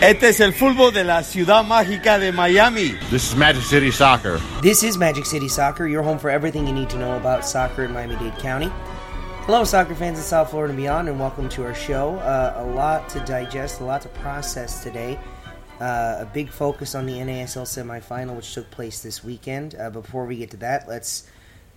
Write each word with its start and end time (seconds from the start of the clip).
Este 0.00 0.30
es 0.30 0.40
el 0.40 0.52
fútbol 0.52 0.92
de 0.92 1.04
la 1.04 1.22
ciudad 1.22 1.64
mágica 1.64 2.18
de 2.18 2.32
Miami. 2.32 2.92
This 3.10 3.28
is 3.28 3.36
Magic 3.36 3.62
City 3.62 3.90
Soccer. 3.90 4.40
This 4.60 4.82
is 4.82 4.96
Magic 4.96 5.24
City 5.26 5.48
Soccer, 5.48 5.86
your 5.86 6.02
home 6.02 6.18
for 6.18 6.30
everything 6.30 6.66
you 6.66 6.72
need 6.72 6.90
to 6.90 6.98
know 6.98 7.16
about 7.16 7.44
soccer 7.44 7.84
in 7.84 7.92
Miami 7.92 8.16
Dade 8.16 8.36
County. 8.38 8.70
Hello, 9.46 9.62
soccer 9.64 9.94
fans 9.94 10.18
in 10.18 10.24
South 10.24 10.50
Florida 10.50 10.70
and 10.72 10.78
beyond, 10.78 11.08
and 11.08 11.20
welcome 11.20 11.48
to 11.50 11.64
our 11.64 11.74
show. 11.74 12.16
Uh, 12.16 12.54
a 12.56 12.64
lot 12.64 13.08
to 13.10 13.20
digest, 13.20 13.80
a 13.80 13.84
lot 13.84 14.02
to 14.02 14.08
process 14.08 14.82
today. 14.82 15.18
Uh, 15.80 16.16
a 16.20 16.28
big 16.32 16.50
focus 16.50 16.94
on 16.94 17.06
the 17.06 17.14
NASL 17.14 17.62
semifinal, 17.62 18.34
which 18.34 18.54
took 18.54 18.70
place 18.70 19.02
this 19.02 19.22
weekend. 19.22 19.76
Uh, 19.78 19.90
before 19.90 20.26
we 20.26 20.36
get 20.36 20.50
to 20.50 20.56
that, 20.56 20.88
let's 20.88 21.28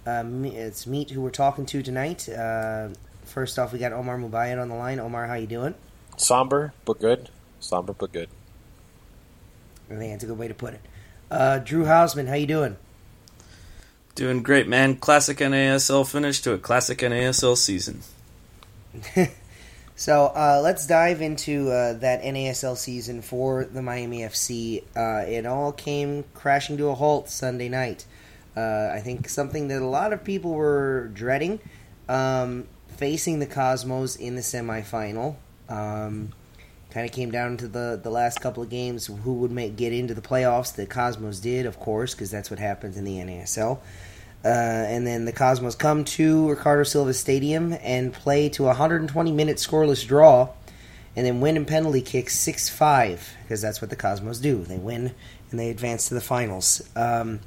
uh, 0.08 0.24
let's 0.24 0.88
meet 0.88 1.12
who 1.12 1.22
we're 1.22 1.30
talking 1.30 1.66
to 1.66 1.84
tonight. 1.84 2.28
Uh, 2.30 2.90
first 3.24 3.60
off, 3.60 3.74
we 3.74 3.80
got 3.80 3.94
Omar 3.94 4.18
Mubayad 4.18 4.60
on 4.60 4.70
the 4.70 4.76
line. 4.76 5.00
Omar, 5.00 5.28
how 5.28 5.36
you 5.36 5.48
doing? 5.48 5.76
Somber 6.18 6.74
but 6.86 7.00
good. 7.00 7.30
Somber 7.60 7.94
but 7.94 8.12
good. 8.12 8.30
I 9.90 9.96
think 9.96 10.14
that's 10.14 10.24
a 10.24 10.28
good 10.28 10.38
way 10.38 10.48
to 10.48 10.54
put 10.54 10.74
it. 10.74 10.82
Uh, 11.30 11.60
Drew 11.60 11.86
Hausman, 11.86 12.28
how 12.28 12.36
you 12.36 12.48
doing? 12.48 12.78
Doing 14.16 14.44
great, 14.44 14.68
man. 14.68 14.96
Classic 14.96 15.38
NASL 15.38 16.10
finish 16.10 16.42
to 16.42 16.54
a 16.54 16.58
classic 16.58 17.00
NASL 17.00 17.58
season. 17.58 18.02
so 19.96 20.28
uh, 20.28 20.62
let's 20.64 20.88
dive 20.88 21.22
into 21.22 21.70
uh, 21.70 21.94
that 21.94 22.24
NASL 22.24 22.78
season 22.78 23.22
for 23.22 23.66
the 23.66 23.82
Miami 23.82 24.20
FC. 24.20 24.84
Uh, 24.96 25.26
it 25.30 25.46
all 25.46 25.72
came 25.72 26.24
crashing 26.34 26.78
to 26.78 26.88
a 26.88 26.96
halt 26.96 27.30
Sunday 27.30 27.68
night. 27.68 28.06
Uh, 28.56 28.90
I 28.94 29.02
think 29.02 29.28
something 29.28 29.68
that 29.68 29.82
a 29.82 29.86
lot 29.86 30.14
of 30.14 30.24
people 30.24 30.54
were 30.54 31.10
dreading, 31.14 31.60
um, 32.08 32.68
facing 32.88 33.40
the 33.40 33.46
Cosmos 33.46 34.16
in 34.16 34.36
the 34.36 34.42
semifinal. 34.42 35.36
Um, 35.68 36.32
kind 36.96 37.06
of 37.06 37.12
came 37.12 37.30
down 37.30 37.58
to 37.58 37.68
the, 37.68 38.00
the 38.02 38.10
last 38.10 38.40
couple 38.40 38.64
of 38.64 38.70
games 38.70 39.08
who 39.08 39.34
would 39.34 39.52
make 39.52 39.76
get 39.76 39.92
into 39.92 40.14
the 40.14 40.22
playoffs. 40.22 40.74
The 40.74 40.86
Cosmos 40.86 41.42
did, 41.42 41.66
of 41.66 41.78
course, 41.78 42.16
because 42.16 42.32
that's 42.32 42.50
what 42.50 42.58
happens 42.58 42.96
in 42.96 43.04
the 43.04 43.18
NASL. 43.18 43.80
Uh, 44.46 44.48
and 44.48 45.06
then 45.06 45.26
the 45.26 45.34
Cosmos 45.34 45.76
come 45.76 46.06
to 46.06 46.50
Ricardo 46.50 46.84
Silva 46.84 47.14
Stadium 47.14 47.76
and 47.82 48.14
play 48.14 48.48
to 48.48 48.64
a 48.64 48.68
120 48.68 49.34
minute 49.34 49.58
scoreless 49.58 50.08
draw, 50.08 50.48
and 51.18 51.26
then 51.26 51.42
win 51.42 51.58
in 51.58 51.66
penalty 51.66 52.02
kicks 52.02 52.40
6 52.40 52.70
5, 52.70 53.36
because 53.44 53.62
that's 53.62 53.82
what 53.82 53.90
the 53.90 53.98
Cosmos 53.98 54.40
do. 54.40 54.64
They 54.64 54.78
win 54.78 55.14
and 55.52 55.60
they 55.60 55.72
advance 55.72 56.08
to 56.08 56.14
the 56.14 56.22
finals. 56.22 56.82
Um, 56.96 57.42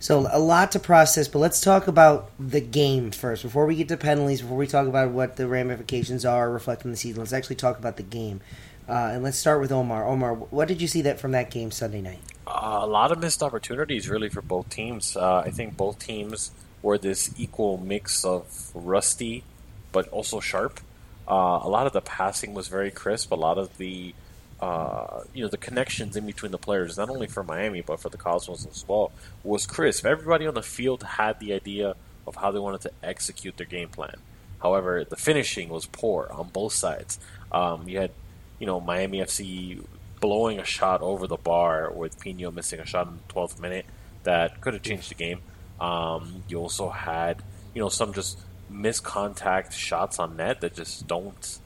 so 0.00 0.26
a 0.32 0.38
lot 0.38 0.72
to 0.72 0.78
process, 0.78 1.28
but 1.28 1.38
let's 1.38 1.60
talk 1.60 1.86
about 1.86 2.30
the 2.38 2.60
game 2.60 3.10
first. 3.10 3.42
Before 3.42 3.66
we 3.66 3.76
get 3.76 3.88
to 3.88 3.96
penalties, 3.96 4.40
before 4.40 4.56
we 4.56 4.66
talk 4.66 4.88
about 4.88 5.10
what 5.10 5.36
the 5.36 5.46
ramifications 5.46 6.24
are 6.24 6.50
reflecting 6.50 6.90
the 6.90 6.96
season, 6.96 7.20
let's 7.20 7.34
actually 7.34 7.56
talk 7.56 7.78
about 7.78 7.98
the 7.98 8.02
game. 8.02 8.40
Uh, 8.88 9.10
and 9.12 9.22
let's 9.22 9.38
start 9.38 9.60
with 9.60 9.70
Omar. 9.70 10.04
Omar, 10.08 10.34
what 10.34 10.66
did 10.66 10.82
you 10.82 10.88
see 10.88 11.02
that 11.02 11.20
from 11.20 11.32
that 11.32 11.50
game 11.50 11.70
Sunday 11.70 12.00
night? 12.00 12.18
Uh, 12.46 12.80
a 12.82 12.86
lot 12.86 13.12
of 13.12 13.20
missed 13.20 13.42
opportunities, 13.42 14.08
really, 14.08 14.28
for 14.28 14.42
both 14.42 14.68
teams. 14.70 15.16
Uh, 15.16 15.44
I 15.44 15.50
think 15.50 15.76
both 15.76 15.98
teams 16.00 16.50
were 16.82 16.98
this 16.98 17.32
equal 17.38 17.76
mix 17.76 18.24
of 18.24 18.72
rusty, 18.74 19.44
but 19.92 20.08
also 20.08 20.40
sharp. 20.40 20.80
Uh, 21.28 21.60
a 21.62 21.68
lot 21.68 21.86
of 21.86 21.92
the 21.92 22.00
passing 22.00 22.54
was 22.54 22.66
very 22.66 22.90
crisp. 22.90 23.30
A 23.30 23.36
lot 23.36 23.58
of 23.58 23.76
the 23.76 24.14
uh, 24.60 25.22
you 25.32 25.42
know 25.42 25.48
the 25.48 25.56
connections 25.56 26.16
in 26.16 26.26
between 26.26 26.52
the 26.52 26.58
players, 26.58 26.98
not 26.98 27.08
only 27.08 27.26
for 27.26 27.42
Miami 27.42 27.80
but 27.80 28.00
for 28.00 28.08
the 28.08 28.18
Cosmos 28.18 28.66
as 28.66 28.84
well, 28.86 29.12
was 29.42 29.66
crisp. 29.66 30.04
Everybody 30.04 30.46
on 30.46 30.54
the 30.54 30.62
field 30.62 31.02
had 31.02 31.40
the 31.40 31.52
idea 31.54 31.94
of 32.26 32.36
how 32.36 32.50
they 32.50 32.58
wanted 32.58 32.82
to 32.82 32.92
execute 33.02 33.56
their 33.56 33.66
game 33.66 33.88
plan. 33.88 34.16
However, 34.60 35.04
the 35.04 35.16
finishing 35.16 35.68
was 35.70 35.86
poor 35.86 36.28
on 36.30 36.48
both 36.48 36.74
sides. 36.74 37.18
Um, 37.50 37.88
you 37.88 37.98
had, 37.98 38.10
you 38.58 38.66
know, 38.66 38.80
Miami 38.80 39.20
FC 39.20 39.82
blowing 40.20 40.58
a 40.58 40.64
shot 40.64 41.00
over 41.00 41.26
the 41.26 41.36
bar 41.36 41.90
with 41.90 42.20
Pinho 42.20 42.52
missing 42.52 42.78
a 42.78 42.86
shot 42.86 43.06
in 43.06 43.18
the 43.26 43.32
12th 43.32 43.58
minute 43.58 43.86
that 44.24 44.60
could 44.60 44.74
have 44.74 44.82
changed 44.82 45.10
the 45.10 45.14
game. 45.14 45.40
Um, 45.80 46.44
you 46.48 46.58
also 46.58 46.90
had, 46.90 47.42
you 47.74 47.80
know, 47.80 47.88
some 47.88 48.12
just 48.12 48.38
miscontact 48.70 49.72
shots 49.72 50.18
on 50.18 50.36
net 50.36 50.60
that 50.60 50.74
just 50.74 51.06
don't. 51.06 51.58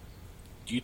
You, 0.68 0.82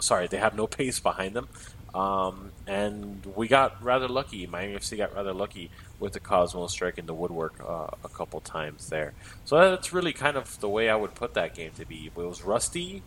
sorry, 0.00 0.26
they 0.26 0.38
have 0.38 0.54
no 0.54 0.66
pace 0.78 1.00
behind 1.00 1.34
them. 1.34 1.48
Um, 1.94 2.50
and 2.66 3.24
we 3.34 3.48
got 3.48 3.82
rather 3.82 4.06
lucky. 4.06 4.46
Miami 4.46 4.74
FC 4.74 4.98
got 4.98 5.14
rather 5.14 5.32
lucky 5.32 5.70
with 5.98 6.12
the 6.12 6.20
Cosmos 6.20 6.72
striking 6.72 7.06
the 7.06 7.14
woodwork 7.14 7.54
uh, 7.66 7.86
a 8.04 8.08
couple 8.08 8.40
times 8.40 8.90
there. 8.90 9.14
So 9.46 9.58
that's 9.58 9.94
really 9.94 10.12
kind 10.12 10.36
of 10.36 10.60
the 10.60 10.68
way 10.68 10.90
I 10.90 10.96
would 10.96 11.14
put 11.14 11.32
that 11.34 11.54
game 11.54 11.70
to 11.78 11.86
be. 11.86 12.10
It 12.14 12.16
was 12.16 12.42
rusty, 12.42 13.02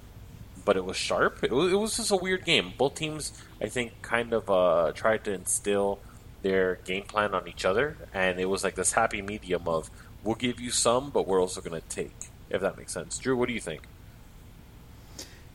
but 0.65 0.75
it 0.75 0.85
was 0.85 0.97
sharp. 0.97 1.43
It 1.43 1.51
was, 1.51 1.71
it 1.71 1.75
was 1.75 1.97
just 1.97 2.09
a 2.09 2.15
weird 2.15 2.45
game. 2.45 2.73
Both 2.77 2.95
teams, 2.95 3.31
I 3.61 3.67
think, 3.67 4.01
kind 4.01 4.33
of 4.33 4.49
uh, 4.49 4.91
tried 4.95 5.23
to 5.25 5.33
instill 5.33 5.99
their 6.41 6.75
game 6.85 7.03
plan 7.03 7.35
on 7.35 7.47
each 7.47 7.65
other, 7.65 7.97
and 8.13 8.39
it 8.39 8.45
was 8.45 8.63
like 8.63 8.75
this 8.75 8.93
happy 8.93 9.21
medium 9.21 9.67
of 9.67 9.91
we'll 10.23 10.35
give 10.35 10.59
you 10.59 10.71
some, 10.71 11.09
but 11.09 11.27
we're 11.27 11.41
also 11.41 11.61
going 11.61 11.79
to 11.79 11.87
take. 11.89 12.29
If 12.49 12.61
that 12.61 12.77
makes 12.77 12.93
sense, 12.93 13.19
Drew, 13.19 13.37
what 13.37 13.47
do 13.47 13.53
you 13.53 13.59
think? 13.59 13.83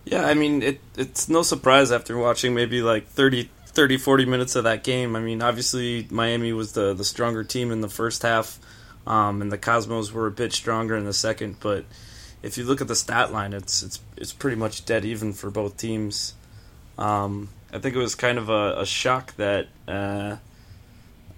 Yeah, 0.05 0.27
I 0.27 0.35
mean, 0.35 0.63
it 0.63 0.81
it's 0.97 1.29
no 1.29 1.43
surprise 1.43 1.91
after 1.91 2.17
watching 2.17 2.55
maybe 2.55 2.83
like 2.83 3.07
30, 3.09 3.49
30, 3.67 3.97
40 3.97 4.27
minutes 4.27 4.55
of 4.57 4.65
that 4.65 4.85
game. 4.85 5.17
I 5.17 5.21
mean, 5.21 5.43
obviously 5.43 6.07
Miami 6.11 6.53
was 6.53 6.73
the 6.73 6.95
the 6.95 7.05
stronger 7.05 7.43
team 7.43 7.71
in 7.71 7.81
the 7.81 7.89
first 7.89 8.23
half, 8.23 8.59
um, 9.07 9.41
and 9.41 9.51
the 9.51 9.59
Cosmos 9.59 10.13
were 10.13 10.27
a 10.27 10.31
bit 10.31 10.53
stronger 10.53 10.97
in 10.97 11.05
the 11.05 11.15
second. 11.15 11.57
But 11.61 11.85
if 12.43 12.59
you 12.59 12.65
look 12.65 12.81
at 12.83 12.89
the 12.89 12.97
stat 12.97 13.33
line, 13.33 13.53
it's 13.55 13.83
it's 13.83 14.01
it's 14.17 14.33
pretty 14.33 14.57
much 14.57 14.85
dead 14.85 15.05
even 15.05 15.33
for 15.33 15.51
both 15.51 15.77
teams. 15.77 16.35
Um, 16.99 17.49
I 17.73 17.79
think 17.79 17.97
it 17.97 17.99
was 17.99 18.15
kind 18.15 18.39
of 18.39 18.51
a, 18.51 18.81
a 18.81 18.87
shock 18.87 19.35
that 19.37 19.69
uh, 19.89 20.37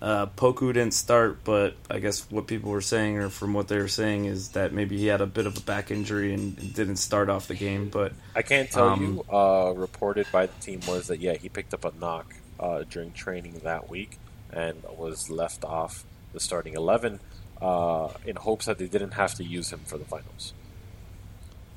uh, 0.01 0.27
Poku 0.27 0.73
didn't 0.75 0.93
start, 0.93 1.43
but 1.45 1.75
I 1.91 2.01
guess 2.01 2.31
what 2.31 2.47
people 2.47 2.71
were 2.71 2.83
saying, 2.83 3.17
or 3.17 3.31
from 3.31 3.55
what 3.55 3.69
they 3.69 3.79
were 3.79 3.89
saying, 3.89 4.27
is 4.27 4.51
that 4.51 4.73
maybe 4.73 4.99
he 4.99 5.07
had 5.07 5.23
a 5.23 5.27
bit 5.27 5.47
of 5.47 5.57
a 5.57 5.61
back 5.61 5.91
injury 5.91 6.35
and 6.35 6.75
didn't 6.75 6.97
start 6.97 7.31
off 7.31 7.49
the 7.49 7.55
game. 7.55 7.89
But 7.89 8.13
I 8.35 8.43
can't 8.43 8.71
tell 8.71 8.89
um, 8.89 9.03
you. 9.03 9.35
Uh, 9.35 9.73
reported 9.75 10.27
by 10.31 10.47
the 10.47 10.61
team 10.61 10.81
was 10.87 11.07
that 11.07 11.21
yeah, 11.21 11.35
he 11.35 11.49
picked 11.49 11.73
up 11.73 11.85
a 11.87 11.93
knock 11.99 12.35
uh, 12.61 12.85
during 12.91 13.13
training 13.13 13.61
that 13.65 13.89
week 13.89 14.19
and 14.53 14.83
was 14.99 15.31
left 15.31 15.65
off 15.65 16.05
the 16.35 16.41
starting 16.41 16.75
eleven 16.75 17.19
uh, 17.63 18.09
in 18.27 18.37
hopes 18.37 18.67
that 18.67 18.77
they 18.77 18.89
didn't 18.89 19.13
have 19.13 19.35
to 19.35 19.45
use 19.45 19.73
him 19.73 19.81
for 19.87 19.99
the 19.99 20.05
finals. 20.05 20.53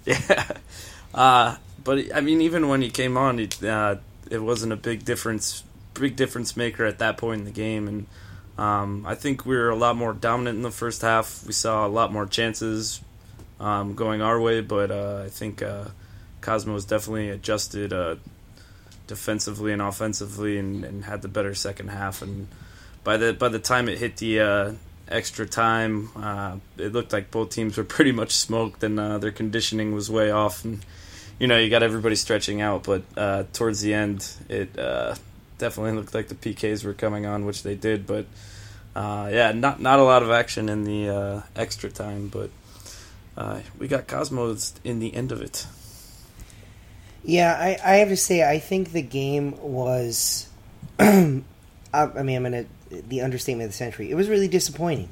Yeah, 0.05 0.53
uh, 1.13 1.57
but 1.83 2.15
I 2.15 2.21
mean, 2.21 2.41
even 2.41 2.67
when 2.69 2.81
he 2.81 2.89
came 2.89 3.17
on, 3.17 3.37
it, 3.37 3.61
uh, 3.61 3.97
it 4.31 4.41
wasn't 4.41 4.71
a 4.71 4.77
big 4.77 5.03
difference 5.03 5.63
big 5.99 6.15
difference 6.15 6.57
maker 6.57 6.85
at 6.85 6.99
that 6.99 7.17
point 7.17 7.39
in 7.39 7.45
the 7.45 7.51
game. 7.51 7.87
And 7.87 8.07
um, 8.57 9.05
I 9.05 9.15
think 9.15 9.45
we 9.45 9.55
were 9.55 9.69
a 9.69 9.75
lot 9.75 9.95
more 9.95 10.13
dominant 10.13 10.57
in 10.57 10.63
the 10.63 10.71
first 10.71 11.01
half. 11.01 11.45
We 11.45 11.53
saw 11.53 11.85
a 11.85 11.89
lot 11.89 12.11
more 12.11 12.25
chances 12.25 13.01
um, 13.59 13.95
going 13.95 14.21
our 14.21 14.39
way, 14.39 14.61
but 14.61 14.91
uh, 14.91 15.23
I 15.25 15.29
think 15.29 15.61
uh, 15.61 15.85
Cosmos 16.41 16.85
definitely 16.85 17.29
adjusted 17.29 17.93
uh, 17.93 18.15
defensively 19.07 19.73
and 19.73 19.81
offensively 19.81 20.57
and, 20.57 20.83
and, 20.83 21.05
had 21.05 21.21
the 21.21 21.27
better 21.27 21.53
second 21.53 21.89
half. 21.89 22.21
And 22.21 22.47
by 23.03 23.17
the 23.17 23.33
by 23.33 23.49
the 23.49 23.59
time 23.59 23.89
it 23.89 23.97
hit 23.97 24.17
the 24.17 24.39
uh, 24.39 24.73
extra 25.07 25.45
time, 25.45 26.09
uh, 26.15 26.57
it 26.77 26.93
looked 26.93 27.11
like 27.11 27.31
both 27.31 27.49
teams 27.49 27.77
were 27.77 27.83
pretty 27.95 28.11
much 28.11 28.31
smoked, 28.31 28.83
and 28.83 28.99
uh, 28.99 29.17
their 29.17 29.31
conditioning 29.31 29.93
was 29.93 30.09
way 30.09 30.31
off. 30.31 30.63
And 30.63 30.85
you 31.39 31.47
know, 31.47 31.57
you 31.57 31.69
got 31.69 31.83
everybody 31.83 32.15
stretching 32.15 32.61
out, 32.61 32.83
but 32.83 33.53
towards 33.53 33.79
the 33.79 33.93
end, 33.93 34.29
it 34.49 34.77
definitely 35.59 35.91
looked 35.91 36.15
like 36.15 36.27
the 36.29 36.35
PKs 36.35 36.83
were 36.83 36.95
coming 36.95 37.25
on, 37.25 37.45
which 37.45 37.61
they 37.61 37.75
did. 37.75 38.07
But 38.07 38.25
uh, 38.95 39.29
yeah, 39.31 39.51
not 39.51 39.79
not 39.79 39.99
a 39.99 40.03
lot 40.03 40.23
of 40.23 40.31
action 40.31 40.69
in 40.69 40.83
the 40.83 41.09
uh, 41.09 41.41
extra 41.55 41.91
time, 41.91 42.29
but 42.29 42.49
uh, 43.37 43.59
we 43.77 43.87
got 43.87 44.07
Cosmos 44.07 44.73
in 44.83 44.99
the 44.99 45.13
end 45.13 45.31
of 45.31 45.41
it. 45.41 45.67
Yeah, 47.23 47.53
I, 47.53 47.77
I 47.83 47.95
have 47.97 48.09
to 48.09 48.17
say, 48.17 48.49
I 48.49 48.59
think 48.59 48.91
the 48.91 49.01
game 49.01 49.57
was. 49.61 50.47
I, 50.99 51.43
I 51.93 52.23
mean, 52.23 52.37
I'm 52.37 52.43
gonna 52.43 52.65
the 52.89 53.21
understatement 53.21 53.65
of 53.65 53.71
the 53.71 53.77
century. 53.77 54.09
It 54.09 54.15
was 54.15 54.29
really 54.29 54.47
disappointing, 54.47 55.09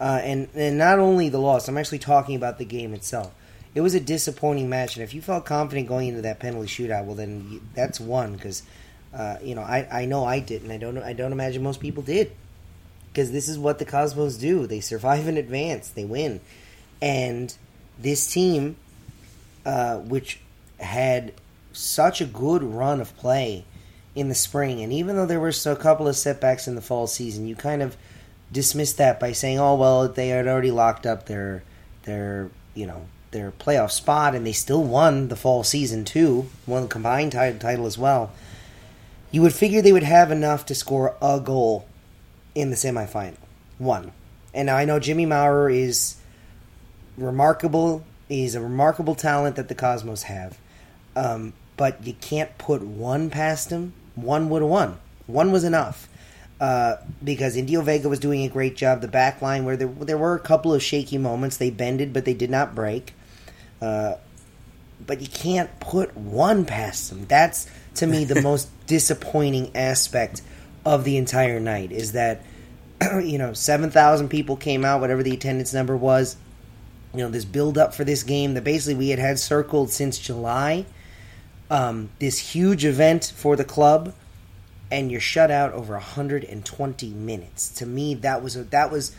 uh, 0.00 0.20
and 0.22 0.48
and 0.54 0.78
not 0.78 0.98
only 0.98 1.28
the 1.28 1.38
loss. 1.38 1.68
I'm 1.68 1.78
actually 1.78 1.98
talking 1.98 2.36
about 2.36 2.58
the 2.58 2.64
game 2.64 2.94
itself. 2.94 3.34
It 3.74 3.80
was 3.80 3.94
a 3.94 4.00
disappointing 4.00 4.68
match, 4.68 4.96
and 4.96 5.04
if 5.04 5.14
you 5.14 5.20
felt 5.20 5.44
confident 5.44 5.88
going 5.88 6.08
into 6.08 6.22
that 6.22 6.40
penalty 6.40 6.68
shootout, 6.68 7.04
well, 7.04 7.14
then 7.14 7.46
you, 7.50 7.62
that's 7.74 8.00
one 8.00 8.34
because 8.34 8.62
uh, 9.14 9.36
you 9.42 9.54
know, 9.54 9.62
I, 9.62 9.86
I 9.90 10.04
know 10.04 10.24
I 10.24 10.40
didn't. 10.40 10.70
I 10.70 10.76
don't 10.76 10.98
I 10.98 11.12
don't 11.12 11.32
imagine 11.32 11.62
most 11.62 11.80
people 11.80 12.02
did. 12.02 12.32
because 13.12 13.32
this 13.32 13.48
is 13.48 13.58
what 13.58 13.78
the 13.78 13.84
Cosmos 13.84 14.36
do. 14.36 14.66
They 14.66 14.80
survive 14.80 15.26
in 15.26 15.36
advance. 15.36 15.88
They 15.88 16.04
win, 16.04 16.40
and 17.02 17.54
this 17.98 18.32
team, 18.32 18.76
uh, 19.66 19.96
which 19.98 20.40
had 20.78 21.32
such 21.72 22.20
a 22.20 22.24
good 22.26 22.62
run 22.62 23.00
of 23.00 23.16
play 23.16 23.64
in 24.14 24.28
the 24.28 24.34
spring, 24.34 24.80
and 24.82 24.92
even 24.92 25.16
though 25.16 25.26
there 25.26 25.40
were 25.40 25.52
a 25.66 25.76
couple 25.76 26.06
of 26.08 26.16
setbacks 26.16 26.68
in 26.68 26.74
the 26.74 26.80
fall 26.80 27.06
season, 27.06 27.46
you 27.46 27.56
kind 27.56 27.82
of 27.82 27.96
dismissed 28.52 28.98
that 28.98 29.18
by 29.18 29.32
saying, 29.32 29.58
"Oh 29.58 29.74
well, 29.74 30.08
they 30.08 30.28
had 30.28 30.46
already 30.46 30.70
locked 30.70 31.06
up 31.06 31.26
their 31.26 31.62
their 32.04 32.50
you 32.74 32.86
know 32.86 33.06
their 33.30 33.50
playoff 33.52 33.90
spot, 33.90 34.34
and 34.34 34.46
they 34.46 34.52
still 34.52 34.82
won 34.84 35.28
the 35.28 35.36
fall 35.36 35.64
season 35.64 36.04
too, 36.04 36.48
won 36.66 36.82
the 36.82 36.88
combined 36.88 37.32
title 37.32 37.86
as 37.86 37.98
well." 37.98 38.32
You 39.30 39.42
would 39.42 39.52
figure 39.52 39.82
they 39.82 39.92
would 39.92 40.02
have 40.02 40.30
enough 40.30 40.66
to 40.66 40.74
score 40.74 41.16
a 41.20 41.40
goal 41.40 41.86
in 42.54 42.70
the 42.70 42.76
semifinal, 42.76 43.36
one. 43.78 44.12
And 44.54 44.70
I 44.70 44.84
know 44.84 44.98
Jimmy 44.98 45.26
Maurer 45.26 45.68
is 45.68 46.16
remarkable. 47.16 48.04
He's 48.28 48.54
a 48.54 48.60
remarkable 48.60 49.14
talent 49.14 49.56
that 49.56 49.68
the 49.68 49.74
Cosmos 49.74 50.24
have, 50.24 50.58
um, 51.14 51.52
but 51.76 52.06
you 52.06 52.14
can't 52.14 52.56
put 52.58 52.82
one 52.82 53.30
past 53.30 53.70
him. 53.70 53.92
One 54.14 54.48
would 54.48 54.62
have 54.62 54.70
won. 54.70 54.98
One 55.26 55.52
was 55.52 55.64
enough 55.64 56.08
uh, 56.60 56.96
because 57.22 57.56
Indio 57.56 57.82
Vega 57.82 58.08
was 58.08 58.18
doing 58.18 58.44
a 58.44 58.48
great 58.48 58.76
job. 58.76 59.00
The 59.00 59.08
back 59.08 59.40
line, 59.40 59.64
where 59.64 59.76
there 59.76 59.88
there 59.88 60.18
were 60.18 60.34
a 60.34 60.40
couple 60.40 60.74
of 60.74 60.82
shaky 60.82 61.18
moments, 61.18 61.56
they 61.56 61.70
bended, 61.70 62.12
but 62.12 62.24
they 62.24 62.34
did 62.34 62.50
not 62.50 62.74
break. 62.74 63.14
Uh, 63.80 64.14
but 65.06 65.20
you 65.20 65.28
can't 65.28 65.78
put 65.78 66.16
one 66.16 66.64
past 66.64 67.10
them. 67.10 67.26
That's 67.26 67.68
to 67.98 68.06
me 68.06 68.24
the 68.24 68.42
most 68.42 68.68
disappointing 68.86 69.74
aspect 69.76 70.42
of 70.84 71.04
the 71.04 71.16
entire 71.16 71.60
night 71.60 71.92
is 71.92 72.12
that 72.12 72.42
you 73.22 73.38
know 73.38 73.52
seven 73.52 73.90
thousand 73.90 74.28
people 74.28 74.56
came 74.56 74.84
out, 74.84 75.00
whatever 75.00 75.22
the 75.22 75.34
attendance 75.34 75.72
number 75.72 75.96
was. 75.96 76.36
You 77.12 77.20
know 77.20 77.30
this 77.30 77.44
build 77.44 77.78
up 77.78 77.94
for 77.94 78.04
this 78.04 78.22
game 78.22 78.54
that 78.54 78.64
basically 78.64 78.94
we 78.94 79.10
had 79.10 79.18
had 79.18 79.38
circled 79.38 79.90
since 79.90 80.18
July. 80.18 80.86
Um, 81.70 82.08
this 82.18 82.38
huge 82.38 82.84
event 82.84 83.32
for 83.36 83.54
the 83.54 83.64
club, 83.64 84.14
and 84.90 85.10
you're 85.10 85.20
shut 85.20 85.50
out 85.50 85.72
over 85.72 85.94
120 85.94 87.08
minutes. 87.10 87.68
To 87.72 87.86
me, 87.86 88.14
that 88.14 88.42
was 88.42 88.56
a, 88.56 88.64
that 88.64 88.90
was 88.90 89.14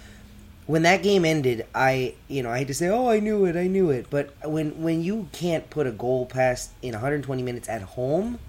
when 0.66 0.81
that 0.84 1.04
game 1.04 1.26
ended. 1.26 1.66
I 1.76 2.16
you 2.28 2.44
know 2.44 2.50
I 2.50 2.60
had 2.60 2.68
to 2.68 2.74
say, 2.74 2.88
oh, 2.88 3.10
I 3.10 3.20
knew 3.20 3.46
it, 3.46 3.56
I 3.56 3.68
knew 3.68 3.90
it. 3.92 4.08
But 4.10 4.34
when 4.44 4.81
when 4.81 5.04
you 5.04 5.28
can't 5.31 5.70
put 5.70 5.88
a 5.88 5.92
goal 5.92 6.26
past 6.26 6.72
in 6.81 6.94
120 6.94 7.44
minutes 7.44 7.70
at 7.70 7.81
home, 7.81 8.40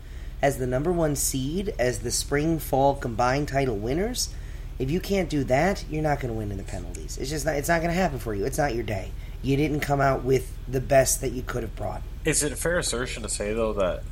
as 0.42 0.58
the 0.58 0.66
number 0.66 0.92
one 0.92 1.16
seed, 1.16 1.74
as 1.78 2.00
the 2.00 2.10
spring 2.10 2.58
fall 2.58 2.94
combined 2.94 3.48
title 3.48 3.76
winners, 3.76 4.34
if 4.78 4.90
you 4.90 5.00
can't 5.00 5.28
do 5.28 5.44
that, 5.44 5.84
you're 5.90 6.02
not 6.02 6.20
going 6.20 6.32
to 6.32 6.38
win 6.38 6.50
in 6.50 6.56
the 6.56 6.62
penalties. 6.62 7.18
It's 7.18 7.28
just 7.28 7.44
not, 7.44 7.56
it's 7.56 7.68
not 7.68 7.82
going 7.82 7.92
to 7.92 8.00
happen 8.00 8.18
for 8.18 8.34
you. 8.34 8.46
It's 8.46 8.56
not 8.56 8.74
your 8.74 8.82
day. 8.82 9.12
You 9.42 9.56
didn't 9.56 9.80
come 9.80 10.00
out 10.00 10.24
with 10.24 10.52
the 10.66 10.80
best 10.80 11.20
that 11.20 11.32
you 11.32 11.42
could 11.42 11.62
have 11.62 11.76
brought. 11.76 12.02
Is 12.24 12.42
it 12.42 12.52
a 12.52 12.56
fair 12.56 12.78
assertion 12.78 13.22
to 13.22 13.28
say 13.28 13.52
though 13.52 13.72
that 13.74 14.02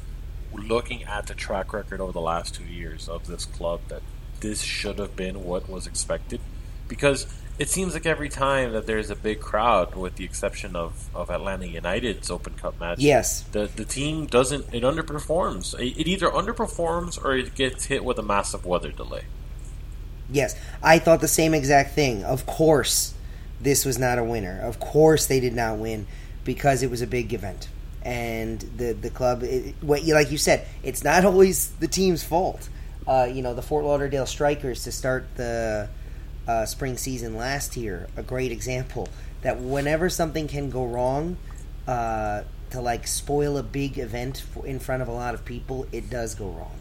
looking 0.52 1.04
at 1.04 1.26
the 1.26 1.34
track 1.34 1.72
record 1.72 2.00
over 2.00 2.12
the 2.12 2.20
last 2.20 2.54
two 2.54 2.64
years 2.64 3.08
of 3.08 3.26
this 3.26 3.44
club 3.44 3.80
that 3.88 4.02
this 4.40 4.62
should 4.62 4.98
have 4.98 5.16
been 5.16 5.44
what 5.44 5.68
was 5.68 5.86
expected? 5.86 6.40
Because 6.86 7.26
it 7.58 7.68
seems 7.68 7.94
like 7.94 8.06
every 8.06 8.28
time 8.28 8.72
that 8.72 8.86
there's 8.86 9.10
a 9.10 9.16
big 9.16 9.40
crowd, 9.40 9.96
with 9.96 10.14
the 10.14 10.24
exception 10.24 10.76
of, 10.76 11.08
of 11.14 11.28
Atlanta 11.28 11.66
United's 11.66 12.30
Open 12.30 12.54
Cup 12.54 12.78
match, 12.78 12.98
yes, 13.00 13.42
the 13.52 13.66
the 13.66 13.84
team 13.84 14.26
doesn't 14.26 14.72
it 14.72 14.84
underperforms. 14.84 15.78
It, 15.78 15.98
it 15.98 16.08
either 16.08 16.28
underperforms 16.28 17.22
or 17.22 17.36
it 17.36 17.54
gets 17.54 17.86
hit 17.86 18.04
with 18.04 18.18
a 18.18 18.22
massive 18.22 18.64
weather 18.64 18.92
delay. 18.92 19.22
Yes, 20.30 20.56
I 20.82 20.98
thought 20.98 21.20
the 21.20 21.28
same 21.28 21.52
exact 21.52 21.94
thing. 21.94 22.22
Of 22.22 22.46
course, 22.46 23.14
this 23.60 23.84
was 23.84 23.98
not 23.98 24.18
a 24.18 24.24
winner. 24.24 24.60
Of 24.60 24.78
course, 24.78 25.26
they 25.26 25.40
did 25.40 25.54
not 25.54 25.78
win 25.78 26.06
because 26.44 26.82
it 26.82 26.90
was 26.90 27.02
a 27.02 27.06
big 27.06 27.32
event, 27.34 27.68
and 28.02 28.60
the 28.60 28.92
the 28.92 29.10
club. 29.10 29.42
It, 29.42 29.74
what 29.80 30.04
you 30.04 30.14
like 30.14 30.30
you 30.30 30.38
said, 30.38 30.64
it's 30.84 31.02
not 31.02 31.24
always 31.24 31.70
the 31.70 31.88
team's 31.88 32.22
fault. 32.22 32.68
Uh, 33.04 33.28
you 33.32 33.42
know, 33.42 33.54
the 33.54 33.62
Fort 33.62 33.84
Lauderdale 33.84 34.26
Strikers 34.26 34.84
to 34.84 34.92
start 34.92 35.26
the 35.36 35.88
uh, 36.48 36.66
spring 36.66 36.96
season 36.96 37.36
last 37.36 37.76
year, 37.76 38.08
a 38.16 38.22
great 38.22 38.50
example 38.50 39.08
that 39.42 39.60
whenever 39.60 40.08
something 40.08 40.48
can 40.48 40.70
go 40.70 40.84
wrong, 40.84 41.36
uh, 41.86 42.42
to 42.70 42.80
like 42.80 43.06
spoil 43.06 43.56
a 43.56 43.62
big 43.62 43.98
event 43.98 44.44
in 44.64 44.78
front 44.78 45.02
of 45.02 45.08
a 45.08 45.12
lot 45.12 45.34
of 45.34 45.44
people, 45.44 45.86
it 45.92 46.10
does 46.10 46.34
go 46.34 46.48
wrong. 46.50 46.76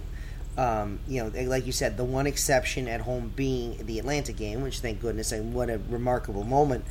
Um, 0.57 0.99
you 1.07 1.23
know, 1.23 1.43
like 1.43 1.65
you 1.65 1.71
said, 1.71 1.97
the 1.97 2.03
one 2.03 2.25
exception 2.25 2.87
at 2.87 3.01
home 3.01 3.31
being 3.35 3.85
the 3.85 3.99
Atlanta 3.99 4.33
game, 4.33 4.61
which 4.61 4.79
thank 4.79 4.99
goodness, 4.99 5.31
and 5.31 5.53
what 5.53 5.69
a 5.69 5.79
remarkable 5.89 6.43
moment. 6.43 6.83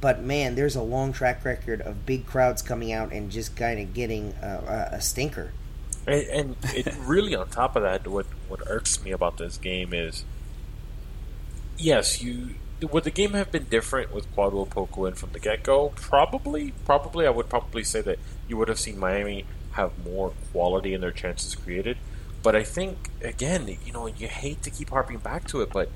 But 0.00 0.22
man, 0.22 0.54
there's 0.54 0.76
a 0.76 0.82
long 0.82 1.12
track 1.12 1.44
record 1.44 1.82
of 1.82 2.06
big 2.06 2.26
crowds 2.26 2.62
coming 2.62 2.92
out 2.92 3.12
and 3.12 3.30
just 3.30 3.54
kind 3.56 3.78
of 3.78 3.92
getting 3.92 4.32
a, 4.40 4.90
a 4.92 5.00
stinker. 5.00 5.52
And, 6.06 6.24
and 6.28 6.56
it 6.64 6.94
really, 7.00 7.34
on 7.34 7.48
top 7.50 7.76
of 7.76 7.82
that, 7.82 8.08
what 8.08 8.26
what 8.48 8.62
irks 8.66 9.04
me 9.04 9.10
about 9.10 9.36
this 9.36 9.58
game 9.58 9.92
is, 9.92 10.24
yes, 11.80 12.22
you 12.22 12.54
would 12.80 13.04
the 13.04 13.10
game 13.10 13.32
have 13.32 13.52
been 13.52 13.64
different 13.64 14.12
with 14.12 14.34
Kwadwo 14.34 14.68
Poku 14.68 15.06
in 15.06 15.14
from 15.14 15.30
the 15.32 15.38
get 15.38 15.62
go? 15.62 15.92
Probably, 15.96 16.72
probably. 16.84 17.26
I 17.26 17.30
would 17.30 17.48
probably 17.48 17.84
say 17.84 18.00
that 18.00 18.18
you 18.48 18.56
would 18.56 18.68
have 18.68 18.78
seen 18.78 18.98
Miami 18.98 19.44
have 19.72 19.92
more 20.04 20.32
quality 20.52 20.94
in 20.94 21.00
their 21.00 21.12
chances 21.12 21.54
created. 21.54 21.98
But 22.42 22.56
I 22.56 22.64
think 22.64 23.10
again, 23.22 23.76
you 23.84 23.92
know, 23.92 24.06
you 24.06 24.28
hate 24.28 24.62
to 24.62 24.70
keep 24.70 24.90
harping 24.90 25.18
back 25.18 25.46
to 25.48 25.60
it, 25.60 25.70
but 25.72 25.90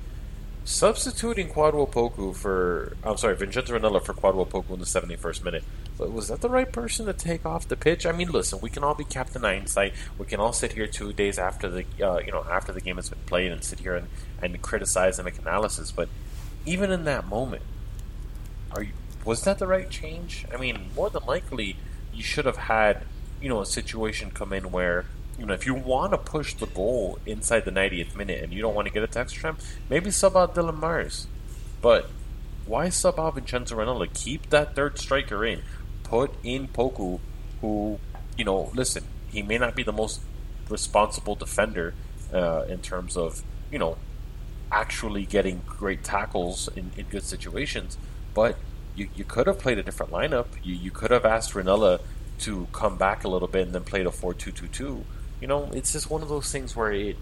substituting 0.64 1.48
Kwadwo 1.48 1.90
Poku 1.90 2.34
for 2.34 2.96
I'm 3.02 3.16
sorry, 3.16 3.36
Vincenzo 3.36 3.78
Rennella 3.78 4.04
for 4.04 4.14
Kwadwo 4.14 4.46
Poku 4.48 4.70
in 4.75 4.81
the 4.81 4.86
71st 4.86 5.44
minute. 5.44 5.64
Was 5.99 6.29
that 6.29 6.41
the 6.41 6.49
right 6.49 6.70
person 6.70 7.06
to 7.06 7.12
take 7.12 7.46
off 7.46 7.69
the 7.69 7.76
pitch? 7.76 8.05
I 8.05 8.12
mean, 8.12 8.29
listen, 8.29 8.58
we 8.61 8.69
can 8.69 8.82
all 8.82 8.94
be 8.94 9.05
Captain 9.05 9.43
Hindsight. 9.43 9.93
We 10.19 10.26
can 10.26 10.41
all 10.41 10.52
sit 10.52 10.73
here 10.73 10.88
two 10.88 11.12
days 11.12 11.38
after 11.38 11.70
the 11.70 11.85
uh, 12.02 12.19
you 12.19 12.32
know 12.32 12.44
after 12.50 12.73
the 12.73 12.81
game 12.81 12.96
has 12.96 13.08
been 13.08 13.20
played 13.26 13.52
and 13.52 13.62
sit 13.62 13.81
here 13.81 13.94
and, 13.94 14.08
and 14.43 14.61
criticize 14.61 15.19
and 15.19 15.25
make 15.25 15.38
analysis. 15.38 15.93
But 15.93 16.08
even 16.67 16.91
in 16.91 17.05
that 17.05 17.29
moment, 17.29 17.62
are 18.73 18.82
you 18.82 18.93
was 19.25 19.44
that 19.44 19.58
the 19.58 19.69
right 19.69 19.88
change? 19.88 20.44
I 20.52 20.56
mean, 20.56 20.91
more 20.96 21.11
than 21.11 21.25
likely, 21.26 21.76
you 22.12 22.25
should 22.25 22.44
have 22.44 22.56
had 22.56 23.02
you 23.41 23.49
know 23.49 23.61
a 23.61 23.67
situation 23.67 24.32
come 24.32 24.52
in 24.52 24.73
where 24.73 25.06
you 25.38 25.46
know, 25.46 25.55
if 25.55 25.67
you 25.67 25.75
want 25.75 26.12
to 26.12 26.19
push 26.19 26.55
the 26.55 26.67
goal 26.67 27.19
inside 27.26 27.64
the 27.64 27.70
90th 27.70 28.14
minute 28.14 28.43
and 28.43 28.52
you 28.52 28.62
don't 28.62 28.75
want 28.75 28.87
to 28.87 28.94
get 28.94 29.03
a 29.03 29.06
to 29.06 29.19
extra 29.19 29.43
time, 29.43 29.56
maybe 29.89 30.10
sub 30.10 30.36
out 30.36 30.55
Dylan 30.55 30.79
Myers. 30.79 31.27
But 31.82 32.08
why 32.67 32.89
sub 32.89 33.19
out 33.19 33.34
Vincenzo 33.34 33.77
Rennella? 33.77 34.13
Keep 34.15 34.51
that 34.51 34.74
third 34.74 34.98
striker 34.98 35.44
in. 35.44 35.63
Put 36.05 36.34
in 36.43 36.69
Poku, 36.69 37.20
who, 37.61 37.99
you 38.39 38.44
know, 38.44 38.70
listen, 38.75 39.05
he 39.31 39.43
may 39.43 39.58
not 39.58 39.75
be 39.75 39.82
the 39.82 39.93
most 39.93 40.20
responsible 40.69 41.34
defender 41.34 41.94
uh, 42.32 42.65
in 42.69 42.81
terms 42.81 43.17
of, 43.17 43.43
you 43.70 43.79
know, 43.79 43.96
actually 44.70 45.25
getting 45.25 45.63
great 45.67 46.05
tackles 46.05 46.69
in, 46.77 46.93
in 46.96 47.06
good 47.06 47.25
situations, 47.25 47.99
but 48.32 48.56
you, 48.94 49.08
you 49.15 49.25
could 49.25 49.46
have 49.46 49.58
played 49.58 49.79
a 49.79 49.82
different 49.82 50.13
lineup. 50.13 50.46
You, 50.63 50.75
you 50.75 50.91
could 50.91 51.11
have 51.11 51.25
asked 51.25 51.53
Rennella 51.55 52.01
to 52.41 52.69
come 52.73 52.96
back 52.96 53.25
a 53.25 53.29
little 53.29 53.49
bit 53.49 53.67
and 53.67 53.75
then 53.75 53.84
played 53.84 54.06
a 54.06 54.11
4 54.11 54.34
2 54.34 54.53
2 54.53 54.69
2 54.69 55.05
you 55.41 55.49
know, 55.49 55.69
it's 55.75 55.93
just 55.93 56.11
one 56.11 56.23
of 56.23 56.31
those 56.31 56.51
things 56.51 56.75
where 56.75 56.93
it 56.93 57.17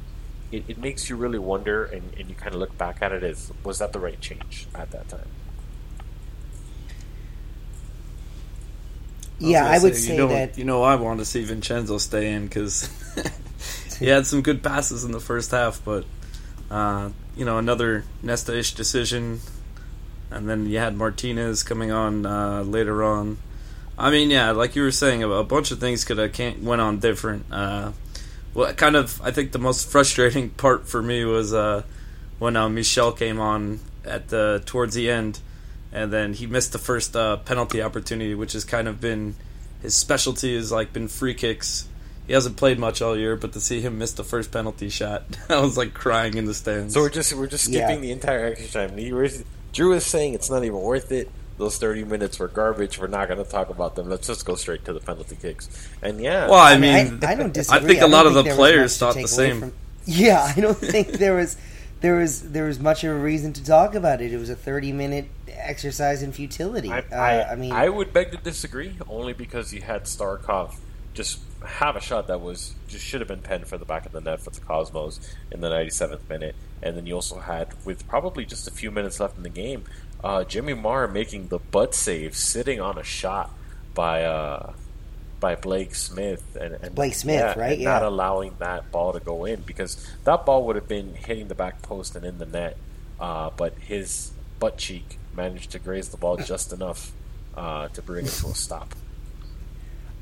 it, 0.53 0.65
it 0.69 0.79
makes 0.79 1.09
you 1.09 1.17
really 1.17 1.39
wonder, 1.39 1.85
and, 1.85 2.15
and 2.19 2.29
you 2.29 2.35
kind 2.35 2.55
of 2.55 2.61
look 2.61 2.77
back 2.79 2.99
at 3.01 3.11
it 3.11 3.23
as 3.23 3.51
was 3.65 3.79
that 3.79 3.93
the 3.93 3.99
right 3.99 4.21
change 4.21 4.69
at 4.75 4.91
that 4.93 5.09
time? 5.09 5.29
Yeah, 9.43 9.67
I, 9.67 9.79
would 9.79 9.97
say, 9.97 10.13
you 10.13 10.19
know, 10.19 10.29
that. 10.29 10.57
You 10.57 10.65
know, 10.65 10.83
I 10.83 10.95
want 10.95 11.19
to 11.19 11.25
see 11.25 11.43
Vincenzo 11.43 11.99
stay 11.99 12.33
in 12.33 12.47
because 12.47 12.89
he 13.99 14.07
had 14.07 14.27
some 14.27 14.43
good 14.43 14.63
passes 14.63 15.05
in 15.05 15.13
the 15.13 15.21
first 15.21 15.51
half, 15.51 15.85
but 15.85 16.05
uh, 16.71 17.11
you 17.37 17.45
know, 17.45 17.59
another 17.59 18.05
Nesta-ish 18.23 18.75
decision, 18.75 19.41
and 20.31 20.49
then 20.49 20.67
you 20.67 20.79
had 20.79 20.97
Martinez 20.97 21.63
coming 21.63 21.91
on 21.91 22.25
uh, 22.25 22.63
later 22.63 23.03
on. 23.03 23.39
I 23.99 24.11
mean, 24.11 24.31
yeah, 24.31 24.53
like 24.53 24.75
you 24.75 24.83
were 24.83 24.91
saying, 24.91 25.23
a 25.23 25.45
bunch 25.45 25.71
of 25.71 25.81
things 25.81 26.05
could 26.05 26.19
have 26.19 26.63
went 26.63 26.81
on 26.81 26.99
different. 26.99 27.47
Uh, 27.53 27.93
well, 28.55 28.73
kind 28.75 28.97
of, 28.97 29.21
I 29.23 29.31
think 29.31 29.53
the 29.53 29.59
most 29.59 29.89
frustrating 29.89 30.51
part 30.65 30.89
for 30.89 31.03
me 31.03 31.25
was 31.25 31.53
uh, 31.53 31.83
when 32.39 32.57
uh, 32.57 32.69
Michel 32.69 33.13
came 33.13 33.39
on 33.41 33.81
at 34.05 34.29
the 34.29 34.63
towards 34.67 34.95
the 34.95 35.11
end, 35.11 35.41
and 35.93 36.13
then 36.13 36.35
he 36.35 36.47
missed 36.47 36.73
the 36.73 36.79
first 36.79 37.15
uh, 37.17 37.37
penalty 37.39 37.83
opportunity, 37.83 38.35
which 38.35 38.53
has 38.53 38.65
kind 38.65 38.89
of 38.89 39.01
been 39.01 39.35
his 39.81 39.95
specialty. 39.95 40.57
Has 40.57 40.73
like 40.73 40.93
been 40.93 41.09
free 41.09 41.35
kicks. 41.35 41.89
He 42.27 42.33
hasn't 42.33 42.57
played 42.57 42.79
much 42.79 43.03
all 43.03 43.17
year, 43.17 43.37
but 43.37 43.53
to 43.55 43.61
see 43.61 43.81
him 43.81 43.99
miss 43.99 44.13
the 44.13 44.25
first 44.25 44.53
penalty 44.53 44.89
shot, 44.89 45.25
I 45.49 45.61
was 45.61 45.77
like 45.77 45.95
crying 45.95 46.37
in 46.37 46.45
the 46.45 46.55
stands. 46.55 46.95
So 46.95 47.01
we're 47.01 47.11
just 47.11 47.33
we're 47.35 47.47
just 47.47 47.65
skipping 47.65 47.97
yeah. 47.97 48.01
the 48.01 48.13
entire 48.13 48.47
extra 48.47 48.89
time. 48.89 48.97
Drew 49.73 49.93
is 49.95 50.07
saying 50.07 50.35
it's 50.35 50.51
not 50.51 50.65
even 50.65 50.81
worth 50.81 51.13
it 51.13 51.31
those 51.59 51.79
30 51.79 52.05
minutes 52.05 52.39
were 52.39 52.49
garbage. 52.49 52.99
We're 52.99 53.07
not 53.07 53.29
going 53.29 53.43
to 53.43 53.49
talk 53.49 53.71
about 53.71 53.95
them. 53.95 54.09
Let's 54.09 54.27
just 54.27 54.45
go 54.45 54.55
straight 54.57 54.85
to 54.87 54.93
the 54.93 55.01
penalty 55.01 55.37
kicks. 55.37 55.89
And 56.03 56.21
yeah. 56.21 56.49
Well, 56.49 56.59
I 56.59 56.77
mean, 56.77 57.21
I, 57.23 57.33
I 57.33 57.35
don't 57.35 57.53
disagree. 57.53 57.85
I 57.85 57.87
think 57.87 58.03
a 58.03 58.07
lot 58.07 58.27
of 58.27 58.35
the 58.35 58.45
players 58.45 58.99
thought 58.99 59.15
the 59.15 59.29
same. 59.29 59.61
From, 59.61 59.73
yeah, 60.05 60.53
I 60.57 60.61
don't 60.61 60.77
think 60.77 61.09
there 61.13 61.37
was 61.37 61.57
there 62.01 62.17
was 62.17 62.51
there 62.51 62.65
was 62.65 62.81
much 62.81 63.05
of 63.05 63.13
a 63.13 63.19
reason 63.19 63.53
to 63.55 63.65
talk 63.65 63.95
about 63.95 64.21
it. 64.21 64.33
It 64.33 64.39
was 64.39 64.51
a 64.51 64.57
thirty 64.57 64.93
minute 64.93 65.27
exercise 65.57 66.23
in 66.23 66.33
futility. 66.33 66.91
I, 66.91 67.01
uh, 67.01 67.53
I, 67.53 67.55
mean, 67.57 67.73
I 67.73 67.89
would 67.89 68.13
beg 68.13 68.31
to 68.33 68.37
disagree, 68.37 68.97
only 69.09 69.33
because 69.33 69.73
you 69.73 69.83
had 69.83 70.05
Starikov 70.05 70.77
just 71.15 71.41
have 71.65 71.95
a 71.97 72.01
shot 72.01 72.27
that 72.27 72.41
was 72.41 72.75
just 72.89 73.05
should 73.05 73.21
have 73.21 73.29
been 73.29 73.43
penned 73.43 73.67
for 73.67 73.79
the 73.79 73.85
back 73.85 74.07
of 74.07 74.13
the 74.13 74.21
net 74.21 74.41
for 74.41 74.51
the 74.51 74.61
Cosmos 74.61 75.21
in 75.51 75.61
the 75.61 75.69
97th 75.69 76.29
minute, 76.29 76.57
and 76.83 76.97
then 76.97 77.07
you 77.07 77.15
also 77.15 77.39
had 77.39 77.69
with 77.85 78.07
probably 78.09 78.45
just 78.45 78.67
a 78.67 78.71
few 78.71 78.91
minutes 78.91 79.21
left 79.21 79.37
in 79.37 79.43
the 79.43 79.49
game, 79.49 79.85
uh, 80.25 80.45
Jimmy 80.45 80.75
Maurer 80.75 81.09
making 81.09 81.49
the 81.49 81.59
butt 81.59 81.95
save, 81.95 82.37
sitting 82.37 82.81
on 82.81 82.99
a 82.99 83.03
shot 83.03 83.51
by 83.95 84.25
uh, 84.25 84.73
by 85.41 85.57
Blake 85.57 85.95
Smith 85.95 86.57
and, 86.57 86.75
and 86.75 86.95
Blake 86.95 87.15
Smith, 87.15 87.41
yeah, 87.41 87.59
right? 87.59 87.79
Yeah. 87.79 87.91
not 87.91 88.03
allowing 88.03 88.55
that 88.59 88.91
ball 88.93 89.13
to 89.13 89.21
go 89.21 89.45
in 89.45 89.63
because 89.63 90.05
that 90.25 90.47
ball 90.47 90.65
would 90.67 90.77
have 90.77 90.89
been 90.89 91.15
hitting 91.15 91.49
the 91.49 91.55
back 91.55 91.83
post 91.83 92.15
and 92.17 92.25
in 92.25 92.39
the 92.39 92.47
net, 92.47 92.77
uh, 93.21 93.51
but 93.57 93.75
his 93.79 94.33
butt 94.59 94.79
cheek 94.79 95.19
managed 95.35 95.71
to 95.73 95.79
graze 95.79 96.09
the 96.09 96.17
ball 96.17 96.37
just 96.37 96.73
enough 96.73 97.13
uh, 97.57 97.89
to 97.89 98.03
bring 98.03 98.27
it 98.27 98.31
to 98.31 98.49
a 98.49 98.55
stop. 98.55 98.95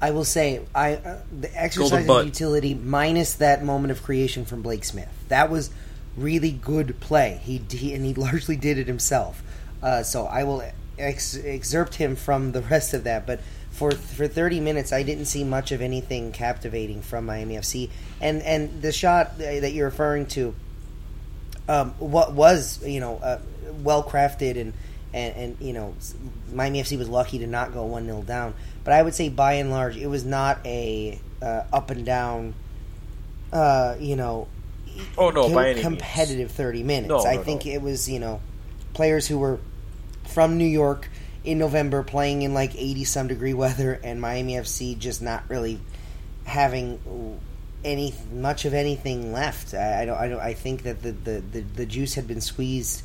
I 0.02 0.12
will 0.12 0.24
say, 0.24 0.62
I 0.74 0.94
uh, 0.94 1.20
the 1.40 1.50
exercise 1.60 2.08
of 2.08 2.24
utility 2.24 2.74
minus 2.74 3.34
that 3.34 3.62
moment 3.62 3.92
of 3.92 4.02
creation 4.02 4.44
from 4.44 4.62
Blake 4.62 4.84
Smith. 4.84 5.12
That 5.28 5.50
was 5.50 5.70
really 6.16 6.52
good 6.52 6.98
play. 7.00 7.40
He, 7.42 7.60
he 7.70 7.94
and 7.94 8.04
he 8.04 8.14
largely 8.14 8.56
did 8.56 8.78
it 8.78 8.86
himself. 8.86 9.42
Uh, 9.82 10.02
so 10.02 10.26
I 10.26 10.44
will 10.44 10.62
ex- 10.98 11.36
excerpt 11.36 11.96
him 11.96 12.16
from 12.16 12.52
the 12.52 12.62
rest 12.62 12.94
of 12.94 13.04
that. 13.04 13.26
But 13.26 13.40
for 13.70 13.92
for 13.92 14.26
30 14.26 14.60
minutes, 14.60 14.92
I 14.92 15.02
didn't 15.02 15.26
see 15.26 15.44
much 15.44 15.70
of 15.70 15.80
anything 15.82 16.32
captivating 16.32 17.02
from 17.02 17.26
Miami 17.26 17.56
FC. 17.56 17.90
And 18.20 18.42
and 18.42 18.82
the 18.82 18.92
shot 18.92 19.38
that 19.38 19.72
you're 19.72 19.88
referring 19.88 20.26
to, 20.26 20.54
um, 21.68 21.90
what 21.98 22.32
was 22.32 22.84
you 22.86 23.00
know 23.00 23.16
uh, 23.16 23.40
well 23.82 24.02
crafted 24.02 24.58
and, 24.58 24.72
and 25.12 25.36
and 25.36 25.56
you 25.60 25.72
know 25.72 25.94
Miami 26.52 26.82
FC 26.82 26.98
was 26.98 27.08
lucky 27.08 27.38
to 27.40 27.46
not 27.46 27.72
go 27.72 27.84
one 27.84 28.04
0 28.06 28.22
down. 28.22 28.54
But 28.84 28.94
I 28.94 29.02
would 29.02 29.14
say 29.14 29.28
by 29.28 29.54
and 29.54 29.70
large 29.70 29.96
it 29.96 30.06
was 30.06 30.24
not 30.24 30.58
a 30.64 31.18
uh, 31.42 31.64
up 31.72 31.90
and 31.90 32.04
down, 32.04 32.54
uh, 33.52 33.96
you 33.98 34.16
know, 34.16 34.48
Oh 35.16 35.30
no, 35.30 35.44
com- 35.44 35.54
by 35.54 35.64
any 35.70 35.74
means. 35.74 35.86
competitive 35.86 36.50
thirty 36.50 36.82
minutes. 36.82 37.08
No, 37.08 37.24
I 37.24 37.36
no, 37.36 37.42
think 37.42 37.66
no. 37.66 37.72
it 37.72 37.82
was 37.82 38.08
you 38.08 38.18
know 38.18 38.40
players 38.94 39.26
who 39.26 39.38
were 39.38 39.58
from 40.28 40.58
New 40.58 40.64
York 40.66 41.08
in 41.44 41.58
November 41.58 42.02
playing 42.02 42.42
in 42.42 42.54
like 42.54 42.74
eighty 42.76 43.04
some 43.04 43.28
degree 43.28 43.54
weather, 43.54 43.98
and 44.02 44.20
Miami 44.20 44.54
FC 44.54 44.98
just 44.98 45.22
not 45.22 45.44
really 45.48 45.80
having 46.44 47.38
any 47.84 48.14
much 48.32 48.64
of 48.64 48.74
anything 48.74 49.32
left. 49.32 49.72
I, 49.74 50.02
I 50.02 50.04
don't. 50.04 50.18
I 50.18 50.28
don't. 50.28 50.40
I 50.40 50.54
think 50.54 50.82
that 50.82 51.02
the 51.02 51.12
the, 51.12 51.40
the, 51.40 51.60
the 51.60 51.86
juice 51.86 52.14
had 52.14 52.26
been 52.26 52.40
squeezed. 52.40 53.02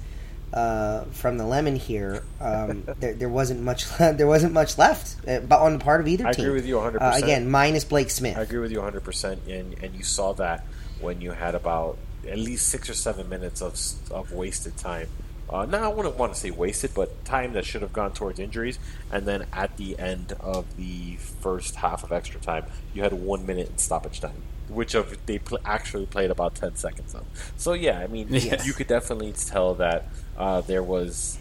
Uh, 0.53 1.03
from 1.05 1.37
the 1.37 1.45
lemon 1.45 1.75
here, 1.75 2.23
um, 2.39 2.83
there, 2.99 3.13
there 3.13 3.29
wasn't 3.29 3.61
much. 3.61 3.85
There 3.99 4.27
wasn't 4.27 4.53
much 4.53 4.77
left, 4.77 5.27
uh, 5.27 5.39
but 5.39 5.59
on 5.59 5.73
the 5.73 5.83
part 5.83 5.99
of 5.99 6.07
either 6.07 6.27
I 6.27 6.31
team. 6.31 6.45
I 6.45 6.47
agree 6.47 6.55
with 6.55 6.65
you 6.65 6.75
100%. 6.75 7.01
Uh, 7.01 7.17
again, 7.17 7.49
minus 7.49 7.83
Blake 7.83 8.09
Smith. 8.09 8.37
I 8.37 8.41
agree 8.41 8.59
with 8.59 8.71
you 8.71 8.79
100%, 8.79 9.49
and, 9.49 9.75
and 9.83 9.95
you 9.95 10.03
saw 10.03 10.33
that 10.33 10.65
when 11.01 11.19
you 11.19 11.31
had 11.31 11.55
about 11.55 11.97
at 12.27 12.37
least 12.37 12.67
six 12.69 12.89
or 12.89 12.93
seven 12.93 13.29
minutes 13.29 13.61
of, 13.61 13.77
of 14.11 14.31
wasted 14.31 14.77
time. 14.77 15.07
Uh, 15.49 15.65
now, 15.65 15.83
I 15.83 15.93
wouldn't 15.93 16.17
want 16.17 16.33
to 16.33 16.39
say 16.39 16.49
wasted, 16.49 16.91
but 16.95 17.23
time 17.23 17.53
that 17.53 17.65
should 17.65 17.81
have 17.83 17.93
gone 17.93 18.13
towards 18.13 18.39
injuries. 18.39 18.79
And 19.11 19.27
then 19.27 19.45
at 19.53 19.77
the 19.77 19.97
end 19.99 20.33
of 20.39 20.75
the 20.77 21.17
first 21.17 21.75
half 21.75 22.03
of 22.03 22.11
extra 22.11 22.39
time, 22.39 22.65
you 22.93 23.03
had 23.03 23.13
one 23.13 23.45
minute 23.45 23.69
in 23.69 23.77
stoppage 23.77 24.21
time, 24.21 24.41
which 24.69 24.95
of 24.95 25.17
they 25.25 25.39
pl- 25.39 25.59
actually 25.65 26.05
played 26.05 26.31
about 26.31 26.55
10 26.55 26.75
seconds 26.75 27.13
of. 27.15 27.25
So, 27.57 27.73
yeah, 27.73 27.99
I 27.99 28.07
mean, 28.07 28.27
Yes. 28.29 28.65
you 28.65 28.73
could 28.73 28.87
definitely 28.87 29.33
tell 29.33 29.75
that 29.75 30.07
uh, 30.37 30.61
there 30.61 30.83
was, 30.83 31.37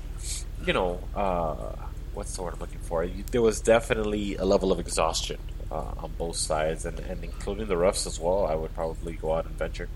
you 0.67 0.73
know, 0.73 1.01
uh, 1.15 1.73
what's 2.15 2.35
the 2.37 2.43
word 2.43 2.55
I'm 2.55 2.61
looking 2.61 2.79
for? 2.81 3.07
There 3.07 3.43
was 3.43 3.61
definitely 3.61 4.37
a 4.37 4.45
level 4.45 4.71
of 4.73 4.79
exhaustion 4.79 5.39
uh, 5.71 5.93
on 5.99 6.13
both 6.19 6.37
sides, 6.37 6.85
and, 6.85 6.99
and 7.01 7.25
including 7.25 7.67
the 7.67 7.75
refs 7.75 8.07
as 8.07 8.21
well. 8.21 8.47
I 8.47 8.55
would 8.55 8.75
probably 8.75 9.15
go 9.15 9.35
out 9.35 9.47
and 9.47 9.55
venture. 9.57 9.89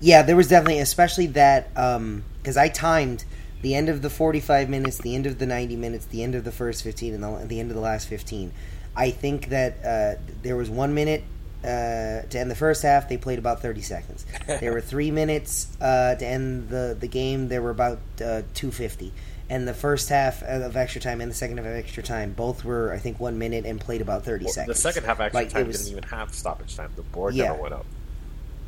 Yeah, 0.00 0.22
there 0.22 0.36
was 0.36 0.48
definitely, 0.48 0.80
especially 0.80 1.26
that 1.28 1.68
because 1.74 2.56
I 2.56 2.68
timed 2.68 3.24
the 3.62 3.74
end 3.74 3.88
of 3.88 4.02
the 4.02 4.10
forty-five 4.10 4.68
minutes, 4.68 4.98
the 4.98 5.14
end 5.14 5.26
of 5.26 5.38
the 5.38 5.46
ninety 5.46 5.76
minutes, 5.76 6.04
the 6.06 6.22
end 6.22 6.34
of 6.34 6.44
the 6.44 6.52
first 6.52 6.82
fifteen, 6.82 7.14
and 7.14 7.22
the, 7.22 7.46
the 7.46 7.60
end 7.60 7.70
of 7.70 7.74
the 7.76 7.80
last 7.82 8.06
fifteen. 8.08 8.52
I 8.96 9.10
think 9.10 9.50
that 9.50 9.84
uh, 9.84 10.20
there 10.42 10.56
was 10.56 10.70
one 10.70 10.94
minute 10.94 11.22
uh, 11.62 12.22
to 12.30 12.34
end 12.38 12.50
the 12.50 12.54
first 12.56 12.82
half. 12.82 13.08
They 13.08 13.16
played 13.18 13.38
about 13.38 13.60
thirty 13.60 13.82
seconds. 13.82 14.24
there 14.46 14.72
were 14.72 14.80
three 14.80 15.10
minutes 15.10 15.68
uh, 15.80 16.14
to 16.14 16.26
end 16.26 16.68
the 16.70 16.96
the 16.98 17.08
game. 17.08 17.48
There 17.48 17.60
were 17.62 17.70
about 17.70 17.98
uh, 18.24 18.42
two 18.54 18.70
fifty. 18.70 19.12
And 19.48 19.68
the 19.68 19.74
first 19.74 20.08
half 20.08 20.42
of 20.42 20.76
extra 20.76 21.00
time 21.00 21.20
and 21.20 21.30
the 21.30 21.34
second 21.34 21.58
half 21.58 21.66
of 21.66 21.72
extra 21.72 22.02
time 22.02 22.32
both 22.32 22.64
were, 22.64 22.92
I 22.92 22.98
think, 22.98 23.20
one 23.20 23.38
minute 23.38 23.64
and 23.64 23.80
played 23.80 24.00
about 24.00 24.24
thirty 24.24 24.46
Well, 24.46 24.54
seconds. 24.54 24.76
the 24.76 24.80
second 24.82 25.04
half 25.04 25.20
extra 25.20 25.40
Like, 25.40 25.50
time 25.50 25.66
was- 25.68 25.78
didn't 25.84 25.92
even 25.98 26.02
have 26.10 26.34
stoppage 26.34 26.74
time. 26.76 26.90
The 26.96 27.02
board 27.02 27.34
Yeah. 27.34 27.50
never 27.50 27.62
went 27.62 27.74
up. 27.74 27.86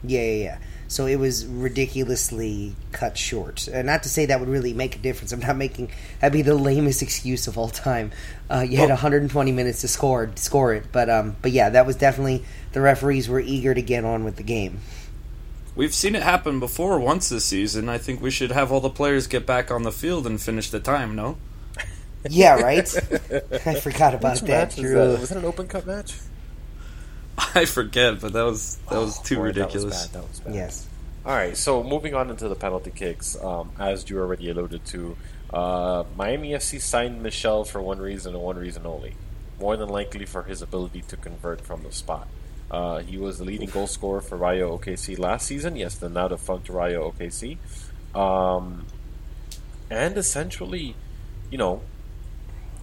Yeah, 0.04 0.20
yeah, 0.20 0.44
yeah. 0.44 0.58
So 0.88 1.04
it 1.04 1.16
was 1.16 1.44
ridiculously 1.46 2.74
cut 2.92 3.18
short. 3.18 3.68
Uh, 3.68 3.82
not 3.82 4.02
to 4.04 4.08
say 4.08 4.26
that 4.26 4.40
would 4.40 4.48
really 4.48 4.72
make 4.72 4.96
a 4.96 4.98
difference. 4.98 5.32
I'm 5.32 5.40
not 5.40 5.56
making 5.56 5.90
that'd 6.20 6.32
be 6.32 6.42
the 6.42 6.54
lamest 6.54 7.02
excuse 7.02 7.46
of 7.46 7.58
all 7.58 7.68
time. 7.68 8.10
Uh, 8.50 8.64
you 8.68 8.78
had 8.78 8.88
120 8.88 9.52
minutes 9.52 9.82
to 9.82 9.88
score 9.88 10.30
score 10.36 10.72
it, 10.74 10.86
but 10.90 11.10
um, 11.10 11.36
but 11.42 11.52
yeah, 11.52 11.68
that 11.70 11.86
was 11.86 11.96
definitely 11.96 12.42
the 12.72 12.80
referees 12.80 13.28
were 13.28 13.40
eager 13.40 13.74
to 13.74 13.82
get 13.82 14.04
on 14.04 14.24
with 14.24 14.36
the 14.36 14.42
game. 14.42 14.80
We've 15.76 15.94
seen 15.94 16.16
it 16.16 16.22
happen 16.22 16.58
before 16.58 16.98
once 16.98 17.28
this 17.28 17.44
season. 17.44 17.88
I 17.88 17.98
think 17.98 18.20
we 18.20 18.30
should 18.30 18.50
have 18.50 18.72
all 18.72 18.80
the 18.80 18.90
players 18.90 19.26
get 19.26 19.46
back 19.46 19.70
on 19.70 19.82
the 19.84 19.92
field 19.92 20.26
and 20.26 20.40
finish 20.40 20.70
the 20.70 20.80
time, 20.80 21.14
no? 21.14 21.36
Yeah, 22.28 22.54
right. 22.54 22.88
I 23.66 23.74
forgot 23.78 24.14
about 24.14 24.40
Which 24.40 24.40
that. 24.50 24.76
match 24.76 24.76
was 24.78 24.90
that? 24.90 25.20
Was 25.20 25.30
it 25.30 25.36
an 25.36 25.44
open 25.44 25.68
cup 25.68 25.86
match? 25.86 26.14
I 27.54 27.64
forget, 27.64 28.20
but 28.20 28.32
that 28.32 28.42
was 28.44 28.76
that 28.90 28.98
was 28.98 29.18
Oh, 29.18 29.22
too 29.24 29.36
boy, 29.36 29.42
ridiculous. 29.42 29.82
That 29.84 29.88
was 29.90 30.06
bad. 30.06 30.22
That 30.22 30.28
was 30.28 30.40
bad. 30.40 30.54
Yes. 30.54 30.86
All 31.26 31.34
right, 31.34 31.56
so 31.56 31.82
moving 31.82 32.14
on 32.14 32.30
into 32.30 32.48
the 32.48 32.54
penalty 32.54 32.90
kicks, 32.90 33.36
um, 33.42 33.70
as 33.78 34.08
you 34.08 34.18
already 34.18 34.48
alluded 34.48 34.84
to, 34.86 35.16
uh, 35.52 36.04
Miami 36.16 36.52
FC 36.52 36.80
signed 36.80 37.22
Michel 37.22 37.64
for 37.64 37.82
one 37.82 37.98
reason 37.98 38.34
and 38.34 38.42
one 38.42 38.56
reason 38.56 38.86
only. 38.86 39.14
More 39.60 39.76
than 39.76 39.88
likely 39.90 40.24
for 40.24 40.44
his 40.44 40.62
ability 40.62 41.02
to 41.08 41.16
convert 41.18 41.60
from 41.60 41.82
the 41.82 41.92
spot. 41.92 42.28
Uh, 42.70 42.98
he 43.00 43.18
was 43.18 43.38
the 43.38 43.44
leading 43.44 43.68
goal 43.68 43.86
scorer 43.86 44.20
for 44.22 44.36
Rayo 44.36 44.78
OKC 44.78 45.18
last 45.18 45.46
season. 45.46 45.76
Yes, 45.76 45.96
the 45.96 46.08
now 46.08 46.28
defunct 46.28 46.68
Rayo 46.68 47.10
OKC. 47.10 47.58
Um, 48.14 48.86
and 49.90 50.16
essentially, 50.16 50.94
you 51.50 51.58
know, 51.58 51.82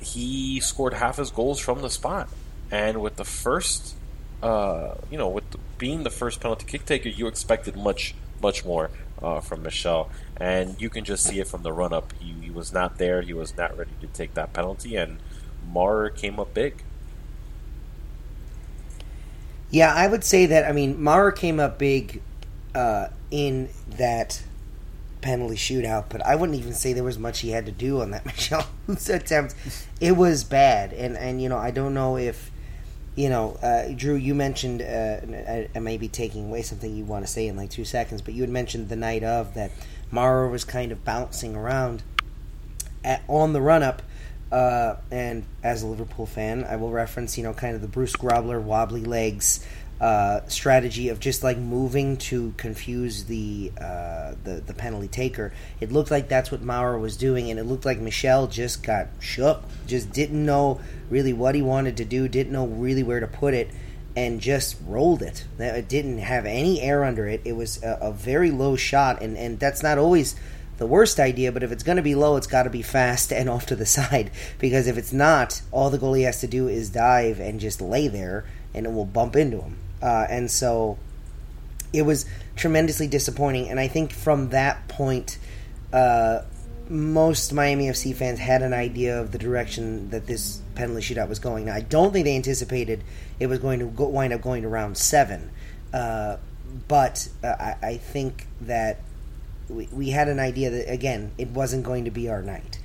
he 0.02 0.60
scored 0.60 0.94
half 0.94 1.18
his 1.18 1.32
goals 1.32 1.60
from 1.60 1.82
the 1.82 1.90
spot. 1.90 2.30
And 2.70 3.02
with 3.02 3.16
the 3.16 3.26
first, 3.26 3.96
uh, 4.42 4.96
you 5.10 5.18
know, 5.18 5.28
with 5.28 5.44
being 5.78 6.04
the 6.04 6.10
first 6.10 6.40
penalty 6.40 6.66
kick 6.66 6.86
taker, 6.86 7.10
you 7.10 7.28
expected 7.28 7.76
much, 7.76 8.16
much 8.42 8.66
more 8.66 8.92
uh, 9.22 9.40
from 9.40 9.64
Michel. 9.64 10.10
And 10.38 10.80
you 10.82 10.90
can 10.90 11.04
just 11.06 11.24
see 11.24 11.40
it 11.40 11.48
from 11.48 11.64
the 11.64 11.74
run 11.74 11.94
up. 11.94 12.14
He, 12.20 12.34
he 12.46 12.50
was 12.50 12.74
not 12.74 12.98
there. 12.98 13.22
He 13.22 13.34
was 13.34 13.56
not 13.56 13.78
ready 13.78 13.92
to 14.02 14.08
take 14.08 14.34
that 14.34 14.54
penalty. 14.54 14.96
And 14.96 15.20
Maurer 15.68 16.10
came 16.10 16.40
up 16.40 16.54
big. 16.54 16.84
Yeah, 19.72 19.94
I 19.94 20.08
would 20.08 20.24
say 20.24 20.46
that. 20.46 20.66
I 20.66 20.72
mean, 20.72 21.02
Maurer 21.02 21.32
came 21.32 21.60
up 21.60 21.78
big 21.78 22.22
uh, 22.74 23.08
in 23.32 23.70
that 23.98 24.44
penalty 25.22 25.56
shootout, 25.56 26.06
but 26.10 26.24
I 26.26 26.36
wouldn't 26.36 26.58
even 26.58 26.74
say 26.74 26.94
there 26.94 27.04
was 27.04 27.18
much 27.18 27.40
he 27.40 27.50
had 27.50 27.66
to 27.66 27.72
do 27.72 28.02
on 28.02 28.12
that 28.12 28.26
Michel 28.26 28.68
attempt. 28.88 29.56
It 30.00 30.16
was 30.16 30.44
bad, 30.44 30.94
and 30.94 31.18
and 31.18 31.42
you 31.42 31.50
know 31.50 31.58
I 31.58 31.72
don't 31.72 31.94
know 31.94 32.18
if 32.18 32.52
you 33.16 33.30
know 33.30 33.58
uh, 33.62 33.90
Drew. 33.96 34.16
You 34.16 34.36
mentioned 34.36 34.82
uh, 34.82 35.20
I, 35.50 35.70
I 35.76 35.80
may 35.80 35.98
be 35.98 36.08
taking 36.08 36.46
away 36.46 36.62
something 36.62 36.96
you 36.96 37.06
want 37.06 37.26
to 37.26 37.32
say 37.32 37.48
in 37.48 37.56
like 37.56 37.70
two 37.70 37.86
seconds, 37.86 38.22
but 38.22 38.34
you 38.34 38.42
had 38.42 38.50
mentioned 38.50 38.90
the 38.90 38.96
night 38.96 39.24
of 39.24 39.54
that 39.54 39.72
Maurer 40.12 40.50
was 40.50 40.64
kind 40.64 40.92
of 40.92 41.04
bouncing 41.04 41.56
around 41.56 42.04
at, 43.04 43.24
on 43.28 43.54
the 43.54 43.62
run 43.62 43.84
up. 43.84 44.02
Uh, 44.52 44.96
and 45.12 45.44
as 45.64 45.82
a 45.82 45.88
Liverpool 45.88 46.26
fan, 46.26 46.64
I 46.64 46.76
will 46.76 46.92
reference, 46.92 47.38
you 47.38 47.44
know, 47.44 47.52
kind 47.52 47.76
of 47.76 47.82
the 47.82 47.88
Bruce 47.88 48.16
Grobbelaar 48.16 48.62
wobbly 48.62 49.04
legs 49.04 49.66
uh, 50.00 50.42
strategy 50.48 51.10
of 51.10 51.20
just 51.20 51.44
like 51.44 51.58
moving 51.58 52.18
to 52.18 52.54
confuse 52.58 53.26
the, 53.26 53.72
uh, 53.80 54.34
the 54.44 54.62
the 54.66 54.74
penalty 54.74 55.08
taker. 55.08 55.54
It 55.80 55.92
looked 55.92 56.12
like 56.12 56.28
that's 56.28 56.52
what 56.52 56.62
Maurer 56.62 57.00
was 57.00 57.16
doing, 57.16 57.50
and 57.50 57.60
it 57.60 57.64
looked 57.64 57.86
like 57.86 58.00
Michel 58.00 58.48
just 58.48 58.84
got 58.84 59.08
shook, 59.20 59.64
just 59.88 60.12
didn't 60.12 60.46
know 60.46 60.82
really 61.10 61.34
what 61.34 61.56
he 61.56 61.62
wanted 61.62 61.98
to 61.98 62.06
do, 62.06 62.28
didn't 62.28 62.52
know 62.52 62.68
really 62.68 63.04
where 63.04 63.22
to 63.22 63.28
put 63.28 63.54
it, 63.54 63.72
and 64.16 64.42
just 64.42 64.78
rolled 64.86 65.22
it. 65.22 65.46
It 65.60 65.88
didn't 65.88 66.20
have 66.20 66.46
any 66.46 66.82
air 66.82 67.04
under 67.04 67.28
it. 67.28 67.42
It 67.46 67.54
was 67.54 67.82
a, 67.84 67.98
a 68.02 68.12
very 68.12 68.52
low 68.52 68.76
shot, 68.76 69.22
and, 69.22 69.38
and 69.38 69.60
that's 69.60 69.82
not 69.82 69.98
always 69.98 70.36
the 70.78 70.86
worst 70.86 71.20
idea, 71.20 71.54
but 71.54 71.64
if 71.64 71.72
it's 71.72 71.84
going 71.84 71.96
to 71.98 72.02
be 72.02 72.16
low, 72.16 72.36
it's 72.36 72.48
got 72.48 72.64
to 72.64 72.70
be 72.70 72.82
fast 72.82 73.32
and 73.32 73.50
off 73.50 73.66
to 73.68 73.76
the 73.76 73.86
side. 73.86 74.32
Because 74.60 74.88
if 74.88 74.98
it's 74.98 75.14
not, 75.14 75.62
all 75.72 75.90
the 75.90 75.98
goalie 75.98 76.26
has 76.26 76.42
to 76.42 76.48
do 76.48 76.68
is 76.68 76.90
dive 76.90 77.40
and 77.40 77.60
just 77.60 77.82
lay 77.82 78.08
there, 78.08 78.46
and 78.74 78.86
it 78.86 78.92
will 78.92 79.06
bump 79.06 79.36
into 79.36 79.62
him. 79.62 79.78
Uh, 80.06 80.28
and 80.30 80.52
so 80.52 81.00
it 81.92 82.04
was 82.04 82.28
tremendously 82.56 83.08
disappointing. 83.08 83.70
And 83.70 83.80
I 83.80 83.88
think 83.88 84.12
from 84.14 84.50
that 84.50 84.88
point, 84.88 85.40
uh, 85.92 86.42
most 86.88 87.52
Miami 87.52 87.88
FC 87.88 88.14
fans 88.14 88.38
had 88.38 88.62
an 88.62 88.72
idea 88.72 89.20
of 89.20 89.32
the 89.32 89.40
direction 89.40 90.12
that 90.12 90.28
this 90.28 90.62
penalty 90.76 91.02
shootout 91.02 91.28
was 91.28 91.40
going. 91.40 91.66
Now, 91.66 91.74
I 91.74 91.82
don't 91.82 92.14
think 92.14 92.26
they 92.26 92.36
anticipated 92.36 93.04
it 93.40 93.48
was 93.48 93.58
going 93.58 93.80
to 93.80 93.86
go, 93.86 94.08
wind 94.08 94.32
up 94.32 94.42
going 94.42 94.62
to 94.62 94.70
round 94.70 94.96
seven, 94.96 95.50
uh, 95.92 96.38
but 96.88 97.28
uh, 97.44 97.48
I, 97.48 97.76
I 97.82 97.98
think 97.98 98.46
that 98.62 99.00
we, 99.68 99.88
we 99.92 100.10
had 100.12 100.28
an 100.28 100.40
idea 100.40 100.70
that 100.70 100.92
again 100.92 101.32
it 101.40 101.48
wasn't 101.50 101.84
going 101.84 102.06
to 102.06 102.12
be 102.12 102.30
our 102.30 102.44
night. 102.44 102.80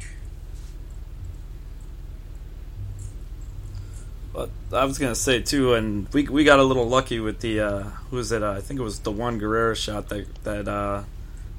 But 4.70 4.78
I 4.78 4.84
was 4.84 4.98
gonna 4.98 5.14
say 5.14 5.40
too, 5.42 5.74
and 5.74 6.08
we 6.12 6.28
we 6.28 6.44
got 6.44 6.58
a 6.60 6.62
little 6.64 6.88
lucky 6.88 7.20
with 7.20 7.40
the 7.40 7.60
uh, 7.60 7.82
who 8.10 8.16
was 8.16 8.32
it? 8.32 8.42
Uh, 8.42 8.52
I 8.52 8.60
think 8.60 8.80
it 8.80 8.82
was 8.82 9.00
the 9.00 9.10
one 9.12 9.38
Guerrero 9.38 9.74
shot 9.74 10.08
that 10.10 10.26
that 10.44 10.68
uh, 10.68 11.02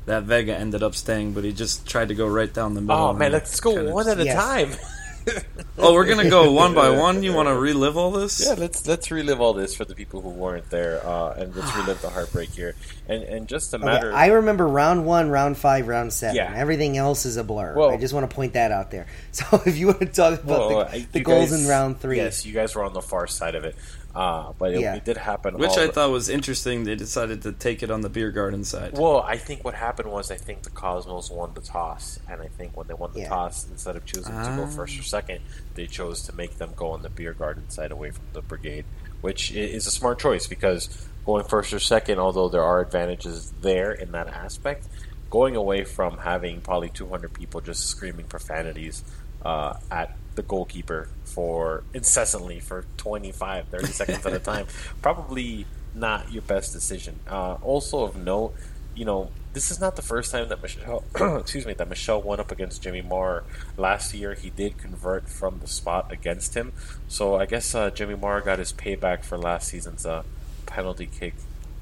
that 0.05 0.23
Vega 0.23 0.55
ended 0.57 0.81
up 0.83 0.95
staying, 0.95 1.33
but 1.33 1.43
he 1.43 1.51
just 1.53 1.87
tried 1.87 2.07
to 2.07 2.15
go 2.15 2.27
right 2.27 2.51
down 2.53 2.73
the 2.73 2.81
middle. 2.81 2.95
Oh 2.97 3.13
man, 3.13 3.27
and 3.27 3.33
let's 3.33 3.59
go 3.59 3.91
one 3.93 4.07
at 4.07 4.19
a 4.19 4.25
Yes. 4.25 4.35
time. 4.35 4.71
Oh, 5.83 5.93
we're 5.93 6.05
gonna 6.05 6.29
go 6.29 6.51
one 6.51 6.75
by 6.75 6.91
one. 6.91 7.23
You 7.23 7.33
want 7.33 7.47
to 7.47 7.55
relive 7.55 7.97
all 7.97 8.11
this? 8.11 8.45
Yeah, 8.45 8.53
let's 8.53 8.85
let's 8.87 9.09
relive 9.09 9.41
all 9.41 9.53
this 9.53 9.73
for 9.75 9.83
the 9.83 9.95
people 9.95 10.21
who 10.21 10.29
weren't 10.29 10.69
there, 10.69 11.03
uh, 11.03 11.33
and 11.33 11.55
let's 11.55 11.75
relive 11.75 11.99
the 12.03 12.09
heartbreak 12.09 12.49
here. 12.49 12.75
And 13.07 13.23
and 13.23 13.47
just 13.47 13.73
a 13.73 13.77
Okay, 13.77 13.85
matter. 13.85 14.13
I 14.13 14.27
remember 14.27 14.67
round 14.67 15.05
one, 15.07 15.29
round 15.31 15.57
five, 15.57 15.87
round 15.87 16.13
seven. 16.13 16.35
Yeah. 16.35 16.53
Everything 16.55 16.97
else 16.97 17.25
is 17.25 17.37
a 17.37 17.43
blur. 17.43 17.73
Well- 17.75 17.89
I 17.89 17.97
just 17.97 18.13
want 18.13 18.29
to 18.29 18.35
point 18.35 18.53
that 18.53 18.71
out 18.71 18.91
there. 18.91 19.07
So 19.31 19.61
if 19.65 19.75
you 19.77 19.87
want 19.87 20.01
to 20.01 20.05
talk 20.07 20.43
about 20.43 20.45
Well, 20.69 20.69
the, 20.79 20.91
I- 20.91 21.07
the 21.11 21.21
goals 21.21 21.49
guys- 21.49 21.63
in 21.63 21.67
round 21.69 21.99
three, 21.99 22.17
Yes, 22.17 22.45
you 22.45 22.53
guys 22.53 22.75
were 22.75 22.83
on 22.83 22.93
the 22.93 23.01
far 23.01 23.25
side 23.25 23.55
of 23.55 23.63
it, 23.63 23.75
uh, 24.15 24.51
but 24.57 24.73
it, 24.73 24.81
Yeah. 24.81 24.95
it 24.95 25.05
did 25.05 25.17
happen. 25.17 25.57
Which 25.57 25.71
all 25.71 25.79
I 25.79 25.85
the- 25.87 25.91
thought 25.93 26.11
was 26.11 26.29
interesting. 26.29 26.83
They 26.83 26.95
decided 26.95 27.41
to 27.43 27.51
take 27.51 27.81
it 27.83 27.89
on 27.91 28.01
the 28.01 28.09
beer 28.09 28.31
garden 28.31 28.63
side. 28.63 28.97
Well, 28.97 29.21
I 29.21 29.37
think 29.37 29.63
what 29.63 29.73
happened 29.73 30.11
was 30.11 30.31
I 30.31 30.35
think 30.37 30.63
the 30.63 30.69
Cosmos 30.69 31.29
won 31.31 31.53
the 31.53 31.61
toss, 31.61 32.19
and 32.29 32.41
I 32.41 32.47
think 32.47 32.75
when 32.75 32.87
they 32.87 32.93
won 32.93 33.11
the 33.13 33.21
Yeah. 33.21 33.29
toss, 33.29 33.67
instead 33.69 33.95
of 33.95 34.05
choosing 34.05 34.33
to 34.33 34.53
go 34.55 34.63
Ah. 34.63 34.67
first 34.67 34.99
or 34.99 35.03
second, 35.03 35.39
they 35.75 35.87
chose 35.87 36.21
to 36.23 36.35
make 36.35 36.57
them 36.57 36.71
go 36.75 36.91
on 36.91 37.01
the 37.01 37.09
beer 37.09 37.33
garden 37.33 37.69
side 37.69 37.91
away 37.91 38.11
from 38.11 38.25
the 38.33 38.41
brigade, 38.41 38.85
which 39.21 39.51
is 39.51 39.87
a 39.87 39.91
smart 39.91 40.19
choice 40.19 40.47
because 40.47 40.89
going 41.25 41.43
first 41.45 41.71
or 41.71 41.79
second, 41.79 42.19
although 42.19 42.49
there 42.49 42.63
are 42.63 42.81
advantages 42.81 43.53
there 43.61 43.91
in 43.91 44.11
that 44.11 44.27
aspect, 44.27 44.87
going 45.29 45.55
away 45.55 45.83
from 45.85 46.17
having 46.17 46.59
probably 46.59 46.89
200 46.89 47.31
people 47.33 47.61
just 47.61 47.85
screaming 47.87 48.25
profanities 48.25 49.03
uh, 49.45 49.77
at 49.89 50.15
the 50.35 50.43
goalkeeper 50.43 51.09
for 51.25 51.83
incessantly 51.93 52.59
for 52.59 52.85
25, 52.97 53.67
30 53.67 53.87
seconds 53.87 54.25
at 54.25 54.33
a 54.33 54.39
time, 54.39 54.67
probably 55.01 55.65
not 55.93 56.31
your 56.31 56.41
best 56.43 56.73
decision. 56.73 57.19
Uh, 57.27 57.57
also 57.61 58.03
of 58.03 58.15
note, 58.15 58.53
you 58.95 59.05
know, 59.05 59.31
this 59.53 59.71
is 59.71 59.79
not 59.79 59.95
the 59.95 60.01
first 60.01 60.31
time 60.31 60.47
that 60.49 60.61
Michel, 60.61 61.03
excuse 61.39 61.65
me, 61.65 61.73
that 61.73 61.89
Michel 61.89 62.21
went 62.21 62.39
up 62.39 62.51
against 62.51 62.81
Jimmy 62.81 63.01
Moore. 63.01 63.43
Last 63.77 64.13
year, 64.13 64.33
he 64.33 64.49
did 64.49 64.77
convert 64.77 65.27
from 65.27 65.59
the 65.59 65.67
spot 65.67 66.11
against 66.11 66.55
him. 66.55 66.71
So 67.07 67.35
I 67.35 67.45
guess 67.45 67.75
uh, 67.75 67.89
Jimmy 67.89 68.15
Moore 68.15 68.41
got 68.41 68.59
his 68.59 68.71
payback 68.71 69.23
for 69.23 69.37
last 69.37 69.67
season's 69.67 70.05
uh, 70.05 70.23
penalty 70.65 71.07
kick 71.07 71.35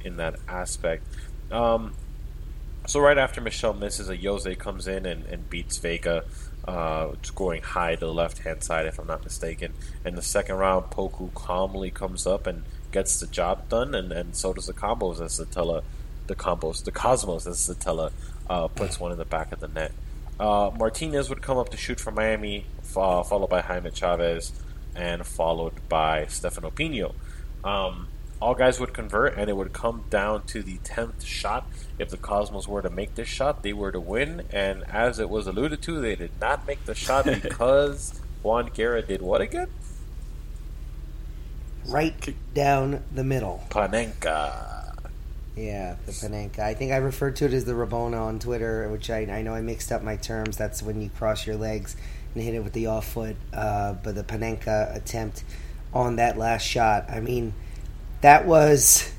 in 0.04 0.18
that 0.18 0.36
aspect. 0.48 1.04
Um, 1.52 1.94
so 2.88 3.00
right 3.00 3.18
after 3.18 3.42
Michel 3.42 3.74
misses, 3.74 4.10
a 4.10 4.16
Jose 4.16 4.54
comes 4.56 4.88
in 4.88 5.06
and, 5.06 5.26
and 5.26 5.50
beats 5.50 5.78
Vega, 5.78 6.26
uh, 6.68 7.14
scoring 7.24 7.62
high 7.62 7.96
to 7.96 8.06
the 8.06 8.14
left 8.14 8.40
hand 8.40 8.64
side, 8.64 8.86
if 8.86 9.00
I'm 9.00 9.08
not 9.08 9.24
mistaken. 9.24 9.74
In 10.06 10.16
the 10.16 10.22
second 10.22 10.56
round, 10.56 10.92
Poku 10.92 11.34
calmly 11.34 11.92
comes 11.92 12.26
up 12.26 12.48
and 12.48 12.64
gets 12.92 13.20
the 13.20 13.28
job 13.28 13.70
done, 13.70 13.94
and, 13.96 14.12
and 14.12 14.36
so 14.36 14.54
does 14.54 14.68
the 14.68 14.74
combos 14.74 15.22
as 15.22 15.40
Satella, 15.40 15.84
the 16.28 16.36
combos, 16.36 16.84
the 16.84 16.92
Cosmos 16.92 17.46
as 17.48 17.58
Satella 17.58 18.12
uh, 18.50 18.68
puts 18.68 19.00
one 19.00 19.12
in 19.12 19.18
the 19.18 19.26
back 19.26 19.52
of 19.52 19.60
the 19.60 19.68
net. 19.68 19.92
Uh, 20.40 20.72
Martinez 20.78 21.30
would 21.30 21.42
come 21.42 21.58
up 21.58 21.70
to 21.70 21.78
shoot 21.78 22.00
for 22.00 22.12
Miami, 22.12 22.66
fo- 22.82 23.24
followed 23.24 23.50
by 23.50 23.62
Jaime 23.62 23.92
Chavez, 23.92 24.54
and 24.96 25.26
followed 25.26 25.74
by 25.90 26.26
Stefano 26.28 26.72
Pinho. 26.72 27.14
Um, 27.64 28.08
all 28.42 28.56
guys 28.56 28.80
would 28.80 28.94
convert, 28.94 29.38
and 29.38 29.50
it 29.50 29.56
would 29.56 29.74
come 29.74 30.06
down 30.10 30.44
to 30.48 30.64
the 30.64 30.78
10th 30.80 31.26
shot. 31.26 31.68
If 31.98 32.10
the 32.10 32.18
Cosmos 32.18 32.68
were 32.68 32.82
to 32.82 32.90
make 32.90 33.16
this 33.16 33.28
shot, 33.28 33.64
they 33.64 33.74
were 33.74 33.92
to 33.92 34.00
win. 34.00 34.44
And 34.52 34.84
as 34.90 35.20
it 35.20 35.30
was 35.30 35.48
alluded 35.48 35.82
to, 35.84 36.00
they 36.00 36.16
did 36.16 36.32
not 36.40 36.66
make 36.66 36.86
the 36.86 36.96
shot 36.96 37.26
because 37.42 38.20
Juan 38.42 38.72
Guerra 38.74 39.02
did 39.02 39.22
what 39.22 39.42
again? 39.42 39.68
right 41.90 42.36
down 42.54 43.04
the 43.14 43.24
middle. 43.24 43.64
Panenka. 43.70 44.96
Yeah, 45.56 45.96
the 46.06 46.12
Panenka. 46.12 46.60
I 46.60 46.74
think 46.74 46.92
I 46.92 46.98
referred 46.98 47.36
to 47.38 47.46
it 47.46 47.54
as 47.54 47.66
the 47.66 47.74
Rabona 47.74 48.22
on 48.22 48.40
Twitter, 48.40 48.88
which 48.90 49.10
I, 49.10 49.20
I 49.22 49.42
know 49.42 49.54
I 49.54 49.62
mixed 49.62 49.92
up 49.92 50.04
my 50.04 50.16
terms. 50.16 50.56
That's 50.56 50.82
when 50.82 51.02
you 51.02 51.10
cross 51.10 51.46
your 51.46 51.58
legs 51.58 51.96
and 52.34 52.44
hit 52.44 52.54
it 52.54 52.64
with 52.64 52.74
the 52.74 52.88
off 52.88 53.12
foot. 53.12 53.36
Uh, 53.52 53.94
but 53.94 54.16
the 54.16 54.24
Panenka 54.24 54.96
attempt 54.96 55.44
on 55.94 56.18
that 56.18 56.38
last 56.38 56.64
shot, 56.64 57.10
I 57.10 57.20
mean, 57.20 57.54
that 58.22 58.46
was 58.46 59.12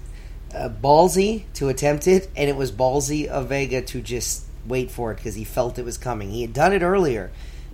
uh, 0.54 0.68
ballsy 0.68 1.44
to 1.54 1.68
attempt 1.68 2.06
it, 2.06 2.28
and 2.36 2.48
it 2.48 2.56
was 2.56 2.72
ballsy 2.72 3.26
of 3.26 3.48
Vega 3.48 3.82
to 3.82 4.00
just 4.00 4.44
wait 4.66 4.90
for 4.90 5.12
it 5.12 5.16
because 5.16 5.34
he 5.34 5.44
felt 5.44 5.78
it 5.78 5.84
was 5.84 5.98
coming. 5.98 6.30
He 6.30 6.42
had 6.42 6.52
done 6.52 6.72
it 6.72 6.82
earlier 6.82 7.30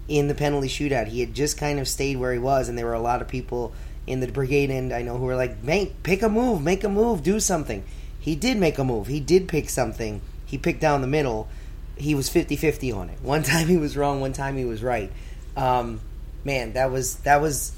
in 0.08 0.28
the 0.28 0.34
penalty 0.34 0.68
shootout. 0.68 1.08
He 1.08 1.20
had 1.20 1.34
just 1.34 1.58
kind 1.58 1.78
of 1.78 1.88
stayed 1.88 2.16
where 2.16 2.32
he 2.32 2.38
was, 2.38 2.68
and 2.68 2.78
there 2.78 2.86
were 2.86 2.92
a 2.92 3.00
lot 3.00 3.22
of 3.22 3.28
people 3.28 3.72
in 4.06 4.20
the 4.20 4.28
brigade 4.28 4.70
end 4.70 4.92
I 4.92 5.02
know 5.02 5.18
who 5.18 5.24
were 5.24 5.36
like, 5.36 5.62
"Make 5.62 6.02
pick 6.02 6.22
a 6.22 6.28
move, 6.28 6.62
make 6.62 6.84
a 6.84 6.88
move, 6.88 7.22
do 7.22 7.40
something." 7.40 7.84
He 8.20 8.34
did 8.34 8.56
make 8.56 8.78
a 8.78 8.84
move. 8.84 9.06
He 9.06 9.20
did 9.20 9.46
pick 9.46 9.68
something. 9.68 10.20
He 10.44 10.58
picked 10.58 10.80
down 10.80 11.00
the 11.00 11.06
middle. 11.06 11.48
He 11.96 12.14
was 12.14 12.28
50-50 12.28 12.94
on 12.94 13.08
it. 13.08 13.18
One 13.22 13.42
time 13.42 13.68
he 13.68 13.76
was 13.76 13.96
wrong, 13.96 14.20
one 14.20 14.32
time 14.32 14.56
he 14.56 14.64
was 14.64 14.82
right. 14.82 15.10
Um, 15.56 16.00
man, 16.44 16.74
that 16.74 16.90
was 16.90 17.16
that 17.20 17.40
was 17.40 17.72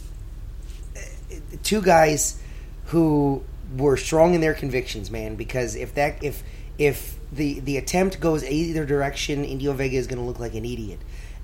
two 1.63 1.83
guys 1.83 2.43
who 2.89 3.43
were 3.77 3.97
strong 3.97 4.35
in 4.35 4.41
their 4.41 4.55
convictions, 4.55 5.11
man. 5.11 5.37
Because 5.37 5.75
if 5.75 5.95
that 5.95 6.23
if 6.23 6.43
if 6.79 7.19
the 7.33 7.61
the 7.61 7.77
attempt 7.77 8.21
goes 8.21 8.45
either 8.45 8.85
direction, 8.87 9.45
Indio 9.45 9.73
Vega 9.73 9.97
is 9.97 10.07
going 10.07 10.19
to 10.19 10.25
look 10.25 10.39
like 10.41 10.55
an 10.55 10.65
idiot. 10.65 10.99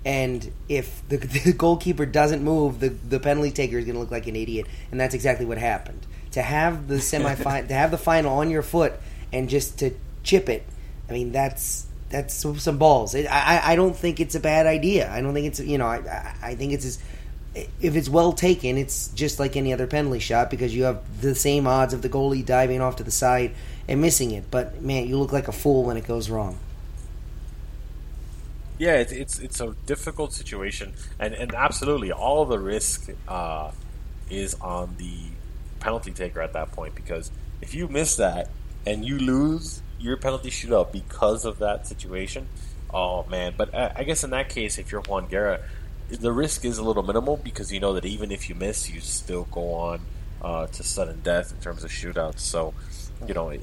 And 0.07 0.53
if 0.69 1.07
the, 1.09 1.17
the 1.45 1.53
goalkeeper 1.53 2.07
doesn't 2.07 2.43
move, 2.43 2.81
the 2.81 2.89
the 2.91 3.21
penalty 3.21 3.51
taker 3.51 3.79
is 3.79 3.85
going 3.85 3.95
to 3.95 4.01
look 4.01 4.11
like 4.11 4.27
an 4.27 4.37
idiot. 4.37 4.67
And 4.91 5.01
that's 5.01 5.15
exactly 5.15 5.47
what 5.47 5.59
happened. 5.59 6.07
To 6.33 6.43
have 6.43 6.89
the 6.89 7.01
semi 7.01 7.35
to 7.69 7.75
have 7.75 7.91
the 7.91 7.99
final 7.99 8.39
on 8.39 8.51
your 8.51 8.63
foot 8.63 8.95
and 9.33 9.49
just 9.49 9.79
to 9.81 9.93
chip 10.23 10.49
it, 10.49 10.65
I 11.09 11.13
mean 11.13 11.33
that's 11.33 11.87
that's 12.11 12.35
some, 12.35 12.79
balls. 12.79 13.15
It, 13.17 13.27
I- 13.27 13.73
I 13.73 13.77
don't 13.77 13.97
think 13.97 14.21
it's 14.21 14.37
a 14.37 14.41
bad 14.41 14.67
idea. 14.67 15.11
I 15.11 15.21
don't 15.21 15.35
think 15.35 15.47
it's 15.49 15.59
you 15.61 15.79
know 15.79 15.87
I 15.87 15.97
I- 15.99 16.35
I 16.51 16.55
think 16.55 16.73
it's 16.73 16.85
as 16.85 16.99
if 17.55 17.95
it's 17.95 18.09
well 18.09 18.33
taken, 18.33 18.77
it's 18.77 19.09
just 19.09 19.39
like 19.39 19.57
any 19.57 19.73
other 19.73 19.87
penalty 19.87 20.19
shot 20.19 20.51
because 20.51 20.75
you 20.75 20.85
have 20.85 21.21
the 21.21 21.35
same 21.35 21.67
odds 21.67 21.95
of 21.95 22.03
the 22.03 22.09
goalie 22.09 22.45
diving 22.45 22.81
off 22.81 22.97
to 22.97 23.05
the 23.05 23.11
side 23.11 23.55
and 23.89 24.01
missing 24.01 24.33
it. 24.33 24.51
But 24.51 24.83
man, 24.83 25.07
you 25.07 25.19
look 25.19 25.33
like 25.33 25.49
a 25.49 25.53
fool 25.53 25.85
when 25.85 25.97
it 25.97 26.07
goes 26.07 26.29
wrong. 26.29 26.59
Yeah, 28.77 28.95
it's 28.95 29.13
it's, 29.13 29.39
it's 29.39 29.61
a 29.61 29.75
difficult 29.87 30.33
situation, 30.33 30.95
and, 31.21 31.33
and 31.33 31.55
absolutely, 31.55 32.11
all 32.11 32.45
the 32.45 32.59
risk 32.59 33.09
uh, 33.29 33.71
is 34.29 34.55
on 34.55 34.97
the 34.99 35.17
penalty 35.79 36.11
taker 36.11 36.41
at 36.41 36.55
that 36.55 36.73
point 36.73 36.95
because 36.95 37.31
if 37.61 37.75
you 37.75 37.87
miss 37.89 38.17
that 38.17 38.49
and 38.87 39.05
you 39.05 39.19
lose 39.19 39.83
your 40.01 40.17
penalty 40.17 40.51
shootout 40.51 40.91
because 40.93 41.45
of 41.45 41.61
that 41.61 41.87
situation, 41.87 42.49
oh 42.93 43.25
man! 43.29 43.55
But 43.57 43.73
I, 43.73 43.93
I 43.97 44.03
guess 44.03 44.25
in 44.25 44.31
that 44.31 44.49
case, 44.49 44.77
if 44.77 44.91
you're 44.91 45.03
Juan 45.03 45.29
Guerra, 45.29 45.61
the 46.09 46.33
risk 46.33 46.65
is 46.65 46.79
a 46.79 46.85
little 46.85 47.03
minimal 47.03 47.37
because 47.37 47.73
you 47.73 47.81
know 47.81 47.93
that 47.95 48.05
even 48.05 48.31
if 48.31 48.49
you 48.49 48.55
miss, 48.55 48.91
you 48.91 49.01
still 49.01 49.45
go 49.51 49.73
on 49.75 50.01
uh, 50.43 50.67
to 50.69 50.83
sudden 50.83 51.21
death 51.23 51.53
in 51.53 51.59
terms 51.59 51.85
of 51.85 51.91
shootouts. 51.91 52.41
So, 52.41 52.75
you 53.27 53.35
know, 53.35 53.57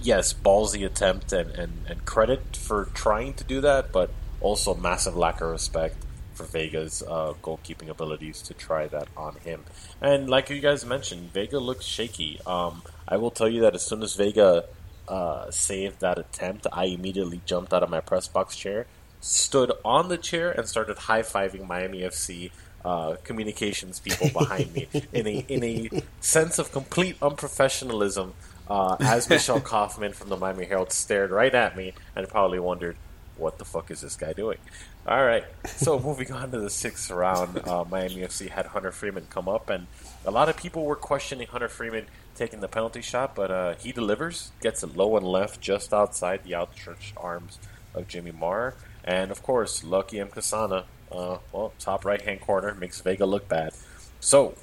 yes, 0.00 0.32
ballsy 0.32 0.84
attempt 0.84 1.32
and, 1.32 1.50
and, 1.50 1.72
and 1.88 2.04
credit 2.04 2.56
for 2.56 2.86
trying 2.94 3.34
to 3.34 3.44
do 3.44 3.60
that, 3.60 3.92
but 3.92 4.10
also 4.40 4.74
massive 4.74 5.16
lack 5.16 5.40
of 5.40 5.50
respect 5.50 5.96
for 6.34 6.44
Vega's 6.44 7.02
uh, 7.02 7.34
goalkeeping 7.42 7.88
abilities 7.88 8.40
to 8.42 8.54
try 8.54 8.86
that 8.88 9.08
on 9.16 9.36
him. 9.36 9.64
And 10.00 10.28
like 10.28 10.48
you 10.50 10.60
guys 10.60 10.84
mentioned, 10.84 11.32
Vega 11.32 11.58
looks 11.58 11.84
shaky. 11.84 12.40
Um, 12.46 12.82
I 13.06 13.18
will 13.18 13.30
tell 13.30 13.48
you 13.48 13.60
that 13.60 13.74
as 13.74 13.84
soon 13.84 14.02
as 14.02 14.14
Vega 14.14 14.64
uh, 15.08 15.50
saved 15.50 16.00
that 16.00 16.18
attempt, 16.18 16.66
I 16.72 16.86
immediately 16.86 17.42
jumped 17.44 17.72
out 17.74 17.82
of 17.82 17.90
my 17.90 18.00
press 18.00 18.28
box 18.28 18.56
chair, 18.56 18.86
stood 19.22 19.72
on 19.84 20.08
the 20.08 20.18
chair, 20.18 20.50
and 20.50 20.68
started 20.68 20.98
high 20.98 21.22
fiving 21.22 21.66
Miami 21.66 22.00
FC. 22.00 22.50
Uh, 22.84 23.14
communications 23.22 24.00
people 24.00 24.28
behind 24.30 24.74
me 24.74 24.88
in 25.12 25.24
a 25.24 25.44
in 25.46 25.62
a 25.62 25.88
sense 26.20 26.58
of 26.58 26.72
complete 26.72 27.16
unprofessionalism 27.20 28.32
uh, 28.68 28.96
as 28.98 29.30
Michelle 29.30 29.60
Kaufman 29.72 30.12
from 30.12 30.30
the 30.30 30.36
Miami 30.36 30.64
Herald 30.64 30.90
stared 30.90 31.30
right 31.30 31.54
at 31.54 31.76
me 31.76 31.92
and 32.16 32.28
probably 32.28 32.58
wondered 32.58 32.96
what 33.36 33.58
the 33.58 33.64
fuck 33.64 33.90
is 33.90 34.00
this 34.00 34.16
guy 34.16 34.32
doing? 34.32 34.58
All 35.06 35.24
right, 35.24 35.44
so 35.66 35.98
moving 36.08 36.32
on 36.32 36.50
to 36.52 36.60
the 36.60 36.70
sixth 36.70 37.10
round, 37.10 37.58
uh, 37.66 37.84
Miami 37.90 38.16
FC 38.16 38.48
had 38.48 38.66
Hunter 38.66 38.92
Freeman 38.92 39.26
come 39.30 39.48
up, 39.48 39.68
and 39.68 39.86
a 40.24 40.30
lot 40.30 40.48
of 40.48 40.56
people 40.56 40.84
were 40.84 40.96
questioning 40.96 41.48
Hunter 41.48 41.68
Freeman 41.68 42.06
taking 42.36 42.60
the 42.60 42.68
penalty 42.68 43.02
shot, 43.02 43.34
but 43.34 43.50
uh, 43.50 43.74
he 43.74 43.90
delivers, 43.90 44.52
gets 44.60 44.82
it 44.82 44.96
low 44.96 45.16
and 45.16 45.26
left, 45.26 45.60
just 45.60 45.92
outside 45.92 46.44
the 46.44 46.54
outstretched 46.54 47.14
arms 47.16 47.58
of 47.94 48.06
Jimmy 48.06 48.30
Maurer, 48.30 48.74
and 49.04 49.30
of 49.30 49.42
course, 49.42 49.84
Lucky 49.84 50.16
Mkosana, 50.18 50.84
uh, 51.10 51.38
well, 51.52 51.72
top 51.78 52.04
right 52.04 52.20
hand 52.20 52.40
corner, 52.40 52.74
makes 52.74 53.00
Vega 53.00 53.26
look 53.26 53.48
bad. 53.48 53.72
So, 54.20 54.54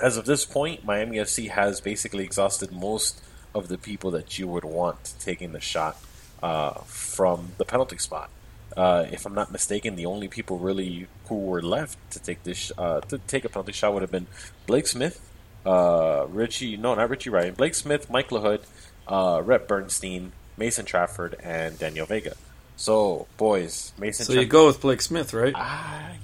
as 0.00 0.16
of 0.16 0.24
this 0.24 0.44
point, 0.44 0.84
Miami 0.84 1.18
FC 1.18 1.48
has 1.50 1.80
basically 1.80 2.24
exhausted 2.24 2.72
most 2.72 3.22
of 3.54 3.68
the 3.68 3.78
people 3.78 4.10
that 4.12 4.38
you 4.38 4.48
would 4.48 4.64
want 4.64 5.14
taking 5.20 5.52
the 5.52 5.60
shot 5.60 5.96
uh, 6.42 6.72
from 6.86 7.52
the 7.58 7.64
penalty 7.64 7.98
spot. 7.98 8.30
Uh, 8.76 9.06
if 9.12 9.26
I'm 9.26 9.34
not 9.34 9.52
mistaken, 9.52 9.96
the 9.96 10.06
only 10.06 10.28
people 10.28 10.58
really 10.58 11.06
who 11.26 11.36
were 11.36 11.62
left 11.62 11.98
to 12.12 12.18
take 12.18 12.42
this 12.42 12.72
uh, 12.78 13.00
to 13.02 13.18
take 13.18 13.44
a 13.44 13.48
penalty 13.48 13.72
shot 13.72 13.92
would 13.92 14.02
have 14.02 14.10
been 14.10 14.26
Blake 14.66 14.86
Smith, 14.86 15.20
uh, 15.66 16.26
Richie, 16.28 16.76
no, 16.76 16.94
not 16.94 17.10
Richie 17.10 17.30
Ryan, 17.30 17.54
Blake 17.54 17.74
Smith, 17.74 18.08
Mike 18.08 18.30
Lahoud, 18.30 18.62
uh, 19.06 19.42
Rhett 19.44 19.68
Bernstein, 19.68 20.32
Mason 20.56 20.86
Trafford, 20.86 21.36
and 21.42 21.78
Daniel 21.78 22.06
Vega. 22.06 22.34
So, 22.82 23.28
boys, 23.36 23.92
Mason. 23.96 24.26
So 24.26 24.32
you 24.32 24.44
go 24.44 24.66
with 24.66 24.80
Blake 24.80 25.02
Smith, 25.02 25.32
right? 25.32 25.54
Uh, 25.54 26.14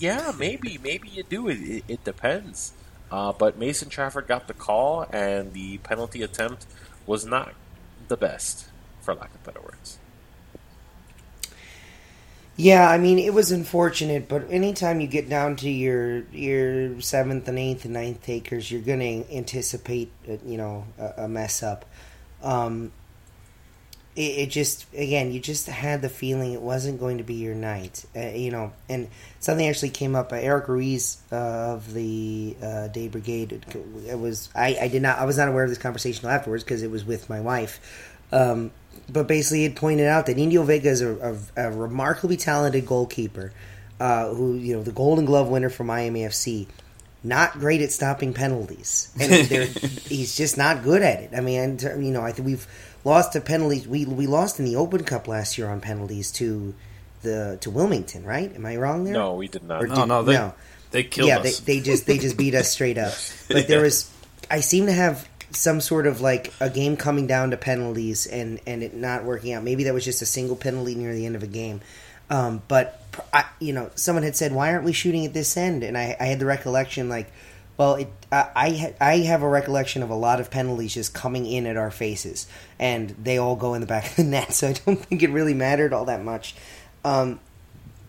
yeah, 0.00 0.32
maybe, 0.36 0.76
maybe 0.82 1.08
you 1.08 1.22
do. 1.22 1.46
It, 1.46 1.60
it, 1.60 1.84
it 1.86 2.04
depends. 2.04 2.72
Uh, 3.12 3.32
but 3.32 3.60
Mason 3.60 3.88
Trafford 3.88 4.26
got 4.26 4.48
the 4.48 4.52
call, 4.52 5.06
and 5.12 5.52
the 5.52 5.78
penalty 5.78 6.22
attempt 6.22 6.66
was 7.06 7.24
not 7.24 7.54
the 8.08 8.16
best, 8.16 8.66
for 9.00 9.14
lack 9.14 9.32
of 9.32 9.44
better 9.44 9.60
words. 9.60 9.98
Yeah, 12.56 12.90
I 12.90 12.98
mean 12.98 13.20
it 13.20 13.32
was 13.32 13.52
unfortunate, 13.52 14.28
but 14.28 14.50
anytime 14.50 15.00
you 15.00 15.06
get 15.06 15.28
down 15.28 15.54
to 15.56 15.70
your 15.70 16.22
your 16.32 17.00
seventh 17.00 17.46
and 17.46 17.56
eighth 17.56 17.84
and 17.84 17.94
ninth 17.94 18.20
takers, 18.24 18.68
you're 18.68 18.82
going 18.82 18.98
to 18.98 19.32
anticipate 19.32 20.10
uh, 20.28 20.38
you 20.44 20.58
know 20.58 20.86
a, 20.98 21.22
a 21.24 21.28
mess 21.28 21.62
up. 21.62 21.84
Um, 22.42 22.90
it, 24.16 24.20
it, 24.20 24.46
just 24.50 24.86
again, 24.92 25.32
you 25.32 25.40
just 25.40 25.66
had 25.66 26.02
the 26.02 26.08
feeling 26.08 26.52
it 26.52 26.60
wasn't 26.60 26.98
going 26.98 27.18
to 27.18 27.24
be 27.24 27.34
your 27.34 27.54
night, 27.54 28.04
uh, 28.16 28.28
you 28.28 28.50
know. 28.50 28.72
And 28.88 29.08
something 29.38 29.66
actually 29.66 29.90
came 29.90 30.16
up. 30.16 30.32
Uh, 30.32 30.36
Eric 30.36 30.68
Ruiz 30.68 31.22
uh, 31.30 31.36
of 31.74 31.92
the 31.94 32.56
uh, 32.62 32.88
Dade 32.88 33.12
Brigade. 33.12 33.64
It 34.06 34.18
was 34.18 34.48
I, 34.54 34.76
I 34.80 34.88
did 34.88 35.02
not 35.02 35.18
I 35.18 35.24
was 35.24 35.38
not 35.38 35.48
aware 35.48 35.62
of 35.62 35.70
this 35.70 35.78
conversation 35.78 36.28
afterwards 36.28 36.64
because 36.64 36.82
it 36.82 36.90
was 36.90 37.04
with 37.04 37.28
my 37.30 37.40
wife. 37.40 38.16
Um, 38.32 38.72
but 39.08 39.26
basically, 39.28 39.64
it 39.64 39.76
pointed 39.76 40.06
out 40.06 40.26
that 40.26 40.38
Indio 40.38 40.62
Vega 40.62 40.88
is 40.88 41.02
a, 41.02 41.38
a, 41.56 41.68
a 41.68 41.70
remarkably 41.70 42.36
talented 42.36 42.86
goalkeeper, 42.86 43.52
uh, 43.98 44.28
who 44.34 44.54
you 44.54 44.76
know 44.76 44.82
the 44.82 44.92
Golden 44.92 45.24
Glove 45.24 45.48
winner 45.48 45.70
for 45.70 45.84
Miami 45.84 46.20
FC. 46.22 46.66
Not 47.22 47.52
great 47.52 47.82
at 47.82 47.92
stopping 47.92 48.32
penalties, 48.32 49.12
and 49.20 49.30
he's 50.08 50.36
just 50.36 50.56
not 50.56 50.82
good 50.82 51.02
at 51.02 51.20
it. 51.20 51.30
I 51.36 51.40
mean, 51.40 51.78
you 51.78 52.12
know, 52.12 52.22
I 52.22 52.32
think 52.32 52.46
we've 52.46 52.66
lost 53.04 53.32
to 53.32 53.40
penalties. 53.40 53.86
We 53.86 54.04
we 54.04 54.26
lost 54.26 54.58
in 54.58 54.64
the 54.64 54.76
Open 54.76 55.04
Cup 55.04 55.28
last 55.28 55.58
year 55.58 55.68
on 55.68 55.80
penalties 55.80 56.30
to 56.32 56.74
the 57.22 57.58
to 57.60 57.70
Wilmington, 57.70 58.24
right? 58.24 58.54
Am 58.54 58.66
I 58.66 58.76
wrong 58.76 59.04
there? 59.04 59.14
No, 59.14 59.34
we 59.34 59.48
did 59.48 59.64
not. 59.64 59.82
Or 59.82 59.86
no, 59.86 60.04
no, 60.04 60.22
they, 60.22 60.34
no. 60.34 60.54
they 60.90 61.04
killed 61.04 61.28
yeah, 61.28 61.38
us. 61.38 61.60
They, 61.60 61.76
they 61.76 61.80
just 61.80 62.06
they 62.06 62.18
just 62.18 62.36
beat 62.36 62.54
us 62.54 62.70
straight 62.70 62.98
up. 62.98 63.14
But 63.48 63.66
there 63.66 63.82
was, 63.82 64.08
I 64.48 64.60
seem 64.60 64.86
to 64.86 64.92
have 64.92 65.28
some 65.50 65.80
sort 65.80 66.06
of 66.06 66.20
like 66.20 66.52
a 66.60 66.70
game 66.70 66.96
coming 66.96 67.26
down 67.26 67.50
to 67.50 67.56
penalties 67.56 68.26
and 68.26 68.60
and 68.66 68.82
it 68.82 68.94
not 68.94 69.24
working 69.24 69.52
out. 69.52 69.64
Maybe 69.64 69.84
that 69.84 69.94
was 69.94 70.04
just 70.04 70.22
a 70.22 70.26
single 70.26 70.56
penalty 70.56 70.94
near 70.94 71.14
the 71.14 71.26
end 71.26 71.36
of 71.36 71.42
a 71.42 71.48
game. 71.48 71.80
Um, 72.30 72.62
but 72.68 73.02
I, 73.32 73.44
you 73.58 73.72
know, 73.72 73.90
someone 73.96 74.22
had 74.22 74.36
said, 74.36 74.52
"Why 74.52 74.72
aren't 74.72 74.84
we 74.84 74.92
shooting 74.92 75.26
at 75.26 75.34
this 75.34 75.56
end?" 75.56 75.82
And 75.82 75.98
I, 75.98 76.16
I 76.20 76.26
had 76.26 76.38
the 76.38 76.46
recollection, 76.46 77.08
like, 77.08 77.30
well, 77.80 77.94
it, 77.94 78.08
I, 78.30 78.94
I 79.00 79.16
have 79.20 79.42
a 79.42 79.48
recollection 79.48 80.02
of 80.02 80.10
a 80.10 80.14
lot 80.14 80.38
of 80.38 80.50
penalties 80.50 80.92
just 80.92 81.14
coming 81.14 81.46
in 81.46 81.64
at 81.64 81.78
our 81.78 81.90
faces, 81.90 82.46
and 82.78 83.08
they 83.08 83.38
all 83.38 83.56
go 83.56 83.72
in 83.72 83.80
the 83.80 83.86
back 83.86 84.10
of 84.10 84.16
the 84.16 84.24
net. 84.36 84.52
So 84.52 84.68
I 84.68 84.72
don't 84.74 85.02
think 85.02 85.22
it 85.22 85.30
really 85.30 85.54
mattered 85.54 85.94
all 85.94 86.04
that 86.04 86.22
much. 86.22 86.54
Um, 87.06 87.40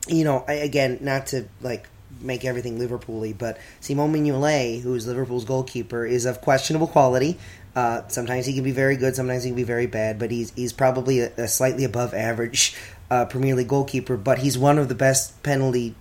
you 0.09 0.25
know, 0.25 0.43
I, 0.45 0.55
again, 0.55 0.97
not 0.99 1.27
to 1.27 1.47
like 1.61 1.87
make 2.19 2.43
everything 2.43 2.79
Liverpool-y, 2.79 3.33
but 3.37 3.59
Simon 3.79 4.11
Mignolet, 4.11 4.81
who's 4.81 5.07
Liverpool's 5.07 5.45
goalkeeper, 5.45 6.05
is 6.05 6.25
of 6.25 6.41
questionable 6.41 6.87
quality. 6.87 7.39
Uh, 7.73 8.05
sometimes 8.09 8.45
he 8.45 8.53
can 8.53 8.65
be 8.65 8.73
very 8.73 8.97
good, 8.97 9.15
sometimes 9.15 9.45
he 9.45 9.51
can 9.51 9.55
be 9.55 9.63
very 9.63 9.87
bad, 9.87 10.19
but 10.19 10.31
he's 10.31 10.51
he's 10.51 10.73
probably 10.73 11.21
a, 11.21 11.31
a 11.37 11.47
slightly 11.47 11.85
above 11.85 12.13
average 12.13 12.75
uh, 13.09 13.23
Premier 13.23 13.55
League 13.55 13.69
goalkeeper. 13.69 14.17
But 14.17 14.39
he's 14.39 14.57
one 14.57 14.77
of 14.77 14.89
the 14.89 14.95
best 14.95 15.41
penalty 15.43 15.95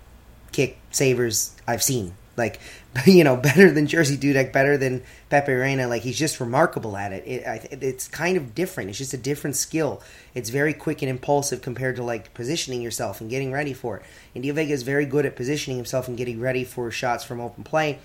kick 0.51 0.77
savers 0.91 1.55
I've 1.69 1.85
seen. 1.85 2.15
Like 2.41 2.59
you 3.07 3.23
know, 3.23 3.37
better 3.37 3.71
than 3.71 3.87
Jerzy 3.87 4.17
Dudek, 4.17 4.53
better 4.53 4.77
than 4.77 5.03
Pepe 5.29 5.53
Reina. 5.53 5.87
Like 5.87 6.03
he's 6.03 6.19
just 6.19 6.41
remarkable 6.41 6.97
at 6.97 7.13
it. 7.13 7.25
it. 7.27 7.83
It's 7.83 8.09
kind 8.09 8.37
of 8.37 8.55
different. 8.55 8.91
It's 8.91 8.99
just 8.99 9.15
a 9.15 9.19
different 9.19 9.55
skill. 9.55 10.03
It's 10.35 10.51
very 10.51 10.75
quick 10.75 11.03
and 11.03 11.09
impulsive 11.09 11.63
compared 11.63 11.97
to 11.97 12.03
like 12.03 12.35
positioning 12.35 12.83
yourself 12.83 13.21
and 13.21 13.31
getting 13.31 13.53
ready 13.53 13.73
for 13.73 13.99
it. 13.99 14.03
And 14.35 14.45
Vega 14.45 14.73
is 14.73 14.83
very 14.83 15.07
good 15.07 15.25
at 15.25 15.37
positioning 15.37 15.77
himself 15.77 16.09
and 16.09 16.17
getting 16.17 16.41
ready 16.41 16.65
for 16.65 16.91
shots 16.91 17.23
from 17.23 17.41
open 17.41 17.63
play. 17.63 18.01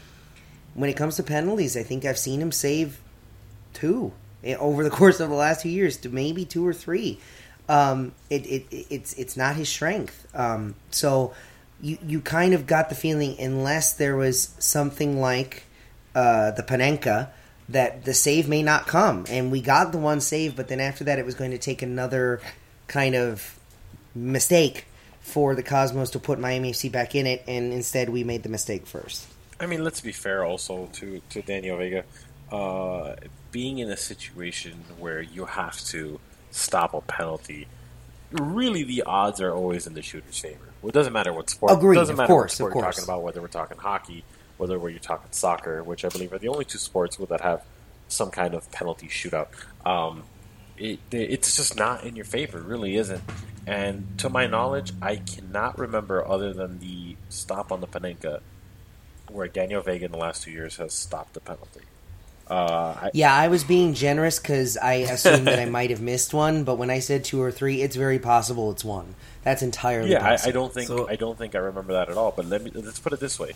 When 0.75 0.89
it 0.89 0.97
comes 0.97 1.15
to 1.15 1.23
penalties, 1.23 1.75
I 1.75 1.83
think 1.83 2.05
I've 2.05 2.19
seen 2.19 2.41
him 2.41 2.51
save 2.51 2.99
two 3.73 4.11
over 4.59 4.83
the 4.83 4.89
course 5.01 5.19
of 5.19 5.29
the 5.29 5.35
last 5.35 5.61
two 5.61 5.69
years, 5.69 5.97
to 5.97 6.09
maybe 6.09 6.45
two 6.45 6.65
or 6.65 6.73
three. 6.73 7.19
Um, 7.67 8.13
it, 8.29 8.45
it, 8.45 8.65
it's 8.91 9.13
it's 9.13 9.35
not 9.35 9.55
his 9.55 9.67
strength. 9.67 10.27
Um, 10.35 10.75
so 10.91 11.33
you 11.85 11.99
you 12.07 12.19
kind 12.19 12.55
of 12.55 12.65
got 12.65 12.89
the 12.89 12.95
feeling 12.95 13.39
unless 13.39 13.93
there 13.93 14.15
was 14.15 14.55
something 14.57 15.21
like 15.21 15.63
uh, 16.15 16.49
the 16.51 16.63
Panenka 16.63 17.29
that 17.69 18.05
the 18.05 18.13
save 18.13 18.47
may 18.47 18.63
not 18.63 18.87
come, 18.87 19.25
and 19.29 19.51
we 19.51 19.61
got 19.61 19.91
the 19.91 19.97
one 19.99 20.19
save, 20.19 20.55
but 20.55 20.67
then 20.67 20.79
after 20.79 21.03
that 21.03 21.19
it 21.19 21.25
was 21.25 21.35
going 21.35 21.51
to 21.51 21.59
take 21.59 21.83
another 21.83 22.41
kind 22.87 23.15
of 23.15 23.59
mistake 24.15 24.85
for 25.21 25.53
the 25.55 25.63
Cosmos 25.63 26.09
to 26.11 26.19
put 26.19 26.39
Miami 26.39 26.71
FC 26.71 26.91
back 26.91 27.13
in 27.13 27.27
it, 27.27 27.43
and 27.47 27.71
instead 27.71 28.09
we 28.09 28.23
made 28.23 28.41
the 28.41 28.49
mistake 28.49 28.87
first. 28.87 29.27
I 29.59 29.67
mean, 29.67 29.83
let's 29.83 30.01
be 30.01 30.11
fair 30.11 30.43
also 30.43 30.89
to 30.93 31.21
to 31.29 31.41
Daniel 31.43 31.77
Vega. 31.77 32.03
Uh, 32.51 33.15
being 33.51 33.77
in 33.77 33.91
a 33.91 33.97
situation 33.97 34.83
where 34.97 35.21
you 35.21 35.45
have 35.45 35.79
to 35.85 36.19
stop 36.49 36.95
a 36.95 37.01
penalty, 37.01 37.67
really 38.31 38.83
the 38.83 39.03
odds 39.03 39.41
are 39.41 39.53
always 39.53 39.87
in 39.87 39.93
the 39.93 40.01
shooter's 40.01 40.37
favor. 40.37 40.69
Well, 40.81 40.89
it 40.89 40.93
doesn't 40.93 41.13
matter 41.13 41.33
what 41.33 41.49
sport. 41.49 41.71
Agreed, 41.71 41.97
it 41.97 42.01
doesn't 42.01 42.17
matter 42.17 42.27
course, 42.27 42.59
what 42.59 42.71
sport 42.71 42.75
we're 42.75 42.81
talking 42.81 43.03
about, 43.03 43.23
whether 43.23 43.41
we're 43.41 43.47
talking 43.47 43.77
hockey, 43.77 44.23
whether 44.57 44.77
we're 44.79 44.97
talking 44.99 45.27
soccer, 45.31 45.83
which 45.83 46.05
I 46.05 46.09
believe 46.09 46.33
are 46.33 46.39
the 46.39 46.49
only 46.49 46.65
two 46.65 46.77
sports 46.77 47.17
that 47.17 47.41
have 47.41 47.63
some 48.07 48.29
kind 48.31 48.53
of 48.53 48.71
penalty 48.71 49.07
shootout. 49.07 49.47
Um, 49.85 50.23
it, 50.77 50.99
it's 51.11 51.55
just 51.55 51.77
not 51.77 52.03
in 52.03 52.15
your 52.15 52.25
favor, 52.25 52.59
it 52.59 52.65
really 52.65 52.95
isn't. 52.97 53.23
And 53.65 54.17
to 54.19 54.29
my 54.29 54.45
knowledge, 54.45 54.91
I 55.01 55.15
cannot 55.15 55.79
remember 55.79 56.27
other 56.27 56.53
than 56.53 56.79
the 56.79 57.15
stop 57.29 57.71
on 57.71 57.81
the 57.81 57.87
Panenka 57.87 58.41
where 59.29 59.47
Daniel 59.47 59.81
Vega 59.81 60.05
in 60.05 60.11
the 60.11 60.17
last 60.17 60.43
two 60.43 60.51
years 60.51 60.77
has 60.77 60.93
stopped 60.93 61.33
the 61.33 61.39
penalty. 61.39 61.81
Uh, 62.47 62.95
I, 63.03 63.11
yeah, 63.13 63.33
I 63.33 63.47
was 63.47 63.63
being 63.63 63.95
generous 63.95 64.37
because 64.37 64.77
I 64.77 64.93
assumed 64.93 65.47
that 65.47 65.59
I 65.59 65.65
might 65.77 65.89
have 65.89 66.01
missed 66.01 66.33
one, 66.33 66.63
but 66.63 66.77
when 66.77 66.89
I 66.89 66.99
said 66.99 67.23
two 67.23 67.41
or 67.41 67.51
three, 67.51 67.81
it's 67.81 67.95
very 67.95 68.19
possible 68.19 68.71
it's 68.71 68.85
one. 68.85 69.15
That's 69.43 69.61
entirely 69.61 70.11
yeah. 70.11 70.25
I, 70.25 70.49
I, 70.49 70.51
don't 70.51 70.71
think 70.71 70.87
so, 70.87 71.07
I 71.07 71.15
don't 71.15 71.37
think 71.37 71.55
I 71.55 71.59
remember 71.59 71.93
that 71.93 72.09
at 72.09 72.17
all. 72.17 72.33
But 72.35 72.45
let 72.45 72.63
me 72.63 72.71
let's 72.73 72.99
put 72.99 73.13
it 73.13 73.19
this 73.19 73.39
way: 73.39 73.53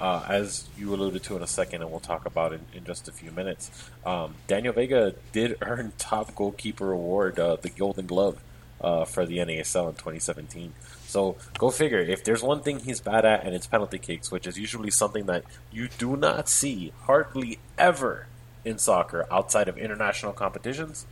uh, 0.00 0.24
as 0.28 0.68
you 0.78 0.94
alluded 0.94 1.22
to 1.24 1.36
in 1.36 1.42
a 1.42 1.46
second, 1.46 1.82
and 1.82 1.90
we'll 1.90 2.00
talk 2.00 2.26
about 2.26 2.52
it 2.52 2.60
in, 2.72 2.78
in 2.78 2.84
just 2.84 3.08
a 3.08 3.12
few 3.12 3.30
minutes. 3.32 3.70
Um, 4.06 4.34
Daniel 4.46 4.72
Vega 4.72 5.14
did 5.32 5.56
earn 5.62 5.92
top 5.98 6.34
goalkeeper 6.34 6.92
award, 6.92 7.38
uh, 7.38 7.56
the 7.56 7.70
Golden 7.70 8.06
Glove, 8.06 8.38
uh, 8.80 9.04
for 9.04 9.26
the 9.26 9.38
NASL 9.38 9.88
in 9.88 9.94
2017. 9.94 10.72
So 11.08 11.36
go 11.56 11.70
figure. 11.70 12.00
If 12.00 12.22
there's 12.22 12.42
one 12.42 12.60
thing 12.60 12.80
he's 12.80 13.00
bad 13.00 13.24
at, 13.24 13.42
and 13.42 13.54
it's 13.54 13.66
penalty 13.66 13.98
kicks, 13.98 14.30
which 14.30 14.46
is 14.46 14.58
usually 14.58 14.90
something 14.90 15.24
that 15.24 15.42
you 15.72 15.88
do 15.96 16.16
not 16.16 16.50
see 16.50 16.92
hardly 17.04 17.58
ever 17.78 18.26
in 18.62 18.76
soccer 18.76 19.26
outside 19.30 19.68
of 19.68 19.78
international 19.78 20.34
competitions. 20.34 21.06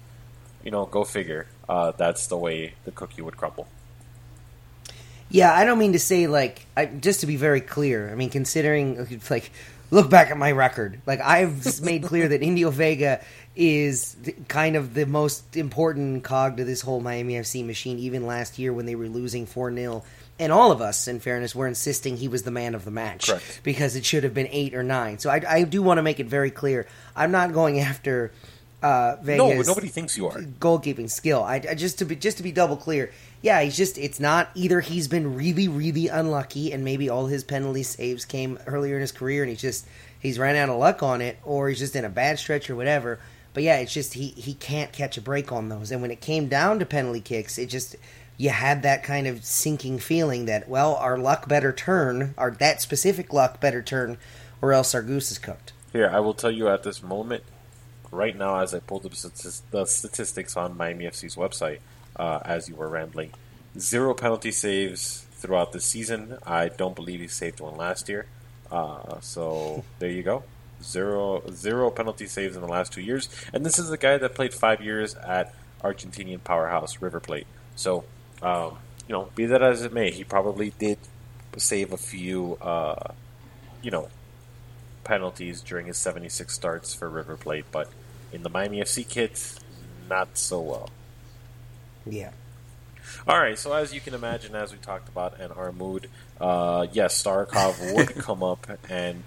You 0.63 0.71
know, 0.71 0.85
go 0.85 1.03
figure. 1.05 1.47
Uh, 1.67 1.93
that's 1.97 2.27
the 2.27 2.37
way 2.37 2.75
the 2.85 2.91
cookie 2.91 3.23
would 3.23 3.39
crumble. 3.39 3.69
Yeah, 5.31 5.55
I 5.55 5.65
don't 5.65 5.79
mean 5.79 5.95
to 5.95 5.99
say 5.99 6.27
like 6.27 6.67
I, 6.77 6.85
just 6.85 7.21
to 7.21 7.27
be 7.27 7.37
very 7.37 7.63
clear. 7.63 8.11
I 8.11 8.17
mean, 8.17 8.29
considering 8.29 8.99
like 9.31 9.51
look 9.91 10.11
back 10.11 10.31
at 10.31 10.37
my 10.37 10.53
record. 10.53 11.01
Like 11.07 11.21
I've 11.21 11.81
made 11.83 12.05
clear 12.05 12.29
that 12.29 12.43
Indio 12.43 12.71
Vega 12.71 13.21
is 13.55 14.17
kind 14.49 14.77
of 14.77 14.95
the 14.95 15.07
most 15.07 15.57
important 15.57 16.25
cog 16.25 16.59
to 16.59 16.65
this 16.65 16.83
whole 16.83 17.01
Miami 17.01 17.35
FC 17.35 17.65
machine. 17.65 17.99
Even 17.99 18.27
last 18.27 18.59
year 18.59 18.73
when 18.73 18.87
they 18.87 18.95
were 18.95 19.09
losing 19.09 19.47
four 19.47 19.73
0 19.75 20.03
and 20.39 20.53
all 20.53 20.71
of 20.71 20.83
us, 20.83 21.09
in 21.09 21.19
fairness, 21.21 21.55
were 21.55 21.67
insisting 21.67 22.17
he 22.17 22.29
was 22.29 22.43
the 22.43 22.51
man 22.51 22.75
of 22.75 22.85
the 22.85 22.91
match 22.91 23.29
Correct. 23.29 23.61
because 23.63 23.97
it 23.97 24.05
should 24.05 24.25
have 24.25 24.35
been 24.35 24.49
eight 24.51 24.75
or 24.75 24.83
nine. 24.83 25.19
So 25.19 25.31
I, 25.31 25.43
I 25.49 25.63
do 25.63 25.83
want 25.83 25.99
to 25.99 26.03
make 26.03 26.21
it 26.21 26.27
very 26.27 26.51
clear. 26.51 26.87
I'm 27.15 27.31
not 27.31 27.55
going 27.55 27.81
after 27.81 28.33
uh, 28.83 29.17
Vegas. 29.23 29.39
No, 29.39 29.57
but 29.57 29.67
nobody 29.67 29.89
thinks 29.89 30.17
you 30.17 30.27
are. 30.27 30.39
goalkeeping 30.39 31.11
skill. 31.11 31.43
I, 31.43 31.57
I 31.71 31.75
just 31.75 31.99
to 31.99 32.05
be 32.05 32.17
just 32.17 32.37
to 32.37 32.43
be 32.43 32.53
double 32.53 32.77
clear. 32.77 33.11
Yeah, 33.47 33.63
he's 33.63 33.77
just 33.77 33.97
it's 33.97 34.19
not 34.19 34.51
either 34.57 34.81
he's 34.81 35.07
been 35.07 35.37
really 35.37 35.69
really 35.69 36.09
unlucky 36.09 36.73
and 36.73 36.83
maybe 36.85 37.09
all 37.09 37.27
his 37.27 37.45
penalty 37.45 37.85
saves 37.85 38.25
came 38.25 38.59
earlier 38.67 38.97
in 38.97 39.01
his 39.03 39.13
career 39.13 39.45
and 39.45 39.51
he's 39.51 39.61
just 39.61 39.87
he's 40.19 40.37
ran 40.37 40.57
out 40.57 40.69
of 40.69 40.81
luck 40.81 41.01
on 41.05 41.21
it 41.21 41.39
or 41.45 41.69
he's 41.69 41.79
just 41.79 41.95
in 41.95 42.05
a 42.05 42.09
bad 42.09 42.41
stretch 42.41 42.69
or 42.69 42.75
whatever. 42.75 43.21
But 43.55 43.63
yeah, 43.63 43.77
it's 43.77 43.95
just 43.95 44.15
he 44.15 44.31
he 44.31 44.55
can't 44.55 44.93
catch 44.93 45.17
a 45.17 45.21
break 45.21 45.53
on 45.53 45.69
those. 45.69 45.93
And 45.93 46.03
when 46.03 46.11
it 46.11 46.21
came 46.21 46.49
down 46.49 46.81
to 46.81 46.87
penalty 46.87 47.21
kicks, 47.21 47.57
it 47.57 47.67
just 47.67 47.95
you 48.37 48.51
had 48.51 48.83
that 48.83 49.05
kind 49.05 49.29
of 49.29 49.45
sinking 49.45 50.01
feeling 50.01 50.47
that 50.47 50.69
well, 50.69 50.97
our 50.97 51.17
luck 51.17 51.47
better 51.47 51.73
turn, 51.73 52.35
our 52.37 52.51
that 52.51 52.83
specific 52.83 53.33
luck 53.33 53.61
better 53.61 53.81
turn, 53.81 54.19
or 54.61 54.73
else 54.73 54.93
our 54.93 55.03
goose 55.03 55.31
is 55.31 55.39
cooked. 55.39 55.73
Here, 55.93 56.11
I 56.13 56.19
will 56.19 56.35
tell 56.35 56.51
you 56.51 56.67
at 56.67 56.83
this 56.83 57.01
moment, 57.01 57.45
right 58.11 58.37
now, 58.37 58.59
as 58.59 58.75
I 58.75 58.81
pulled 58.81 59.07
up 59.07 59.13
the 59.13 59.87
statistics 59.87 60.57
on 60.57 60.77
Miami 60.77 61.05
FC's 61.05 61.37
website, 61.37 61.79
uh, 62.19 62.41
as 62.45 62.69
you 62.69 62.75
were 62.75 62.89
rambling, 62.89 63.33
zero 63.79 64.15
penalty 64.15 64.51
saves 64.51 65.27
throughout 65.33 65.73
the 65.73 65.81
season. 65.81 66.39
I 66.47 66.69
don't 66.69 66.95
believe 66.95 67.21
he 67.21 67.29
saved 67.29 67.61
one 67.61 67.77
last 67.77 68.09
year. 68.09 68.27
Uh, 68.71 69.21
so 69.21 69.85
there 69.99 70.11
you 70.11 70.23
go. 70.23 70.43
Zero 70.83 71.43
zero 71.53 71.91
penalty 71.91 72.27
saves 72.27 72.55
in 72.55 72.63
the 72.63 72.69
last 72.69 72.93
two 72.93 73.01
years, 73.01 73.29
and 73.53 73.65
this 73.65 73.79
is 73.79 73.89
the 73.89 73.97
guy 73.97 74.19
that 74.19 74.35
played 74.35 74.53
five 74.53 74.83
years 74.83 75.15
at 75.15 75.55
Argentinian 75.83 76.43
powerhouse 76.43 77.01
River 77.01 77.21
Plate. 77.21 77.47
So, 77.77 78.05
um, 78.43 78.79
you 79.09 79.15
know, 79.15 79.31
be 79.35 79.47
that 79.47 79.63
as 79.63 79.83
it 79.83 79.93
may, 79.93 80.11
he 80.11 80.25
probably 80.25 80.71
did 80.79 80.99
save 81.57 81.93
a 81.93 81.97
few, 81.97 82.57
uh, 82.61 83.13
you 83.83 83.91
know, 83.91 84.09
penalties 85.05 85.61
during 85.61 85.87
his 85.87 85.97
76 85.97 86.53
starts 86.53 86.95
for 86.95 87.09
River 87.09 87.37
Plate, 87.37 87.65
but 87.71 87.89
in 88.33 88.43
the 88.43 88.51
Miami 88.51 88.81
FC 88.81 89.09
kit, 89.09 89.55
not 90.09 90.37
so 90.37 90.61
well. 90.61 90.91
Yeah. 92.07 92.31
All 93.27 93.39
right, 93.39 93.59
so 93.59 93.73
as 93.73 93.95
you 93.95 94.01
can 94.01 94.15
imagine, 94.15 94.55
as 94.55 94.73
we 94.73 94.79
talked 94.79 95.09
about 95.09 95.41
in 95.41 95.51
our 95.53 95.73
mood, 95.73 96.09
uh, 96.41 96.87
yes, 96.93 97.23
Starikov 97.23 97.95
would 97.95 98.15
come 98.17 98.43
up 98.43 98.67
and 98.89 99.23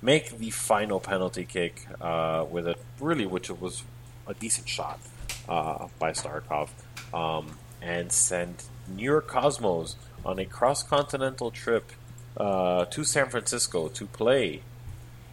make 0.00 0.38
the 0.38 0.50
final 0.50 1.00
penalty 1.00 1.44
kick 1.44 1.86
uh, 2.00 2.44
with 2.50 2.66
a 2.66 2.76
really, 3.00 3.26
which 3.26 3.50
was 3.50 3.84
a 4.26 4.34
decent 4.34 4.68
shot 4.68 5.00
uh, 5.48 5.88
by 5.98 6.12
Starikov, 6.12 6.68
um, 7.14 7.58
and 7.80 8.12
send 8.12 8.64
New 8.88 9.04
York 9.04 9.26
Cosmos 9.28 9.96
on 10.24 10.38
a 10.38 10.44
cross-continental 10.44 11.50
trip 11.50 11.92
uh, 12.36 12.84
to 12.86 13.04
San 13.04 13.28
Francisco 13.28 13.88
to 13.88 14.06
play 14.06 14.62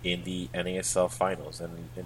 in 0.04 0.24
the 0.24 0.48
NASL 0.54 1.12
finals. 1.12 1.60
And, 1.60 1.90
and 1.96 2.06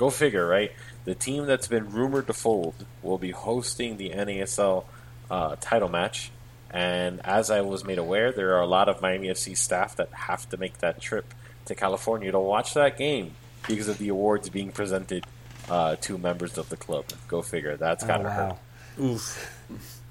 go 0.00 0.08
figure, 0.08 0.46
right? 0.46 0.72
The 1.04 1.14
team 1.14 1.44
that's 1.44 1.68
been 1.68 1.86
rumored 1.98 2.26
to 2.28 2.32
fold 2.32 2.74
will 3.02 3.18
be 3.18 3.32
hosting 3.32 3.98
the 3.98 4.08
NASL 4.10 4.84
uh, 5.30 5.56
title 5.60 5.90
match. 5.90 6.30
And 6.70 7.20
as 7.26 7.50
I 7.50 7.60
was 7.60 7.84
made 7.84 7.98
aware, 7.98 8.32
there 8.32 8.56
are 8.56 8.62
a 8.62 8.66
lot 8.78 8.88
of 8.88 9.02
Miami 9.02 9.28
FC 9.28 9.56
staff 9.56 9.96
that 9.96 10.08
have 10.12 10.48
to 10.50 10.56
make 10.56 10.78
that 10.78 11.00
trip 11.00 11.26
to 11.66 11.74
California 11.74 12.30
to 12.32 12.38
watch 12.38 12.74
that 12.74 12.96
game 12.96 13.32
because 13.68 13.88
of 13.88 13.98
the 13.98 14.08
awards 14.08 14.48
being 14.48 14.72
presented 14.72 15.26
uh, 15.68 15.96
to 16.06 16.16
members 16.16 16.56
of 16.56 16.68
the 16.70 16.76
club. 16.76 17.04
Go 17.28 17.42
figure. 17.42 17.76
That's 17.76 18.02
Oh, 18.04 18.06
gotta 18.06 18.24
wow. 18.24 18.58
hurt. 18.96 19.04
Oof. 19.04 19.26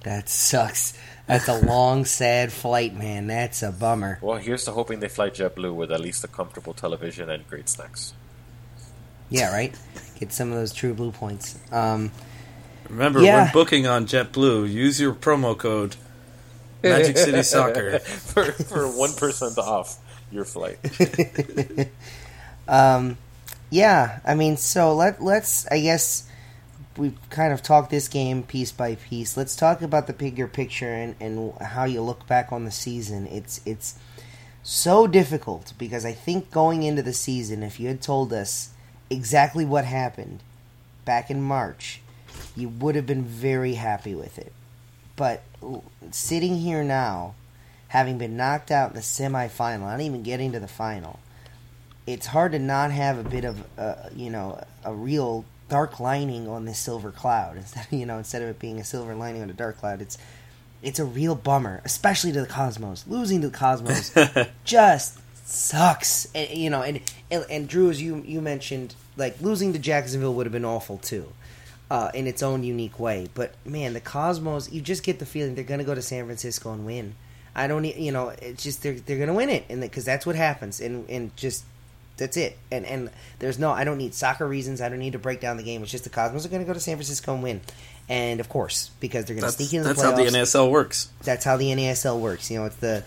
That 0.03 0.29
sucks. 0.29 0.93
That's 1.27 1.47
a 1.47 1.59
long, 1.59 2.05
sad 2.21 2.51
flight, 2.51 2.93
man. 2.95 3.27
That's 3.27 3.63
a 3.63 3.71
bummer. 3.71 4.19
Well, 4.21 4.37
here's 4.37 4.65
to 4.65 4.71
hoping 4.71 4.99
they 4.99 5.09
fly 5.09 5.29
JetBlue 5.29 5.73
with 5.73 5.91
at 5.91 5.99
least 5.99 6.23
a 6.23 6.27
comfortable 6.27 6.73
television 6.73 7.29
and 7.29 7.47
great 7.49 7.67
snacks. 7.69 8.13
Yeah, 9.29 9.51
right. 9.51 9.73
Get 10.19 10.33
some 10.33 10.51
of 10.51 10.57
those 10.57 10.73
true 10.73 10.93
blue 10.93 11.11
points. 11.11 11.57
Um, 11.71 12.11
Remember, 12.89 13.21
Yeah. 13.21 13.43
when 13.43 13.53
booking 13.53 13.85
on 13.87 14.07
JetBlue, 14.07 14.71
use 14.71 14.99
your 14.99 15.13
promo 15.13 15.55
code 15.57 15.95
Magic 16.83 17.17
City 17.17 17.43
Soccer. 17.43 17.99
for 17.99 18.45
for 18.51 18.87
one 18.87 19.13
percent 19.13 19.57
off 19.59 19.97
your 20.31 20.43
flight. 20.45 20.79
um, 22.67 23.17
yeah, 23.69 24.19
I 24.25 24.35
mean, 24.35 24.57
so 24.57 24.95
let 24.95 25.21
let's. 25.23 25.67
I 25.67 25.79
guess 25.81 26.27
we've 26.97 27.17
kind 27.29 27.53
of 27.53 27.61
talked 27.61 27.91
this 27.91 28.07
game 28.07 28.43
piece 28.43 28.71
by 28.71 28.95
piece. 28.95 29.37
Let's 29.37 29.55
talk 29.55 29.81
about 29.81 30.07
the 30.07 30.13
bigger 30.13 30.47
picture 30.47 30.91
and, 30.91 31.15
and 31.19 31.53
how 31.61 31.83
you 31.85 32.01
look 32.01 32.25
back 32.27 32.51
on 32.51 32.65
the 32.65 32.71
season. 32.71 33.27
It's 33.27 33.61
it's 33.65 33.95
so 34.63 35.05
difficult 35.07 35.73
because 35.77 36.05
I 36.05 36.13
think 36.13 36.49
going 36.51 36.83
into 36.83 37.03
the 37.03 37.13
season, 37.13 37.61
if 37.63 37.79
you 37.79 37.87
had 37.87 38.01
told 38.01 38.33
us 38.33 38.69
exactly 39.09 39.65
what 39.65 39.85
happened 39.85 40.41
back 41.05 41.29
in 41.29 41.41
March, 41.41 42.01
you 42.55 42.69
would 42.69 42.95
have 42.95 43.05
been 43.05 43.23
very 43.23 43.73
happy 43.73 44.15
with 44.15 44.37
it. 44.37 44.53
But 45.15 45.43
sitting 46.11 46.57
here 46.57 46.83
now, 46.83 47.35
having 47.89 48.17
been 48.17 48.37
knocked 48.37 48.71
out 48.71 48.91
in 48.91 48.95
the 48.95 49.01
semifinal, 49.01 49.81
not 49.81 50.01
even 50.01 50.23
getting 50.23 50.51
to 50.53 50.59
the 50.59 50.67
final, 50.67 51.19
it's 52.07 52.27
hard 52.27 52.51
to 52.53 52.59
not 52.59 52.91
have 52.91 53.17
a 53.17 53.29
bit 53.29 53.45
of 53.45 53.63
uh, 53.77 53.95
you 54.15 54.29
know 54.29 54.63
a 54.83 54.93
real 54.93 55.45
dark 55.67 55.99
lining 55.99 56.47
on 56.47 56.65
this 56.65 56.79
silver 56.79 57.11
cloud 57.11 57.57
instead 57.57 57.85
you 57.91 58.05
know 58.05 58.17
instead 58.17 58.41
of 58.41 58.49
it 58.49 58.59
being 58.59 58.79
a 58.79 58.83
silver 58.83 59.13
lining 59.13 59.41
on 59.41 59.49
a 59.49 59.53
dark 59.53 59.77
cloud 59.77 60.01
it's 60.01 60.17
it's 60.81 60.97
a 60.97 61.05
real 61.05 61.35
bummer 61.35 61.81
especially 61.85 62.31
to 62.31 62.41
the 62.41 62.47
cosmos 62.47 63.05
losing 63.07 63.41
to 63.41 63.49
the 63.49 63.57
cosmos 63.57 64.15
just 64.63 65.18
sucks 65.49 66.27
and, 66.35 66.49
you 66.51 66.69
know 66.69 66.81
and, 66.81 67.01
and 67.31 67.45
and 67.49 67.67
drew 67.67 67.89
as 67.89 68.01
you 68.01 68.23
you 68.25 68.41
mentioned 68.41 68.95
like 69.17 69.39
losing 69.41 69.73
to 69.73 69.79
jacksonville 69.79 70.33
would 70.33 70.45
have 70.45 70.53
been 70.53 70.65
awful 70.65 70.97
too 70.97 71.31
uh, 71.91 72.11
in 72.13 72.27
its 72.27 72.43
own 72.43 72.63
unique 72.63 72.99
way 72.99 73.27
but 73.33 73.55
man 73.65 73.93
the 73.93 73.99
cosmos 73.99 74.71
you 74.71 74.79
just 74.79 75.03
get 75.03 75.17
the 75.17 75.25
feeling 75.25 75.55
they're 75.55 75.63
going 75.63 75.79
to 75.79 75.85
go 75.85 75.95
to 75.95 76.03
san 76.03 76.25
francisco 76.25 76.71
and 76.71 76.85
win 76.85 77.15
i 77.55 77.65
don't 77.65 77.83
you 77.83 78.11
know 78.11 78.29
it's 78.29 78.63
just 78.63 78.83
they're, 78.83 78.93
they're 78.93 79.17
going 79.17 79.27
to 79.27 79.33
win 79.33 79.49
it 79.49 79.65
and 79.69 79.81
because 79.81 80.05
that's 80.05 80.23
what 80.23 80.35
happens 80.35 80.79
and 80.79 81.09
and 81.09 81.35
just 81.35 81.63
that's 82.19 82.37
it. 82.37 82.57
And 82.71 82.85
and 82.85 83.09
there's 83.39 83.57
no 83.57 83.71
I 83.71 83.83
don't 83.83 83.97
need 83.97 84.13
soccer 84.13 84.47
reasons. 84.47 84.81
I 84.81 84.89
don't 84.89 84.99
need 84.99 85.13
to 85.13 85.19
break 85.19 85.39
down 85.39 85.57
the 85.57 85.63
game. 85.63 85.81
It's 85.81 85.91
just 85.91 86.03
the 86.03 86.11
Cosmos 86.11 86.45
are 86.45 86.49
going 86.49 86.61
to 86.61 86.67
go 86.67 86.73
to 86.73 86.79
San 86.79 86.97
Francisco 86.97 87.33
and 87.33 87.41
win. 87.41 87.61
And 88.07 88.39
of 88.39 88.49
course, 88.49 88.91
because 88.99 89.25
they're 89.25 89.35
going 89.35 89.45
to 89.45 89.51
sneak 89.51 89.73
into 89.73 89.87
the 89.87 89.93
that's 89.93 90.03
how 90.03 90.15
the. 90.15 90.23
NASL 90.23 90.69
works. 90.69 91.09
That's 91.23 91.45
how 91.45 91.57
the 91.57 91.71
NASL 91.71 92.19
works. 92.19 92.51
You 92.51 92.59
know, 92.59 92.65
it's 92.65 92.75
the 92.75 93.03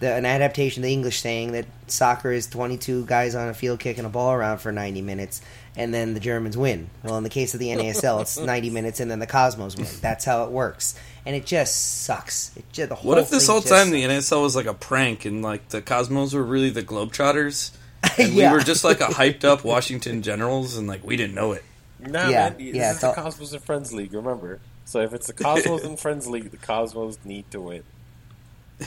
the 0.00 0.12
an 0.12 0.26
adaptation 0.26 0.82
of 0.82 0.86
the 0.86 0.92
English 0.92 1.20
saying 1.20 1.52
that 1.52 1.66
soccer 1.86 2.32
is 2.32 2.46
22 2.46 3.04
guys 3.06 3.34
on 3.34 3.48
a 3.48 3.54
field 3.54 3.80
kicking 3.80 4.04
a 4.04 4.08
ball 4.08 4.32
around 4.32 4.58
for 4.58 4.72
90 4.72 5.02
minutes 5.02 5.40
and 5.76 5.92
then 5.92 6.14
the 6.14 6.20
Germans 6.20 6.56
win. 6.56 6.88
Well, 7.02 7.16
in 7.16 7.24
the 7.24 7.30
case 7.30 7.52
of 7.54 7.60
the 7.60 7.68
NASL, 7.68 8.20
it's 8.22 8.38
90 8.38 8.70
minutes 8.70 9.00
and 9.00 9.10
then 9.10 9.18
the 9.18 9.26
Cosmos 9.26 9.76
win. 9.76 9.86
That's 10.00 10.24
how 10.24 10.44
it 10.44 10.50
works. 10.50 10.94
And 11.26 11.34
it 11.34 11.46
just 11.46 12.02
sucks. 12.04 12.56
It 12.56 12.64
just, 12.72 12.88
the 12.90 12.94
whole 12.94 13.08
What 13.10 13.18
if 13.18 13.30
this 13.30 13.46
whole 13.46 13.60
just 13.60 13.72
time 13.72 13.90
the 13.90 14.02
NSL 14.04 14.42
was 14.42 14.54
like 14.54 14.66
a 14.66 14.74
prank 14.74 15.24
and 15.24 15.42
like 15.42 15.68
the 15.70 15.80
Cosmos 15.82 16.32
were 16.34 16.42
really 16.44 16.70
the 16.70 16.82
Globetrotters? 16.82 17.70
And 18.18 18.34
Yeah. 18.34 18.52
we 18.52 18.58
were 18.58 18.62
just 18.64 18.84
like 18.84 19.00
a 19.00 19.06
hyped 19.06 19.44
up 19.44 19.64
Washington 19.64 20.20
Generals 20.22 20.76
and 20.76 20.86
like 20.86 21.02
we 21.04 21.16
didn't 21.16 21.34
know 21.34 21.52
it. 21.52 21.64
Nah, 21.98 22.28
Yeah, 22.28 22.50
man, 22.50 22.56
this 22.58 22.74
yeah, 22.74 22.88
is 22.90 22.92
it's 22.92 23.00
the 23.00 23.08
all- 23.08 23.14
Cosmos 23.14 23.52
and 23.54 23.62
Friends 23.64 23.92
League. 23.94 24.12
Remember, 24.12 24.60
so 24.84 25.00
if 25.00 25.14
it's 25.14 25.26
the 25.26 25.32
Cosmos 25.32 25.82
and 25.84 25.98
Friends 25.98 26.26
League, 26.26 26.50
the 26.50 26.58
Cosmos 26.58 27.16
need 27.24 27.50
to 27.52 27.60
win. 27.62 27.82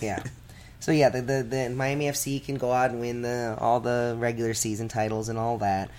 yeah. 0.01 0.21
So 0.79 0.91
yeah, 0.91 1.09
the, 1.09 1.21
the 1.21 1.43
the 1.43 1.69
Miami 1.69 2.05
FC 2.05 2.43
can 2.43 2.55
go 2.55 2.71
out 2.71 2.91
and 2.91 2.99
win 2.99 3.21
the 3.21 3.57
all 3.59 3.79
the 3.79 4.15
regular 4.17 4.53
season 4.53 4.87
titles 4.87 5.29
and 5.29 5.37
all 5.37 5.57
that. 5.57 5.89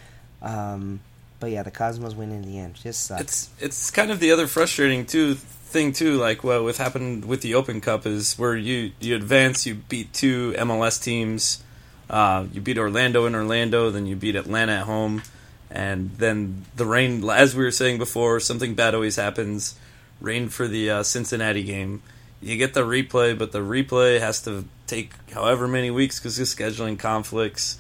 Um, 0.40 1.00
but 1.40 1.50
yeah, 1.50 1.62
the 1.62 1.70
Cosmos 1.70 2.14
win 2.14 2.32
in 2.32 2.42
the 2.42 2.58
end. 2.58 2.74
Just 2.74 3.04
sucks. 3.04 3.20
It's 3.22 3.50
it's 3.60 3.90
kind 3.90 4.10
of 4.10 4.20
the 4.20 4.32
other 4.32 4.46
frustrating 4.46 5.06
too 5.06 5.34
thing 5.34 5.92
too. 5.92 6.16
Like 6.16 6.42
what 6.42 6.64
with 6.64 6.78
happened 6.78 7.24
with 7.24 7.42
the 7.42 7.54
Open 7.54 7.80
Cup 7.80 8.06
is 8.06 8.38
where 8.38 8.56
you 8.56 8.92
you 9.00 9.14
advance, 9.14 9.66
you 9.66 9.74
beat 9.74 10.12
two 10.12 10.54
MLS 10.58 11.02
teams, 11.02 11.62
uh, 12.10 12.46
you 12.52 12.60
beat 12.60 12.78
Orlando 12.78 13.26
in 13.26 13.34
Orlando, 13.34 13.90
then 13.90 14.06
you 14.06 14.16
beat 14.16 14.34
Atlanta 14.34 14.72
at 14.72 14.84
home, 14.84 15.22
and 15.70 16.10
then 16.16 16.64
the 16.76 16.86
rain. 16.86 17.28
As 17.28 17.54
we 17.54 17.64
were 17.64 17.70
saying 17.70 17.98
before, 17.98 18.40
something 18.40 18.74
bad 18.74 18.94
always 18.94 19.16
happens. 19.16 19.78
Rain 20.20 20.48
for 20.48 20.66
the 20.66 20.90
uh, 20.90 21.02
Cincinnati 21.04 21.62
game. 21.62 22.02
You 22.40 22.56
get 22.56 22.74
the 22.74 22.82
replay, 22.82 23.36
but 23.36 23.52
the 23.52 23.58
replay 23.60 24.20
has 24.20 24.40
to 24.42 24.64
take 24.86 25.10
however 25.32 25.66
many 25.66 25.90
weeks 25.90 26.18
because 26.18 26.38
of 26.38 26.46
scheduling 26.46 26.98
conflicts. 26.98 27.78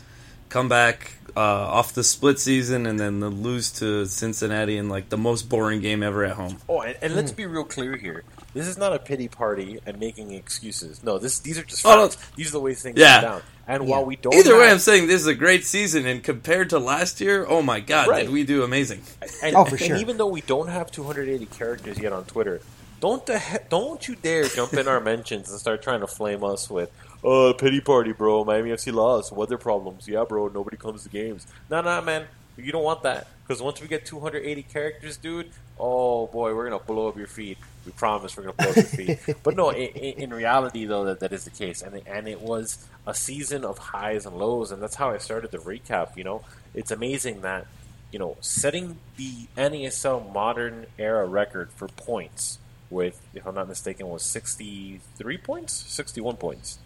Come 0.48 0.68
back 0.68 1.12
uh, 1.36 1.40
off 1.40 1.92
the 1.92 2.02
split 2.02 2.38
season 2.38 2.86
and 2.86 2.98
then 2.98 3.20
the 3.20 3.28
lose 3.28 3.70
to 3.72 4.06
Cincinnati 4.06 4.76
in 4.78 4.88
like 4.88 5.10
the 5.10 5.18
most 5.18 5.48
boring 5.48 5.80
game 5.80 6.02
ever 6.02 6.24
at 6.24 6.32
home. 6.36 6.56
Oh, 6.68 6.80
and, 6.80 6.96
and 7.02 7.14
let's 7.14 7.32
be 7.32 7.44
real 7.46 7.64
clear 7.64 7.96
here. 7.96 8.24
This 8.54 8.66
is 8.66 8.78
not 8.78 8.94
a 8.94 8.98
pity 8.98 9.28
party 9.28 9.78
and 9.86 10.00
making 10.00 10.32
excuses. 10.32 11.04
No, 11.04 11.18
this 11.18 11.38
these 11.40 11.58
are 11.58 11.64
just 11.64 11.84
Oh, 11.86 11.94
no. 12.06 12.10
These 12.34 12.48
are 12.48 12.52
the 12.52 12.60
way 12.60 12.74
things 12.74 12.98
Yeah. 12.98 13.20
go 13.20 13.26
down. 13.28 13.42
And 13.68 13.86
while 13.86 14.04
we 14.06 14.16
don't, 14.16 14.34
Either 14.34 14.58
way, 14.58 14.70
I'm 14.70 14.78
saying 14.78 15.06
this 15.08 15.20
is 15.20 15.26
a 15.26 15.34
great 15.34 15.66
season, 15.66 16.06
and 16.06 16.24
compared 16.24 16.70
to 16.70 16.78
last 16.78 17.20
year, 17.20 17.44
oh 17.46 17.60
my 17.60 17.80
god, 17.80 18.08
Right. 18.08 18.22
did 18.24 18.32
we 18.32 18.42
do 18.42 18.62
amazing? 18.62 19.02
And, 19.42 19.54
Oh, 19.54 19.66
for 19.66 19.76
and 19.76 19.84
sure. 19.84 19.96
even 19.98 20.16
though 20.16 20.26
we 20.26 20.40
don't 20.40 20.68
have 20.68 20.90
280 20.90 21.44
characters 21.44 21.98
yet 21.98 22.14
on 22.14 22.24
Twitter, 22.24 22.62
don't 23.00 23.24
the 23.26 23.38
he- 23.38 23.58
don't 23.68 24.06
you 24.06 24.16
dare 24.16 24.44
jump 24.44 24.74
in 24.74 24.88
our 24.88 25.00
mentions 25.14 25.50
and 25.50 25.60
start 25.60 25.82
trying 25.82 26.00
to 26.00 26.06
flame 26.06 26.42
us 26.44 26.68
with, 26.68 26.90
"Oh, 27.22 27.52
pity 27.54 27.80
party, 27.80 28.12
bro. 28.12 28.44
Miami 28.44 28.70
FC 28.70 28.92
lost. 28.92 29.32
Weather 29.32 29.58
problems. 29.58 30.08
Yeah, 30.08 30.24
bro. 30.24 30.48
Nobody 30.48 30.76
comes 30.76 31.04
to 31.04 31.08
games. 31.08 31.46
No, 31.70 31.80
no, 31.80 32.00
man. 32.02 32.26
You 32.56 32.72
don't 32.72 32.84
want 32.84 33.02
that. 33.04 33.28
Because 33.46 33.62
once 33.62 33.80
we 33.80 33.88
get 33.88 34.04
280 34.04 34.62
characters, 34.64 35.16
dude, 35.16 35.50
oh 35.78 36.26
boy, 36.26 36.54
we're 36.54 36.68
gonna 36.68 36.82
blow 36.82 37.08
up 37.08 37.16
your 37.16 37.26
feed. 37.26 37.56
We 37.86 37.92
promise 37.92 38.36
we're 38.36 38.42
gonna 38.44 38.54
blow 38.54 38.70
up 38.70 38.76
your 38.76 38.84
feed. 38.84 39.18
but 39.42 39.56
no, 39.56 39.70
in, 39.70 39.88
in 39.90 40.30
reality 40.30 40.84
though, 40.84 41.04
that, 41.04 41.20
that 41.20 41.32
is 41.32 41.44
the 41.44 41.50
case, 41.50 41.82
and 41.82 42.02
and 42.06 42.28
it 42.28 42.40
was 42.40 42.86
a 43.06 43.14
season 43.14 43.64
of 43.64 43.78
highs 43.78 44.26
and 44.26 44.36
lows, 44.36 44.70
and 44.70 44.82
that's 44.82 44.96
how 44.96 45.10
I 45.10 45.18
started 45.18 45.50
the 45.50 45.58
recap. 45.58 46.16
You 46.16 46.24
know, 46.24 46.44
it's 46.74 46.90
amazing 46.90 47.42
that 47.42 47.66
you 48.10 48.18
know 48.18 48.36
setting 48.40 48.98
the 49.16 49.46
NASL 49.56 50.32
modern 50.32 50.86
era 50.98 51.26
record 51.26 51.70
for 51.70 51.88
points 51.88 52.58
with, 52.90 53.20
if 53.34 53.46
I'm 53.46 53.54
not 53.54 53.68
mistaken, 53.68 54.08
was 54.08 54.22
63 54.22 55.38
points, 55.38 55.72
61 55.72 56.36
points. 56.36 56.78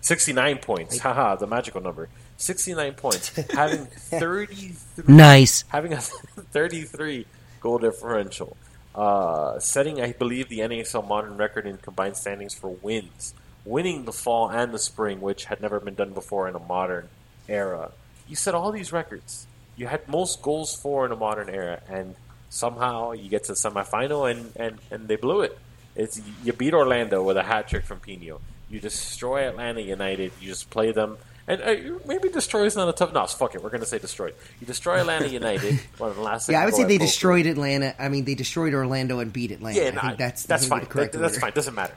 69 0.00 0.58
points. 0.58 0.98
Haha, 0.98 1.36
the 1.36 1.46
magical 1.46 1.80
number. 1.80 2.08
69 2.36 2.94
points. 2.94 3.28
having 3.52 3.86
33 3.86 5.04
Nice. 5.06 5.64
Having 5.68 5.92
a 5.94 6.00
33 6.00 7.26
goal 7.60 7.78
differential. 7.78 8.56
Uh, 8.94 9.58
setting, 9.58 10.00
I 10.00 10.12
believe, 10.12 10.48
the 10.48 10.60
NASL 10.60 11.06
modern 11.06 11.36
record 11.36 11.66
in 11.66 11.76
combined 11.78 12.16
standings 12.16 12.54
for 12.54 12.70
wins. 12.70 13.34
Winning 13.64 14.04
the 14.04 14.12
fall 14.12 14.48
and 14.50 14.72
the 14.72 14.78
spring, 14.78 15.20
which 15.20 15.44
had 15.46 15.60
never 15.60 15.78
been 15.80 15.94
done 15.94 16.12
before 16.12 16.48
in 16.48 16.54
a 16.54 16.60
modern 16.60 17.08
era. 17.48 17.92
You 18.28 18.36
set 18.36 18.54
all 18.54 18.72
these 18.72 18.92
records. 18.92 19.46
You 19.76 19.86
had 19.86 20.08
most 20.08 20.42
goals 20.42 20.74
for 20.74 21.04
in 21.06 21.12
a 21.12 21.16
modern 21.16 21.48
era, 21.48 21.80
and 21.88 22.14
somehow 22.50 23.12
you 23.12 23.28
get 23.28 23.44
to 23.44 23.52
the 23.52 23.56
semifinal 23.58 24.30
and, 24.30 24.52
and, 24.56 24.78
and 24.90 25.08
they 25.08 25.16
blew 25.16 25.42
it. 25.42 25.58
It's 25.96 26.20
you 26.44 26.52
beat 26.52 26.74
Orlando 26.74 27.22
with 27.22 27.36
a 27.36 27.42
hat 27.42 27.68
trick 27.68 27.84
from 27.84 28.00
Pinho. 28.00 28.40
You 28.70 28.80
destroy 28.80 29.48
Atlanta 29.48 29.80
United. 29.80 30.30
You 30.40 30.46
just 30.48 30.70
play 30.70 30.92
them, 30.92 31.16
and 31.48 31.60
uh, 31.62 31.98
maybe 32.06 32.28
destroy 32.28 32.64
is 32.66 32.76
not 32.76 32.88
a 32.88 32.92
tough. 32.92 33.12
No, 33.12 33.26
fuck 33.26 33.54
it. 33.54 33.62
We're 33.64 33.70
gonna 33.70 33.86
say 33.86 33.98
destroyed. 33.98 34.34
You 34.60 34.66
destroy 34.66 35.00
Atlanta 35.00 35.26
United. 35.40 35.80
one 35.96 36.10
of 36.10 36.16
the 36.16 36.22
last. 36.22 36.48
Yeah, 36.48 36.60
I 36.60 36.66
would 36.66 36.74
say 36.74 36.84
they 36.84 36.98
Boca. 36.98 37.06
destroyed 37.06 37.46
Atlanta. 37.46 37.94
I 37.98 38.08
mean, 38.10 38.24
they 38.26 38.34
destroyed 38.34 38.74
Orlando 38.74 39.18
and 39.20 39.32
beat 39.32 39.50
Atlanta. 39.50 39.80
Yeah, 39.80 39.98
I 40.00 40.06
think 40.08 40.18
that's 40.18 40.44
that's 40.44 40.66
fine. 40.66 40.80
the 40.80 40.86
correct 40.86 41.12
That- 41.14 41.18
that's 41.20 41.34
order. 41.34 41.40
fine. 41.46 41.52
Doesn't 41.52 41.74
matter. 41.74 41.94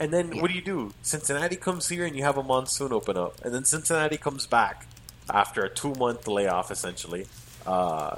And 0.00 0.10
then 0.12 0.40
what 0.40 0.48
do 0.50 0.54
you 0.56 0.62
do? 0.62 0.94
Cincinnati 1.02 1.56
comes 1.56 1.88
here 1.88 2.06
and 2.06 2.16
you 2.16 2.22
have 2.22 2.38
a 2.38 2.42
monsoon 2.42 2.92
open 2.92 3.18
up, 3.18 3.44
and 3.44 3.52
then 3.52 3.64
Cincinnati 3.64 4.16
comes 4.16 4.46
back 4.46 4.86
after 5.28 5.62
a 5.64 5.68
two 5.68 5.92
month 5.94 6.28
layoff 6.28 6.70
essentially, 6.70 7.26
uh, 7.66 8.16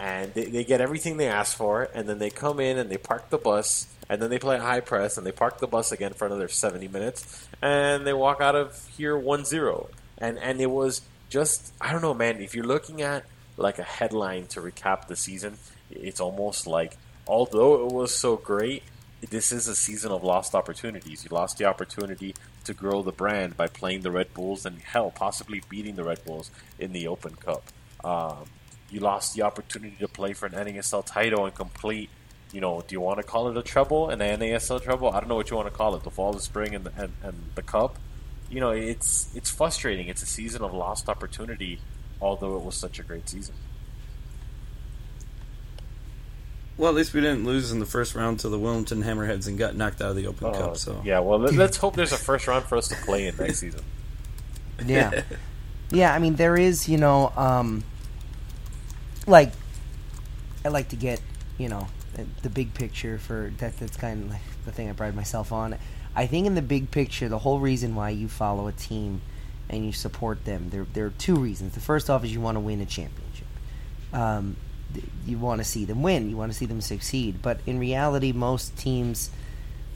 and 0.00 0.32
they, 0.34 0.44
they 0.46 0.64
get 0.64 0.80
everything 0.80 1.16
they 1.16 1.28
ask 1.28 1.56
for, 1.56 1.88
and 1.94 2.08
then 2.08 2.18
they 2.18 2.30
come 2.30 2.60
in 2.60 2.78
and 2.78 2.90
they 2.90 2.96
park 2.96 3.30
the 3.30 3.38
bus, 3.38 3.86
and 4.08 4.20
then 4.20 4.30
they 4.30 4.38
play 4.38 4.58
high 4.58 4.80
press, 4.80 5.16
and 5.16 5.26
they 5.26 5.32
park 5.32 5.58
the 5.58 5.66
bus 5.66 5.92
again 5.92 6.12
for 6.12 6.26
another 6.26 6.48
seventy 6.48 6.88
minutes, 6.88 7.48
and 7.60 8.06
they 8.06 8.12
walk 8.12 8.40
out 8.40 8.54
of 8.54 8.88
here 8.96 9.16
1-0. 9.16 9.88
and 10.18 10.38
and 10.38 10.60
it 10.60 10.70
was 10.70 11.02
just 11.28 11.72
I 11.80 11.92
don't 11.92 12.02
know, 12.02 12.14
man. 12.14 12.40
If 12.40 12.54
you're 12.54 12.64
looking 12.64 13.02
at 13.02 13.24
like 13.56 13.78
a 13.78 13.84
headline 13.84 14.46
to 14.48 14.60
recap 14.60 15.06
the 15.06 15.16
season, 15.16 15.58
it's 15.90 16.20
almost 16.20 16.66
like 16.66 16.96
although 17.26 17.86
it 17.86 17.92
was 17.92 18.14
so 18.14 18.36
great, 18.36 18.82
this 19.30 19.52
is 19.52 19.68
a 19.68 19.74
season 19.74 20.10
of 20.10 20.24
lost 20.24 20.54
opportunities. 20.54 21.24
You 21.24 21.34
lost 21.34 21.58
the 21.58 21.64
opportunity 21.64 22.34
to 22.64 22.74
grow 22.74 23.02
the 23.02 23.12
brand 23.12 23.56
by 23.56 23.68
playing 23.68 24.02
the 24.02 24.10
Red 24.10 24.34
Bulls 24.34 24.66
and 24.66 24.78
hell, 24.80 25.10
possibly 25.10 25.62
beating 25.68 25.96
the 25.96 26.04
Red 26.04 26.24
Bulls 26.24 26.50
in 26.78 26.92
the 26.92 27.06
Open 27.08 27.34
Cup. 27.36 27.64
Um, 28.04 28.46
you 28.92 29.00
lost 29.00 29.34
the 29.34 29.42
opportunity 29.42 29.96
to 30.00 30.06
play 30.06 30.34
for 30.34 30.46
an 30.46 30.52
NASL 30.52 31.04
title 31.04 31.46
and 31.46 31.54
complete. 31.54 32.10
You 32.52 32.60
know, 32.60 32.84
do 32.86 32.92
you 32.92 33.00
want 33.00 33.16
to 33.16 33.22
call 33.22 33.48
it 33.48 33.56
a 33.56 33.62
treble, 33.62 34.10
an 34.10 34.18
NASL 34.18 34.82
treble? 34.82 35.10
I 35.10 35.20
don't 35.20 35.28
know 35.30 35.36
what 35.36 35.50
you 35.50 35.56
want 35.56 35.68
to 35.68 35.74
call 35.74 35.96
it. 35.96 36.02
The 36.02 36.10
fall, 36.10 36.34
the 36.34 36.40
spring, 36.40 36.74
and 36.74 36.84
the, 36.84 36.92
and, 37.02 37.12
and 37.22 37.42
the 37.54 37.62
cup. 37.62 37.98
You 38.50 38.60
know, 38.60 38.70
it's 38.70 39.34
it's 39.34 39.50
frustrating. 39.50 40.08
It's 40.08 40.22
a 40.22 40.26
season 40.26 40.60
of 40.62 40.74
lost 40.74 41.08
opportunity, 41.08 41.80
although 42.20 42.56
it 42.56 42.62
was 42.62 42.76
such 42.76 42.98
a 42.98 43.02
great 43.02 43.30
season. 43.30 43.54
Well, 46.76 46.90
at 46.90 46.94
least 46.94 47.14
we 47.14 47.22
didn't 47.22 47.44
lose 47.44 47.72
in 47.72 47.80
the 47.80 47.86
first 47.86 48.14
round 48.14 48.40
to 48.40 48.50
the 48.50 48.58
Wilmington 48.58 49.02
Hammerheads 49.02 49.46
and 49.46 49.58
got 49.58 49.74
knocked 49.74 50.02
out 50.02 50.10
of 50.10 50.16
the 50.16 50.26
Open 50.26 50.48
Oh, 50.48 50.52
Cup. 50.52 50.76
So 50.76 51.00
yeah, 51.02 51.20
well, 51.20 51.38
let, 51.38 51.54
let's 51.54 51.78
hope 51.78 51.96
there's 51.96 52.12
a 52.12 52.16
first 52.18 52.46
round 52.46 52.64
for 52.66 52.76
us 52.76 52.88
to 52.88 52.96
play 52.96 53.26
in 53.26 53.36
next 53.38 53.58
season. 53.58 53.80
Yeah. 54.84 55.22
yeah, 55.90 56.14
I 56.14 56.18
mean 56.18 56.36
there 56.36 56.56
is, 56.58 56.88
you 56.90 56.98
know, 56.98 57.32
um 57.36 57.84
like 59.26 59.52
I 60.64 60.68
like 60.68 60.88
to 60.90 60.96
get, 60.96 61.20
you 61.58 61.68
know, 61.68 61.88
the- 62.42 62.50
big 62.50 62.74
picture 62.74 63.18
for 63.18 63.52
that 63.58 63.78
that's 63.78 63.96
kind 63.96 64.24
of 64.24 64.30
like 64.30 64.40
the 64.64 64.72
thing 64.72 64.90
I 64.90 64.92
pride 64.92 65.16
myself 65.16 65.52
on. 65.52 65.76
I 66.14 66.26
think 66.26 66.46
in 66.46 66.54
the 66.54 66.62
big 66.62 66.90
picture, 66.90 67.28
the 67.28 67.38
whole 67.38 67.58
reason 67.58 67.94
why 67.94 68.10
you 68.10 68.28
follow 68.28 68.66
a 68.68 68.72
team 68.72 69.22
and 69.70 69.86
you 69.86 69.92
support 69.92 70.44
them, 70.44 70.68
there 70.70 70.86
there 70.92 71.06
are 71.06 71.14
two 71.18 71.36
reasons. 71.36 71.74
The 71.74 71.80
first 71.80 72.10
off 72.10 72.24
is 72.24 72.32
you 72.32 72.40
want 72.40 72.56
to 72.56 72.60
win 72.60 72.80
a 72.80 72.86
championship. 72.86 73.46
Um 74.12 74.56
you 75.24 75.38
want 75.38 75.58
to 75.60 75.64
see 75.64 75.86
them 75.86 76.02
win, 76.02 76.28
you 76.28 76.36
want 76.36 76.52
to 76.52 76.58
see 76.58 76.66
them 76.66 76.82
succeed, 76.82 77.40
but 77.40 77.60
in 77.64 77.78
reality 77.78 78.30
most 78.32 78.76
teams 78.76 79.30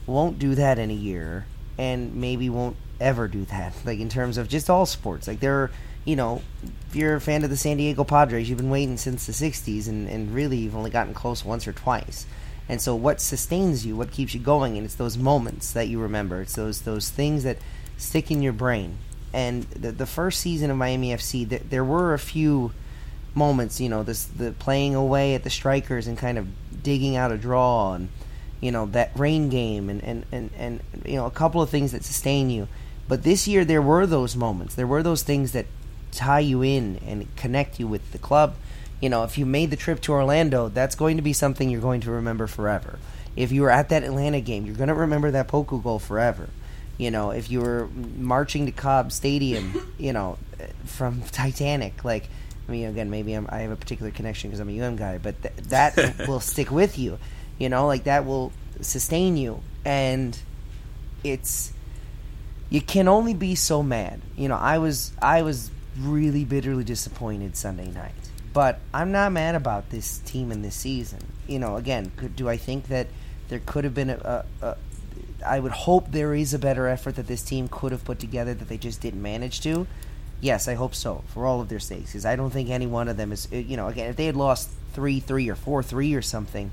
won't 0.07 0.39
do 0.39 0.55
that 0.55 0.79
in 0.79 0.89
a 0.89 0.93
year 0.95 1.45
and 1.77 2.15
maybe 2.15 2.49
won't 2.49 2.75
ever 2.99 3.27
do 3.27 3.45
that 3.45 3.73
like 3.85 3.99
in 3.99 4.09
terms 4.09 4.37
of 4.39 4.47
just 4.47 4.69
all 4.71 4.85
sports 4.85 5.27
like 5.27 5.39
there 5.39 5.53
are 5.61 5.71
you 6.07 6.15
know 6.15 6.41
if 6.89 6.95
you're 6.95 7.15
a 7.15 7.21
fan 7.21 7.43
of 7.43 7.49
the 7.49 7.57
san 7.57 7.77
diego 7.77 8.05
padres 8.05 8.49
you've 8.49 8.57
been 8.57 8.69
waiting 8.69 8.95
since 8.95 9.25
the 9.25 9.33
60s 9.33 9.89
and, 9.89 10.07
and 10.07 10.33
really 10.33 10.57
you've 10.57 10.75
only 10.75 10.89
gotten 10.89 11.13
close 11.13 11.43
once 11.43 11.67
or 11.67 11.73
twice. 11.73 12.25
And 12.69 12.81
so 12.81 12.95
what 12.95 13.21
sustains 13.21 13.85
you 13.85 13.95
what 13.95 14.11
keeps 14.11 14.33
you 14.33 14.39
going 14.39 14.77
and 14.77 14.85
it's 14.85 14.95
those 14.95 15.17
moments 15.17 15.71
that 15.73 15.89
you 15.89 15.99
remember. 15.99 16.41
It's 16.41 16.55
those 16.55 16.81
those 16.81 17.09
things 17.09 17.43
that 17.43 17.57
stick 17.97 18.31
in 18.31 18.41
your 18.41 18.53
brain. 18.53 18.97
And 19.33 19.63
the, 19.63 19.91
the 19.91 20.05
first 20.05 20.39
season 20.39 20.71
of 20.71 20.77
miami 20.77 21.09
fc 21.09 21.49
th- 21.49 21.63
there 21.69 21.83
were 21.83 22.13
a 22.13 22.19
few 22.19 22.71
moments 23.35 23.79
you 23.79 23.89
know 23.89 24.01
this 24.01 24.23
the 24.23 24.51
playing 24.53 24.95
away 24.95 25.35
at 25.35 25.43
the 25.43 25.49
strikers 25.49 26.07
and 26.07 26.17
kind 26.17 26.39
of 26.39 26.47
digging 26.81 27.15
out 27.15 27.31
a 27.31 27.37
draw 27.37 27.93
and 27.93 28.09
you 28.61 28.71
know 28.71 28.87
that 28.87 29.11
rain 29.15 29.49
game 29.49 29.89
and, 29.89 30.03
and, 30.03 30.25
and, 30.31 30.49
and 30.57 30.81
you 31.05 31.15
know 31.15 31.25
a 31.25 31.31
couple 31.31 31.61
of 31.61 31.69
things 31.69 31.91
that 31.91 32.05
sustain 32.05 32.49
you. 32.49 32.67
But 33.09 33.23
this 33.23 33.47
year 33.47 33.63
there 33.65 33.81
were 33.81 34.05
those 34.05 34.35
moments. 34.35 34.75
There 34.75 34.87
were 34.87 35.03
those 35.03 35.23
things 35.23 35.51
that 35.51 35.65
tie 36.11 36.39
you 36.39 36.61
in 36.61 36.97
and 37.05 37.35
connect 37.35 37.79
you 37.79 37.87
with 37.87 38.11
the 38.11 38.17
club 38.17 38.55
you 39.01 39.09
know 39.09 39.23
if 39.23 39.37
you 39.37 39.45
made 39.45 39.69
the 39.69 39.75
trip 39.75 40.01
to 40.01 40.11
orlando 40.11 40.69
that's 40.69 40.95
going 40.95 41.17
to 41.17 41.23
be 41.23 41.33
something 41.33 41.69
you're 41.69 41.81
going 41.81 42.01
to 42.01 42.11
remember 42.11 42.47
forever 42.47 42.99
if 43.35 43.51
you 43.51 43.61
were 43.61 43.69
at 43.69 43.89
that 43.89 44.03
atlanta 44.03 44.41
game 44.41 44.65
you're 44.65 44.75
going 44.75 44.87
to 44.87 44.93
remember 44.93 45.31
that 45.31 45.47
poku 45.47 45.81
goal 45.81 45.99
forever 45.99 46.49
you 46.97 47.11
know 47.11 47.31
if 47.31 47.51
you 47.51 47.61
were 47.61 47.87
marching 48.17 48.65
to 48.65 48.71
cobb 48.71 49.11
stadium 49.11 49.93
you 49.97 50.13
know 50.13 50.37
from 50.85 51.21
titanic 51.23 52.03
like 52.03 52.29
I 52.67 52.71
mean, 52.71 52.87
again, 52.87 53.09
maybe 53.09 53.33
I'm, 53.33 53.47
I 53.49 53.59
have 53.59 53.71
a 53.71 53.75
particular 53.75 54.11
connection 54.11 54.49
because 54.49 54.59
I'm 54.59 54.69
a 54.69 54.81
UM 54.81 54.97
guy, 54.97 55.17
but 55.17 55.41
th- 55.41 55.55
that 55.69 56.17
will 56.27 56.39
stick 56.39 56.69
with 56.69 56.97
you. 56.99 57.17
You 57.57 57.69
know, 57.69 57.87
like 57.87 58.03
that 58.03 58.25
will 58.25 58.51
sustain 58.81 59.37
you, 59.37 59.61
and 59.85 60.37
it's 61.23 61.71
you 62.69 62.81
can 62.81 63.07
only 63.07 63.33
be 63.33 63.55
so 63.55 63.81
mad. 63.81 64.21
You 64.35 64.49
know, 64.49 64.57
I 64.57 64.77
was 64.77 65.11
I 65.21 65.41
was 65.41 65.71
really 65.99 66.45
bitterly 66.45 66.83
disappointed 66.83 67.55
Sunday 67.55 67.89
night, 67.89 68.13
but 68.53 68.79
I'm 68.93 69.11
not 69.11 69.31
mad 69.31 69.55
about 69.55 69.89
this 69.89 70.19
team 70.19 70.51
in 70.51 70.61
this 70.61 70.75
season. 70.75 71.19
You 71.47 71.59
know, 71.59 71.77
again, 71.77 72.11
could, 72.15 72.35
do 72.35 72.49
I 72.49 72.57
think 72.57 72.87
that 72.87 73.07
there 73.49 73.61
could 73.65 73.83
have 73.83 73.93
been 73.93 74.09
a, 74.09 74.45
a, 74.61 74.65
a 74.65 74.77
I 75.45 75.59
would 75.59 75.71
hope 75.71 76.11
there 76.11 76.33
is 76.33 76.53
a 76.53 76.59
better 76.59 76.87
effort 76.87 77.15
that 77.15 77.27
this 77.27 77.41
team 77.41 77.67
could 77.67 77.91
have 77.91 78.03
put 78.03 78.19
together 78.19 78.53
that 78.53 78.67
they 78.67 78.77
just 78.77 79.01
didn't 79.01 79.21
manage 79.21 79.61
to. 79.61 79.87
Yes, 80.41 80.67
I 80.67 80.75
hope 80.75 80.93
so 80.93 81.23
for 81.27 81.45
all 81.45 81.61
of 81.61 81.69
their 81.69 81.79
sakes, 81.79 82.11
because 82.11 82.25
I 82.25 82.35
don't 82.35 82.51
think 82.51 82.69
any 82.69 82.87
one 82.87 83.07
of 83.07 83.17
them 83.17 83.31
is. 83.31 83.47
You 83.51 83.77
know, 83.77 83.87
again, 83.87 84.09
if 84.09 84.15
they 84.15 84.25
had 84.25 84.35
lost 84.35 84.69
three 84.93 85.19
three 85.19 85.49
or 85.49 85.55
four 85.55 85.81
three 85.81 86.13
or 86.13 86.21
something, 86.21 86.71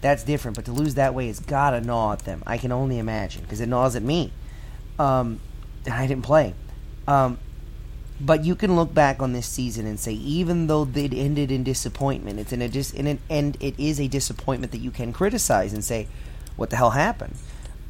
that's 0.00 0.22
different. 0.22 0.56
But 0.56 0.66
to 0.66 0.72
lose 0.72 0.94
that 0.94 1.14
way 1.14 1.26
has 1.28 1.40
gotta 1.40 1.80
gnaw 1.80 2.12
at 2.12 2.20
them. 2.20 2.42
I 2.46 2.58
can 2.58 2.72
only 2.72 2.98
imagine 2.98 3.42
because 3.42 3.60
it 3.60 3.68
gnaws 3.68 3.96
at 3.96 4.02
me. 4.02 4.32
Um, 4.98 5.40
and 5.84 5.94
I 5.94 6.06
didn't 6.06 6.24
play. 6.24 6.54
Um, 7.08 7.38
but 8.20 8.44
you 8.44 8.54
can 8.54 8.76
look 8.76 8.94
back 8.94 9.20
on 9.20 9.32
this 9.32 9.46
season 9.46 9.86
and 9.86 9.98
say, 9.98 10.12
even 10.12 10.68
though 10.68 10.88
it 10.94 11.12
ended 11.12 11.50
in 11.50 11.64
disappointment, 11.64 12.38
it's 12.38 12.52
in 12.52 12.62
a 12.62 12.68
dis- 12.68 12.92
in 12.92 13.06
an, 13.06 13.18
and 13.28 13.56
it 13.60 13.74
is 13.78 14.00
a 14.00 14.06
disappointment 14.06 14.72
that 14.72 14.78
you 14.78 14.90
can 14.90 15.12
criticize 15.12 15.72
and 15.72 15.84
say, 15.84 16.06
"What 16.56 16.70
the 16.70 16.76
hell 16.76 16.90
happened?" 16.90 17.36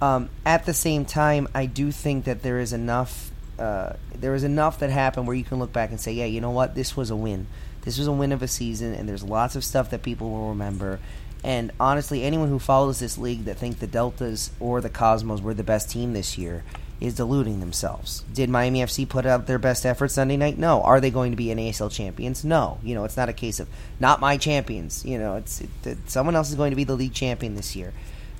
Um, 0.01 0.31
at 0.47 0.65
the 0.65 0.73
same 0.73 1.05
time, 1.05 1.47
I 1.55 1.67
do 1.67 1.93
think 1.93 2.25
that 2.25 2.43
there 2.43 2.59
is 2.59 2.73
enough. 2.73 3.31
Uh, 3.59 3.95
there 4.15 4.35
is 4.35 4.45
enough 4.45 4.79
that 4.81 4.91
happened 4.91 5.27
where 5.27 5.37
you 5.37 5.45
can 5.45 5.59
look 5.59 5.73
back 5.73 5.91
and 5.91 6.01
say, 6.01 6.13
"Yeah, 6.13 6.25
you 6.25 6.41
know 6.41 6.51
what? 6.51 6.75
This 6.75 6.97
was 6.97 7.11
a 7.11 7.17
win. 7.17 7.47
This 7.83 7.99
was 7.99 8.07
a 8.07 8.13
win 8.13 8.33
of 8.33 8.43
a 8.43 8.49
season, 8.49 8.95
and 8.95 9.07
there's 9.07 9.23
lots 9.23 9.57
of 9.57 9.65
stuff 9.65 9.91
that 9.91 10.03
people 10.03 10.31
will 10.31 10.49
remember." 10.49 11.01
And 11.45 11.71
honestly, 11.79 12.25
anyone 12.25 12.49
who 12.49 12.59
follows 12.59 12.99
this 12.99 13.19
league 13.19 13.45
that 13.45 13.59
think 13.59 13.79
the 13.79 13.87
Deltas 13.87 14.51
or 14.59 14.81
the 14.81 14.89
Cosmos 14.89 15.43
were 15.43 15.53
the 15.53 15.63
best 15.63 15.91
team 15.91 16.15
this 16.15 16.39
year 16.39 16.65
is 17.01 17.15
deluding 17.15 17.61
themselves. 17.61 18.25
Did 18.33 18.49
Miami 18.49 18.81
FC 18.81 19.09
put 19.09 19.27
out 19.27 19.47
their 19.47 19.59
best 19.59 19.85
effort 19.85 20.09
Sunday 20.09 20.37
night? 20.37 20.59
No. 20.59 20.83
Are 20.83 21.01
they 21.01 21.11
going 21.11 21.33
to 21.33 21.37
be 21.37 21.47
NASL 21.47 21.91
champions? 21.91 22.45
No. 22.45 22.79
You 22.83 22.95
know, 22.95 23.05
it's 23.05 23.17
not 23.17 23.29
a 23.29 23.33
case 23.33 23.61
of 23.61 23.69
not 24.01 24.21
my 24.21 24.37
champions. 24.37 25.05
You 25.05 25.19
know, 25.19 25.37
it's 25.37 25.61
it, 25.61 25.99
someone 26.07 26.37
else 26.37 26.51
is 26.51 26.55
going 26.55 26.71
to 26.71 26.77
be 26.77 26.85
the 26.85 26.95
league 26.95 27.15
champion 27.15 27.55
this 27.55 27.75
year. 27.77 27.93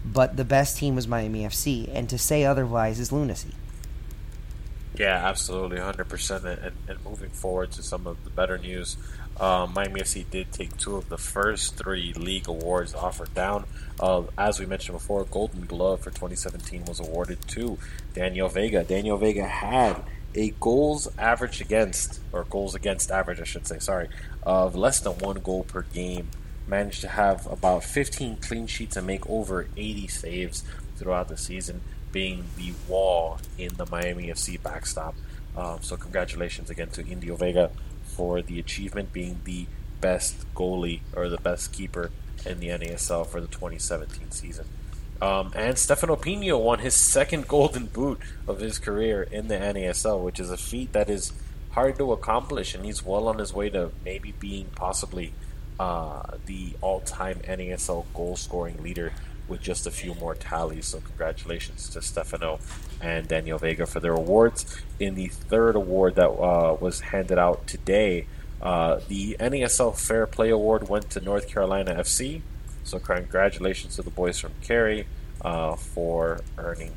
But 0.05 0.37
the 0.37 0.45
best 0.45 0.77
team 0.77 0.95
was 0.95 1.09
Miami 1.09 1.45
FC, 1.45 1.89
and 1.93 2.09
to 2.11 2.19
say 2.19 2.45
otherwise 2.45 3.01
is 3.01 3.11
lunacy. 3.11 3.55
Yeah, 4.99 5.27
absolutely, 5.27 5.79
hundred 5.79 6.09
percent. 6.09 6.45
And, 6.45 6.73
and 6.89 7.05
moving 7.05 7.31
forward 7.31 7.73
to 7.73 7.83
some 7.83 8.07
of 8.07 8.23
the 8.25 8.31
better 8.31 8.59
news, 8.59 8.97
uh, 9.41 9.67
Miami 9.75 10.01
FC 10.01 10.25
did 10.31 10.53
take 10.53 10.77
two 10.77 10.97
of 10.97 11.09
the 11.09 11.19
first 11.19 11.77
three 11.77 12.13
league 12.13 12.49
awards 12.49 12.95
offered 12.95 13.35
down. 13.35 13.65
Uh, 13.99 14.23
as 14.39 14.61
we 14.61 14.67
mentioned 14.67 14.97
before, 14.97 15.25
Golden 15.25 15.67
Glove 15.67 16.01
for 16.01 16.11
2017 16.11 16.85
was 16.85 17.01
awarded 17.01 17.41
to 17.49 17.79
Daniel 18.13 18.49
Vega. 18.49 18.85
Daniel 18.85 19.17
Vega 19.17 19.47
had 19.47 20.03
a 20.35 20.51
goals 20.61 21.09
average 21.19 21.61
against, 21.61 22.21
or 22.33 22.45
goals 22.45 22.75
against 22.75 23.11
average, 23.11 23.41
I 23.41 23.45
should 23.45 23.67
say, 23.67 23.79
sorry, 23.79 24.09
of 24.43 24.75
less 24.75 25.01
than 25.01 25.19
one 25.19 25.37
goal 25.41 25.65
per 25.65 25.83
game. 25.83 26.29
Managed 26.67 27.03
to 27.03 27.09
have 27.09 27.47
about 27.47 27.85
15 27.85 28.39
clean 28.39 28.67
sheets 28.67 28.97
and 28.97 29.07
make 29.07 29.29
over 29.29 29.69
80 29.77 30.09
saves 30.09 30.65
throughout 30.97 31.29
the 31.29 31.37
season, 31.37 31.83
being 32.11 32.45
the 32.57 32.73
wall 32.89 33.39
in 33.59 33.75
the 33.75 33.87
Miami 33.87 34.29
FC 34.29 34.63
backstop. 34.63 35.15
Um, 35.57 35.81
so, 35.83 35.97
congratulations 35.97 36.71
again 36.71 36.89
to 36.91 37.07
Indio 37.07 37.37
Vega 37.37 37.71
for 38.15 38.43
the 38.43 38.59
achievement 38.59 39.13
being 39.13 39.41
the 39.45 39.67
best 40.01 40.53
goalie 40.55 41.01
or 41.15 41.29
the 41.29 41.39
best 41.39 41.73
keeper 41.73 42.11
in 42.47 42.61
the 42.61 42.69
NASL 42.69 43.27
for 43.27 43.41
the 43.41 43.47
2017 43.47 44.31
season. 44.31 44.67
Um, 45.23 45.53
and 45.55 45.79
Stefano 45.79 46.17
Pinho 46.17 46.63
won 46.63 46.81
his 46.81 46.95
second 46.95 47.49
Golden 47.55 47.87
Boot 47.87 48.21
of 48.47 48.61
his 48.61 48.79
career 48.79 49.23
in 49.23 49.49
the 49.49 49.55
NASL, 49.55 50.23
which 50.23 50.39
is 50.39 50.51
a 50.51 50.57
feat 50.57 50.93
that 50.93 51.09
is 51.09 51.33
hard 51.71 51.97
to 51.99 52.13
accomplish, 52.13 52.75
and 52.75 52.85
he's 52.85 53.05
well 53.05 53.29
on 53.29 53.39
his 53.39 53.53
way 53.53 53.71
to 53.71 53.91
maybe 54.05 54.33
being 54.39 54.67
possibly 54.77 55.33
uh, 55.81 56.37
the 56.47 56.75
all-time 56.81 57.41
NASL 57.41 58.05
goal-scoring 58.15 58.83
leader 58.83 59.13
with 59.49 59.61
just 59.61 59.87
a 59.87 59.91
few 59.91 60.15
more 60.15 60.35
tallies. 60.35 60.87
So 60.87 61.01
congratulations 61.01 61.89
to 61.91 62.03
Stefano 62.03 62.61
and 63.01 63.29
Daniel 63.29 63.59
Vega 63.59 63.87
for 63.87 64.01
their 64.01 64.15
awards. 64.15 64.81
In 64.99 65.15
the 65.15 65.29
third 65.29 65.77
award 65.77 66.15
that 66.17 66.31
uh, 66.31 66.77
was 66.81 67.01
handed 67.01 67.39
out 67.39 67.67
today, 67.67 68.27
uh, 68.63 69.01
the 69.09 69.37
NASL 69.39 69.97
Fair 69.97 70.27
Play 70.27 70.51
Award 70.51 70.89
went 70.89 71.11
to 71.11 71.21
North 71.21 71.49
Carolina 71.49 71.95
FC. 71.95 72.41
So 72.85 72.99
congratulations 72.99 73.97
to 73.97 74.03
the 74.03 74.11
boys 74.11 74.39
from 74.39 74.53
Cary 74.63 75.07
uh, 75.43 75.77
for 75.77 76.41
earning 76.57 76.93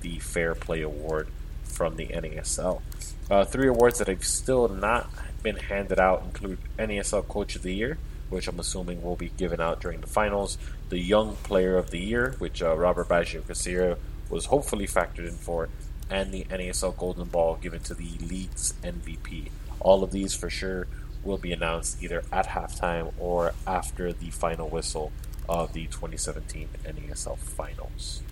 the 0.00 0.18
Fair 0.18 0.54
Play 0.54 0.82
Award 0.82 1.28
from 1.62 1.96
the 1.96 2.06
NASL. 2.08 2.82
Uh, 3.30 3.44
three 3.44 3.68
awards 3.68 3.98
that 3.98 4.08
have 4.08 4.24
still 4.24 4.68
not 4.68 5.08
been 5.42 5.56
handed 5.56 5.98
out 5.98 6.22
include 6.24 6.58
NASL 6.78 7.26
Coach 7.26 7.56
of 7.56 7.62
the 7.62 7.74
Year, 7.74 7.98
which 8.32 8.48
I'm 8.48 8.58
assuming 8.58 9.02
will 9.02 9.16
be 9.16 9.30
given 9.36 9.60
out 9.60 9.80
during 9.80 10.00
the 10.00 10.06
finals, 10.06 10.58
the 10.88 10.98
Young 10.98 11.36
Player 11.36 11.76
of 11.76 11.90
the 11.90 11.98
Year, 11.98 12.34
which 12.38 12.62
uh, 12.62 12.76
Robert 12.76 13.08
Baggio 13.08 13.42
Kcira 13.42 13.98
was 14.30 14.46
hopefully 14.46 14.86
factored 14.86 15.28
in 15.28 15.34
for, 15.34 15.68
and 16.10 16.32
the 16.32 16.44
NASL 16.44 16.96
Golden 16.96 17.28
Ball 17.28 17.56
given 17.56 17.80
to 17.80 17.94
the 17.94 18.10
league's 18.20 18.74
MVP. 18.82 19.50
All 19.80 20.02
of 20.02 20.10
these 20.10 20.34
for 20.34 20.48
sure 20.50 20.86
will 21.22 21.38
be 21.38 21.52
announced 21.52 22.02
either 22.02 22.24
at 22.32 22.48
halftime 22.48 23.12
or 23.18 23.52
after 23.66 24.12
the 24.12 24.30
final 24.30 24.68
whistle 24.68 25.12
of 25.48 25.72
the 25.72 25.84
2017 25.86 26.68
NASL 26.84 27.38
finals. 27.38 28.22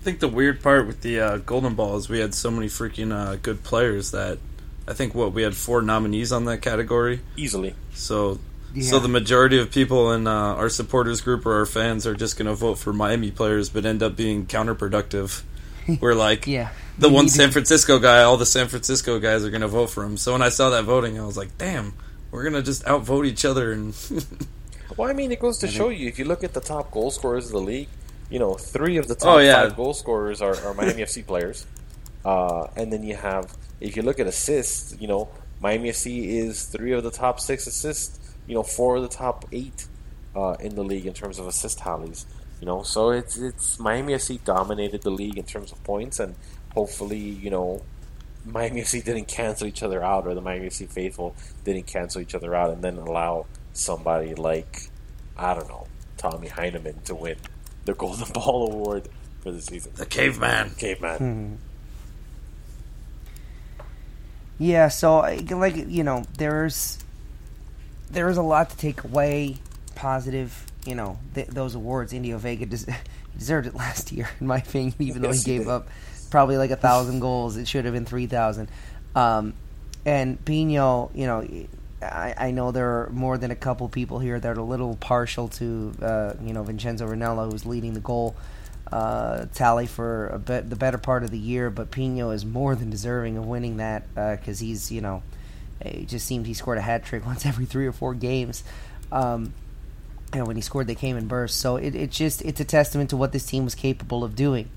I 0.00 0.04
think 0.04 0.20
the 0.20 0.28
weird 0.28 0.62
part 0.62 0.86
with 0.86 1.00
the 1.00 1.18
uh, 1.18 1.36
Golden 1.38 1.74
Ball 1.74 1.96
is 1.96 2.08
we 2.08 2.20
had 2.20 2.34
so 2.34 2.50
many 2.50 2.66
freaking 2.66 3.12
uh, 3.12 3.36
good 3.36 3.62
players 3.64 4.10
that 4.10 4.38
I 4.86 4.92
think 4.92 5.14
what 5.14 5.32
we 5.32 5.42
had 5.42 5.54
four 5.56 5.80
nominees 5.82 6.30
on 6.32 6.44
that 6.46 6.58
category 6.62 7.20
easily. 7.36 7.74
So, 7.94 8.38
Yeah. 8.74 8.90
so 8.90 8.98
the 8.98 9.08
majority 9.08 9.58
of 9.58 9.70
people 9.70 10.12
in 10.12 10.26
uh, 10.26 10.30
our 10.32 10.68
supporters 10.68 11.20
group 11.20 11.46
or 11.46 11.54
our 11.58 11.66
fans 11.66 12.06
are 12.06 12.14
just 12.14 12.36
going 12.36 12.46
to 12.48 12.54
vote 12.54 12.74
for 12.78 12.92
Miami 12.92 13.30
players, 13.30 13.68
but 13.70 13.86
end 13.86 14.02
up 14.02 14.16
being 14.16 14.46
counterproductive. 14.46 15.42
We're 16.00 16.14
like, 16.14 16.46
Yeah. 16.46 16.70
the 16.98 17.08
We 17.08 17.14
one 17.14 17.28
San 17.28 17.50
Francisco 17.50 17.98
guy, 17.98 18.22
all 18.22 18.36
the 18.36 18.46
San 18.46 18.68
Francisco 18.68 19.18
guys 19.18 19.44
are 19.44 19.50
going 19.50 19.62
to 19.62 19.68
vote 19.68 19.90
for 19.90 20.02
him. 20.04 20.16
So 20.16 20.32
when 20.32 20.42
I 20.42 20.48
saw 20.50 20.70
that 20.70 20.84
voting, 20.84 21.18
I 21.18 21.24
was 21.24 21.36
like, 21.36 21.56
damn, 21.58 21.94
we're 22.30 22.42
going 22.42 22.54
to 22.54 22.62
just 22.62 22.86
outvote 22.86 23.26
each 23.26 23.44
other 23.44 23.72
and. 23.72 23.94
Well, 24.96 25.08
I 25.10 25.12
mean, 25.14 25.32
it 25.32 25.40
goes 25.40 25.58
to 25.58 25.66
show 25.68 25.88
you 25.88 26.06
if 26.08 26.18
you 26.20 26.24
look 26.24 26.44
at 26.44 26.52
the 26.52 26.60
top 26.60 26.92
goal 26.92 27.10
scorers 27.10 27.46
of 27.46 27.52
the 27.52 27.58
league, 27.60 27.88
you 28.30 28.38
know, 28.38 28.54
three 28.54 28.96
of 28.98 29.08
the 29.08 29.14
top 29.16 29.36
Oh, 29.36 29.38
yeah. 29.38 29.62
five 29.62 29.74
goal 29.76 29.92
scorers 29.94 30.40
are, 30.42 30.54
are 30.64 30.74
Miami 30.74 31.02
FC 31.08 31.26
players. 31.26 31.66
Uh, 32.24 32.68
and 32.76 32.92
then 32.92 33.02
you 33.02 33.16
have, 33.16 33.56
if 33.84 33.96
you 33.96 34.02
look 34.02 34.18
at 34.18 34.26
assists, 34.26 34.96
you 34.98 35.06
know, 35.06 35.28
Miami 35.60 35.90
FC 35.90 36.26
is 36.26 36.64
three 36.64 36.92
of 36.92 37.02
the 37.04 37.10
top 37.10 37.38
six 37.38 37.66
assists, 37.66 38.34
you 38.46 38.54
know, 38.54 38.62
four 38.62 38.96
of 38.96 39.02
the 39.02 39.08
top 39.08 39.44
eight 39.52 39.86
uh, 40.34 40.56
in 40.58 40.74
the 40.74 40.82
league 40.82 41.06
in 41.06 41.12
terms 41.12 41.38
of 41.38 41.46
assist 41.46 41.78
tallies. 41.78 42.26
You 42.60 42.66
know, 42.66 42.82
so 42.82 43.10
it's 43.10 43.36
it's 43.36 43.78
Miami 43.78 44.14
FC 44.14 44.42
dominated 44.42 45.02
the 45.02 45.10
league 45.10 45.36
in 45.36 45.44
terms 45.44 45.70
of 45.70 45.82
points, 45.84 46.18
and 46.18 46.34
hopefully, 46.72 47.18
you 47.18 47.50
know, 47.50 47.82
Miami 48.46 48.80
FC 48.80 49.04
didn't 49.04 49.26
cancel 49.26 49.66
each 49.66 49.82
other 49.82 50.02
out, 50.02 50.26
or 50.26 50.34
the 50.34 50.40
Miami 50.40 50.68
FC 50.68 50.88
faithful 50.88 51.36
didn't 51.64 51.86
cancel 51.86 52.22
each 52.22 52.34
other 52.34 52.54
out, 52.54 52.70
and 52.70 52.82
then 52.82 52.96
allow 52.96 53.44
somebody 53.74 54.34
like 54.34 54.88
I 55.36 55.52
don't 55.52 55.68
know 55.68 55.88
Tommy 56.16 56.48
Heinemann 56.48 57.00
to 57.04 57.14
win 57.14 57.36
the 57.84 57.92
Golden 57.92 58.32
Ball 58.32 58.72
award 58.72 59.08
for 59.42 59.52
the 59.52 59.60
season. 59.60 59.92
The 59.94 60.06
caveman. 60.06 60.70
caveman. 60.78 61.18
Hmm. 61.18 61.54
Yeah, 64.58 64.88
so 64.88 65.18
like 65.18 65.76
you 65.76 66.04
know, 66.04 66.24
there's 66.38 66.98
there 68.10 68.28
is 68.28 68.36
a 68.36 68.42
lot 68.42 68.70
to 68.70 68.76
take 68.76 69.04
away 69.04 69.56
positive. 69.94 70.66
You 70.86 70.94
know, 70.94 71.18
th- 71.34 71.48
those 71.48 71.74
awards. 71.74 72.12
Indio 72.12 72.38
Vega 72.38 72.66
des- 72.66 72.92
deserved 73.38 73.66
it 73.66 73.74
last 73.74 74.12
year, 74.12 74.28
in 74.40 74.46
my 74.46 74.58
opinion. 74.58 74.94
Even 74.98 75.22
though 75.22 75.32
he 75.32 75.42
gave 75.42 75.68
up 75.68 75.88
probably 76.30 76.56
like 76.56 76.70
a 76.70 76.76
thousand 76.76 77.20
goals, 77.20 77.56
it 77.56 77.66
should 77.66 77.84
have 77.84 77.94
been 77.94 78.04
three 78.06 78.26
thousand. 78.26 78.68
Um, 79.16 79.54
and 80.06 80.42
Pinho, 80.44 81.10
you 81.14 81.26
know, 81.26 81.46
I, 82.02 82.34
I 82.36 82.50
know 82.50 82.70
there 82.70 82.86
are 83.02 83.10
more 83.10 83.38
than 83.38 83.50
a 83.50 83.56
couple 83.56 83.88
people 83.88 84.18
here 84.18 84.38
that 84.38 84.56
are 84.56 84.60
a 84.60 84.64
little 84.64 84.96
partial 84.96 85.48
to 85.48 85.94
uh, 86.02 86.34
you 86.42 86.52
know 86.52 86.62
Vincenzo 86.62 87.06
Rennella, 87.08 87.50
who's 87.50 87.66
leading 87.66 87.94
the 87.94 88.00
goal 88.00 88.36
uh, 88.94 89.46
tally 89.52 89.88
for 89.88 90.40
the 90.46 90.76
better 90.76 90.98
part 90.98 91.24
of 91.24 91.32
the 91.32 91.38
year, 91.38 91.68
but 91.68 91.90
Pinho 91.90 92.32
is 92.32 92.44
more 92.44 92.76
than 92.76 92.90
deserving 92.90 93.36
of 93.36 93.44
winning 93.44 93.78
that 93.78 94.06
because 94.14 94.60
he's, 94.60 94.92
you 94.92 95.00
know, 95.00 95.24
it 95.80 96.06
just 96.06 96.24
seemed 96.26 96.46
he 96.46 96.54
scored 96.54 96.78
a 96.78 96.80
hat 96.80 97.04
trick 97.04 97.26
once 97.26 97.44
every 97.44 97.64
three 97.64 97.86
or 97.86 97.92
four 97.92 98.14
games. 98.14 98.62
Um, 99.10 99.52
know, 100.38 100.44
when 100.44 100.54
he 100.54 100.62
scored, 100.62 100.86
they 100.86 100.94
came 100.94 101.16
in 101.16 101.26
bursts. 101.26 101.58
So 101.58 101.76
it, 101.76 101.96
it 101.96 102.12
just 102.12 102.42
it's 102.42 102.60
a 102.60 102.64
testament 102.64 103.10
to 103.10 103.16
what 103.16 103.32
this 103.32 103.44
team 103.44 103.64
was 103.64 103.74
capable 103.74 104.22
of 104.22 104.36
doing. 104.36 104.70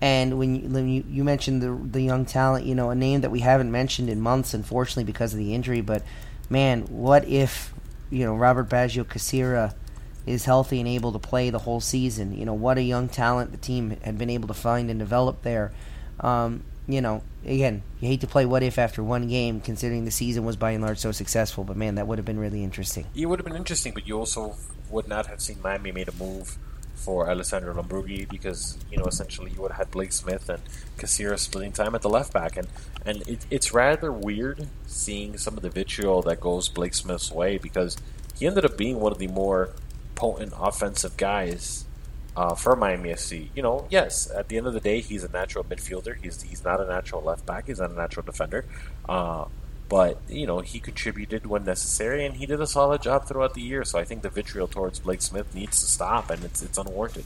And 0.00 0.38
when 0.40 0.56
you, 0.56 0.68
when 0.68 0.88
you 0.88 1.04
you 1.08 1.22
mentioned 1.22 1.62
the 1.62 1.70
the 1.72 2.02
young 2.02 2.24
talent, 2.24 2.66
you 2.66 2.74
know, 2.74 2.90
a 2.90 2.96
name 2.96 3.20
that 3.20 3.30
we 3.30 3.40
haven't 3.40 3.70
mentioned 3.70 4.10
in 4.10 4.20
months, 4.20 4.54
unfortunately, 4.54 5.04
because 5.04 5.32
of 5.32 5.38
the 5.38 5.54
injury. 5.54 5.80
But 5.80 6.02
man, 6.50 6.82
what 6.82 7.26
if 7.28 7.72
you 8.10 8.24
know 8.24 8.34
Robert 8.34 8.68
Baggio 8.68 9.04
Kcira 9.04 9.74
is 10.26 10.44
healthy 10.44 10.80
and 10.80 10.88
able 10.88 11.12
to 11.12 11.18
play 11.18 11.50
the 11.50 11.60
whole 11.60 11.80
season? 11.80 12.36
You 12.36 12.44
know, 12.44 12.54
what 12.54 12.78
a 12.78 12.82
young 12.82 13.08
talent 13.08 13.52
the 13.52 13.58
team 13.58 13.96
had 14.02 14.18
been 14.18 14.30
able 14.30 14.48
to 14.48 14.54
find 14.54 14.90
and 14.90 14.98
develop 14.98 15.42
there. 15.42 15.72
Um, 16.20 16.64
you 16.86 17.00
know, 17.00 17.22
again, 17.44 17.82
you 18.00 18.08
hate 18.08 18.20
to 18.22 18.26
play 18.26 18.44
what 18.44 18.62
if 18.62 18.78
after 18.78 19.02
one 19.02 19.28
game, 19.28 19.60
considering 19.60 20.04
the 20.04 20.10
season 20.10 20.44
was 20.44 20.56
by 20.56 20.72
and 20.72 20.82
large 20.82 20.98
so 20.98 21.12
successful. 21.12 21.64
But 21.64 21.76
man, 21.76 21.94
that 21.96 22.06
would 22.06 22.18
have 22.18 22.24
been 22.24 22.38
really 22.38 22.64
interesting. 22.64 23.06
It 23.14 23.26
would 23.26 23.38
have 23.38 23.46
been 23.46 23.56
interesting, 23.56 23.94
but 23.94 24.06
you 24.06 24.18
also 24.18 24.56
would 24.90 25.08
not 25.08 25.26
have 25.26 25.40
seen 25.40 25.58
Miami 25.62 25.92
made 25.92 26.08
a 26.08 26.12
move 26.12 26.58
for 26.94 27.28
Alessandro 27.28 27.74
Lombrughi 27.74 28.28
because 28.28 28.78
you 28.90 28.96
know 28.96 29.04
essentially 29.04 29.50
you 29.50 29.60
would 29.60 29.72
have 29.72 29.78
had 29.78 29.90
Blake 29.90 30.12
Smith 30.12 30.48
and 30.48 30.62
Kcira 30.98 31.38
splitting 31.38 31.72
time 31.72 31.94
at 31.94 32.02
the 32.02 32.08
left 32.08 32.32
back, 32.32 32.56
and 32.56 32.68
and 33.04 33.26
it, 33.28 33.44
it's 33.50 33.72
rather 33.72 34.12
weird 34.12 34.68
seeing 34.86 35.36
some 35.36 35.56
of 35.56 35.62
the 35.62 35.70
vitriol 35.70 36.22
that 36.22 36.40
goes 36.40 36.68
Blake 36.68 36.94
Smith's 36.94 37.30
way 37.32 37.58
because 37.58 37.96
he 38.38 38.46
ended 38.46 38.64
up 38.64 38.76
being 38.76 39.00
one 39.00 39.12
of 39.12 39.18
the 39.18 39.26
more 39.26 39.70
potent 40.22 40.52
offensive 40.56 41.16
guys 41.16 41.84
uh, 42.36 42.54
for 42.54 42.76
Miami 42.76 43.10
FC. 43.10 43.48
You 43.56 43.62
know, 43.62 43.86
yes, 43.90 44.30
at 44.30 44.46
the 44.48 44.56
end 44.56 44.66
of 44.68 44.72
the 44.72 44.80
day, 44.80 45.00
he's 45.00 45.24
a 45.24 45.28
natural 45.32 45.64
midfielder. 45.64 46.14
He's 46.22 46.40
he's 46.42 46.62
not 46.64 46.80
a 46.80 46.86
natural 46.86 47.22
left 47.22 47.44
back. 47.44 47.66
He's 47.66 47.80
not 47.80 47.90
a 47.90 47.94
natural 47.94 48.24
defender. 48.24 48.64
Uh, 49.08 49.46
but 49.88 50.20
you 50.28 50.46
know, 50.46 50.60
he 50.60 50.78
contributed 50.78 51.44
when 51.46 51.64
necessary, 51.64 52.24
and 52.24 52.36
he 52.36 52.46
did 52.46 52.60
a 52.60 52.66
solid 52.68 53.02
job 53.02 53.26
throughout 53.26 53.54
the 53.54 53.62
year. 53.62 53.84
So 53.84 53.98
I 53.98 54.04
think 54.04 54.22
the 54.22 54.30
vitriol 54.30 54.68
towards 54.68 55.00
Blake 55.00 55.22
Smith 55.22 55.52
needs 55.56 55.80
to 55.80 55.86
stop, 55.86 56.30
and 56.30 56.44
it's 56.44 56.62
it's 56.62 56.78
unwarranted. 56.78 57.24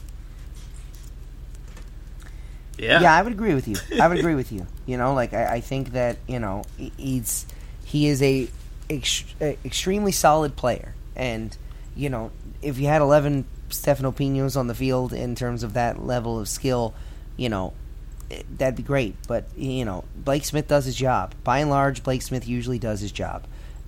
Yeah. 2.79 3.01
Yeah, 3.01 3.13
I 3.15 3.21
would 3.21 3.31
agree 3.33 3.53
with 3.55 3.67
you. 3.67 3.75
I 4.01 4.07
would 4.07 4.17
agree 4.19 4.35
with 4.35 4.51
you. 4.51 4.65
You 4.85 4.97
know, 4.97 5.13
like 5.13 5.33
I, 5.33 5.55
I 5.55 5.59
think 5.61 5.91
that 5.91 6.17
you 6.27 6.39
know 6.39 6.63
he- 6.77 6.91
he's 6.97 7.45
he 7.85 8.07
is 8.07 8.21
a, 8.21 8.47
ex- 8.89 9.23
a 9.39 9.57
extremely 9.63 10.11
solid 10.11 10.55
player, 10.55 10.93
and 11.15 11.55
you 11.97 12.09
know 12.09 12.31
if 12.61 12.77
you 12.77 12.87
had 12.87 13.01
eleven 13.01 13.45
Stefano 13.69 14.11
Pinhos 14.11 14.55
on 14.55 14.67
the 14.67 14.75
field 14.75 15.13
in 15.13 15.35
terms 15.35 15.63
of 15.63 15.73
that 15.73 16.05
level 16.05 16.39
of 16.39 16.47
skill, 16.47 16.93
you 17.35 17.49
know 17.49 17.73
eh, 18.31 18.43
that'd 18.57 18.75
be 18.75 18.83
great. 18.83 19.15
But 19.27 19.45
you 19.57 19.83
know 19.83 20.05
Blake 20.15 20.45
Smith 20.45 20.67
does 20.67 20.85
his 20.85 20.95
job. 20.95 21.33
By 21.43 21.59
and 21.59 21.69
large, 21.69 22.03
Blake 22.03 22.21
Smith 22.21 22.47
usually 22.47 22.79
does 22.79 23.01
his 23.01 23.11
job, 23.11 23.45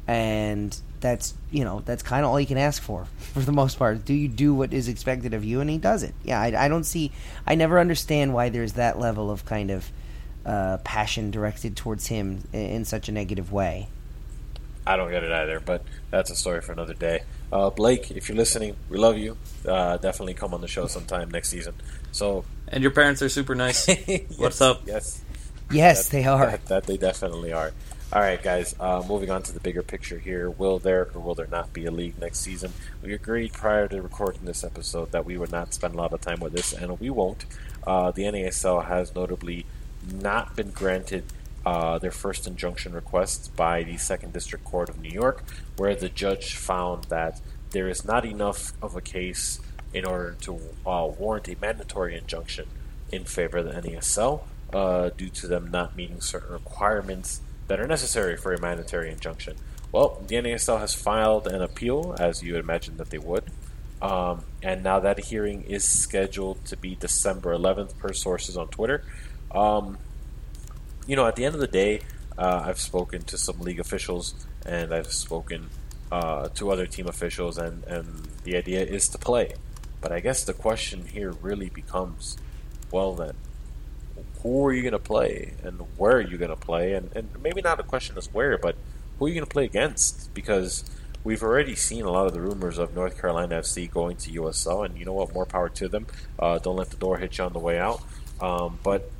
and 0.08 0.78
that's 1.00 1.34
you 1.52 1.64
know 1.64 1.82
that's 1.86 2.04
kind 2.04 2.26
of 2.26 2.32
all 2.32 2.40
you 2.40 2.48
can 2.48 2.58
ask 2.58 2.82
for 2.82 3.06
for 3.34 3.42
the 3.42 3.52
most 3.52 3.78
part. 3.78 4.04
Do 4.04 4.14
you 4.14 4.28
do 4.28 4.54
what 4.54 4.74
is 4.74 4.88
expected 4.88 5.34
of 5.34 5.46
you, 5.46 5.62
and 5.62 5.70
he 5.70 5.78
does 5.78 6.04
it. 6.04 6.16
Yeah, 6.24 6.42
I, 6.42 6.66
I 6.66 6.68
don't 6.68 6.86
see. 6.86 7.12
I 7.46 7.56
never 7.56 7.80
understand 7.80 8.34
why 8.34 8.50
there's 8.50 8.74
that 8.74 9.00
level 9.00 9.30
of 9.32 9.46
kind 9.46 9.72
of 9.72 9.92
uh, 10.46 10.78
passion 10.84 11.32
directed 11.32 11.76
towards 11.76 12.08
him 12.08 12.44
in, 12.52 12.60
in 12.60 12.86
such 12.86 13.08
a 13.08 13.12
negative 13.12 13.52
way. 13.52 13.88
I 14.88 14.98
don't 14.98 15.12
get 15.12 15.24
it 15.24 15.32
either, 15.32 15.60
but 15.60 15.84
that's 16.10 16.32
a 16.32 16.36
story 16.36 16.62
for 16.62 16.72
another 16.72 16.96
day. 16.96 17.22
Uh, 17.52 17.70
Blake, 17.70 18.12
if 18.12 18.30
you're 18.30 18.38
listening, 18.38 18.76
we 18.90 18.98
love 18.98 19.18
you. 19.18 19.38
Uh, 19.68 19.98
definitely 19.98 20.34
come 20.36 20.54
on 20.54 20.62
the 20.62 20.68
show 20.68 20.88
sometime 20.88 21.32
next 21.32 21.50
season. 21.50 21.74
So, 22.12 22.46
and 22.68 22.82
your 22.84 22.92
parents 22.92 23.22
are 23.22 23.30
super 23.30 23.56
nice. 23.56 23.88
yes, 24.08 24.22
What's 24.38 24.62
up? 24.62 24.82
Yes, 24.86 25.22
Yes, 25.72 26.08
That- 26.08 26.12
they 26.12 26.26
are. 26.26 26.46
That, 26.48 26.66
that 26.68 26.84
they 26.86 26.98
definitely 26.98 27.54
are. 27.54 27.72
All 28.12 28.22
right, 28.22 28.42
guys. 28.42 28.76
Uh, 28.80 29.04
moving 29.08 29.30
on 29.30 29.44
to 29.44 29.54
the 29.54 29.60
bigger 29.60 29.84
picture 29.84 30.18
here. 30.18 30.50
Will 30.50 30.80
there 30.80 31.10
or 31.14 31.22
will 31.22 31.36
there 31.36 31.46
not 31.46 31.74
be 31.74 31.86
a 31.86 31.92
league 31.92 32.20
next 32.20 32.40
season? 32.40 32.74
We 33.04 33.14
agreed 33.14 33.54
prior 33.54 33.88
to 33.88 34.02
recording 34.02 34.46
this 34.46 34.64
episode 34.64 35.12
that 35.12 35.26
we 35.26 35.38
would 35.38 35.52
not 35.52 35.76
spend 35.76 35.94
a 35.94 35.98
lot 35.98 36.12
of 36.12 36.22
time 36.22 36.40
with 36.40 36.54
this, 36.54 36.74
and 36.74 37.00
we 37.00 37.12
won't. 37.12 37.46
Uh, 37.86 38.10
the 38.10 38.24
NASL 38.24 38.86
has 38.88 39.14
notably 39.14 39.68
not 40.12 40.56
been 40.56 40.72
granted 40.72 41.24
uh, 41.70 42.00
their 42.00 42.10
first 42.10 42.48
injunction 42.48 42.94
request 42.94 43.56
by 43.56 43.84
the 43.84 43.96
Second 43.96 44.34
District 44.34 44.66
Court 44.66 44.90
of 44.90 45.00
New 45.00 45.12
York, 45.12 45.44
where 45.78 45.94
the 45.94 46.10
judge 46.10 46.56
found 46.56 47.04
that 47.06 47.42
there 47.70 47.88
is 47.88 48.04
not 48.04 48.26
enough 48.26 48.74
of 48.82 48.96
a 48.96 49.02
case 49.02 49.60
in 49.94 50.04
order 50.04 50.36
to 50.42 50.56
uh, 50.88 51.08
warrant 51.20 51.48
a 51.48 51.56
mandatory 51.62 52.18
injunction 52.18 52.66
in 53.12 53.24
favor 53.24 53.60
of 53.60 53.66
the 53.66 53.82
NASL 53.88 54.42
uh, 54.74 55.10
due 55.16 55.30
to 55.30 55.46
them 55.46 55.70
not 55.70 55.96
meeting 55.96 56.22
certain 56.22 56.52
requirements 56.52 57.42
that 57.68 57.80
are 57.80 57.88
necessary 57.88 58.36
for 58.36 58.52
a 58.52 58.60
mandatory 58.60 59.12
injunction. 59.12 59.56
Well, 59.92 60.24
the 60.26 60.38
NASL 60.38 60.80
has 60.80 60.96
filed 60.96 61.46
an 61.46 61.62
appeal, 61.62 62.16
as 62.20 62.42
you 62.42 62.54
would 62.54 62.64
imagine 62.64 62.98
that 62.98 63.12
they 63.12 63.20
would, 63.20 63.44
um, 64.02 64.44
and 64.64 64.82
now 64.82 65.00
that 65.02 65.26
hearing 65.26 65.62
is 65.64 65.88
scheduled 65.88 66.66
to 66.66 66.76
be 66.76 66.96
December 66.96 67.56
11th, 67.56 67.96
per 68.00 68.12
sources 68.12 68.58
on 68.58 68.70
Twitter. 68.70 69.04
Um, 69.52 70.00
you 71.10 71.16
know, 71.16 71.26
at 71.26 71.36
the 71.36 71.44
end 71.44 71.56
of 71.56 71.62
the 71.62 71.68
day, 71.68 72.02
uh, 72.38 72.64
I've 72.68 72.80
spoken 72.80 73.24
to 73.24 73.38
some 73.38 73.60
league 73.60 73.80
officials 73.80 74.36
and 74.64 74.94
I've 74.94 75.12
spoken 75.12 75.70
uh, 76.12 76.50
to 76.50 76.70
other 76.72 76.86
team 76.86 77.08
officials, 77.08 77.58
and, 77.58 77.84
and 77.86 78.28
the 78.44 78.56
idea 78.56 78.82
is 78.82 79.10
to 79.10 79.18
play. 79.18 79.54
But 80.02 80.12
I 80.12 80.20
guess 80.20 80.44
the 80.44 80.54
question 80.54 81.06
here 81.06 81.32
really 81.32 81.70
becomes, 81.70 82.38
well, 82.92 83.14
then, 83.14 83.34
who 84.42 84.66
are 84.66 84.74
you 84.74 84.82
going 84.84 84.94
to 84.94 85.00
play, 85.00 85.54
and 85.64 85.82
where 85.98 86.18
are 86.18 86.22
you 86.22 86.38
going 86.38 86.50
to 86.50 86.56
play, 86.56 86.94
and, 86.94 87.12
and 87.16 87.30
maybe 87.42 87.62
not 87.62 87.80
a 87.80 87.84
question 87.84 88.18
is 88.18 88.32
where, 88.34 88.58
but 88.58 88.76
who 89.18 89.26
are 89.26 89.30
you 89.30 89.36
going 89.36 89.46
to 89.46 89.52
play 89.52 89.66
against? 89.66 90.34
Because 90.34 90.84
we've 91.24 91.44
already 91.44 91.76
seen 91.76 92.06
a 92.06 92.12
lot 92.12 92.28
of 92.28 92.34
the 92.34 92.42
rumors 92.42 92.78
of 92.78 92.96
North 92.96 93.20
Carolina 93.20 93.60
FC 93.60 93.90
going 93.90 94.18
to 94.18 94.32
USL, 94.32 94.86
and 94.86 94.98
you 94.98 95.06
know 95.06 95.14
what? 95.14 95.34
More 95.34 95.46
power 95.46 95.70
to 95.70 95.88
them. 95.88 96.06
Uh, 96.38 96.60
don't 96.60 96.76
let 96.76 96.90
the 96.92 96.98
door 96.98 97.18
hit 97.18 97.38
you 97.38 97.44
on 97.44 97.54
the 97.54 97.60
way 97.60 97.80
out. 97.80 98.02
Um, 98.42 98.80
but 98.84 99.12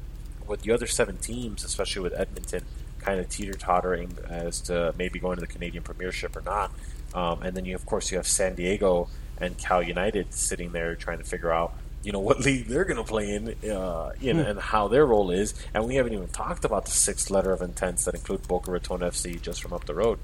with 0.50 0.62
the 0.64 0.72
other 0.72 0.88
seven 0.88 1.18
teams, 1.18 1.64
especially 1.64 2.02
with 2.02 2.14
Edmonton, 2.20 2.64
kind 3.00 3.20
of 3.20 3.30
teeter 3.30 3.54
tottering 3.54 4.12
as 4.28 4.60
to 4.62 4.94
maybe 4.98 5.20
going 5.20 5.36
to 5.36 5.42
the 5.42 5.48
Canadian 5.48 5.84
Premiership 5.84 6.36
or 6.36 6.42
not. 6.42 6.72
Um, 7.14 7.42
and 7.44 7.56
then 7.56 7.64
you, 7.66 7.76
of 7.76 7.86
course, 7.86 8.12
you 8.12 8.18
have 8.18 8.28
San 8.28 8.56
Diego 8.56 9.08
and 9.40 9.58
Cal 9.58 9.82
United 9.82 10.34
sitting 10.34 10.74
there 10.74 10.96
trying 10.96 11.20
to 11.20 11.24
figure 11.24 11.52
out, 11.52 11.74
you 12.04 12.12
know, 12.12 12.20
what 12.28 12.42
league 12.42 12.66
they're 12.68 12.84
going 12.86 12.98
to 12.98 13.04
play 13.04 13.30
in, 13.34 13.48
uh, 13.72 14.12
you 14.20 14.34
know, 14.34 14.44
Hmm. 14.44 14.50
and 14.50 14.60
how 14.60 14.88
their 14.90 15.06
role 15.06 15.32
is. 15.32 15.54
And 15.74 15.86
we 15.88 15.96
haven't 15.96 16.14
even 16.14 16.28
talked 16.28 16.66
about 16.66 16.86
the 16.86 16.92
sixth 16.92 17.32
letter 17.32 17.52
of 17.54 17.62
intents 17.62 18.06
that 18.06 18.16
include 18.16 18.48
Boca 18.48 18.70
Raton 18.72 19.00
FC 19.00 19.42
just 19.42 19.62
from 19.62 19.72
up 19.74 19.86
the 19.86 19.94
road. 19.96 20.20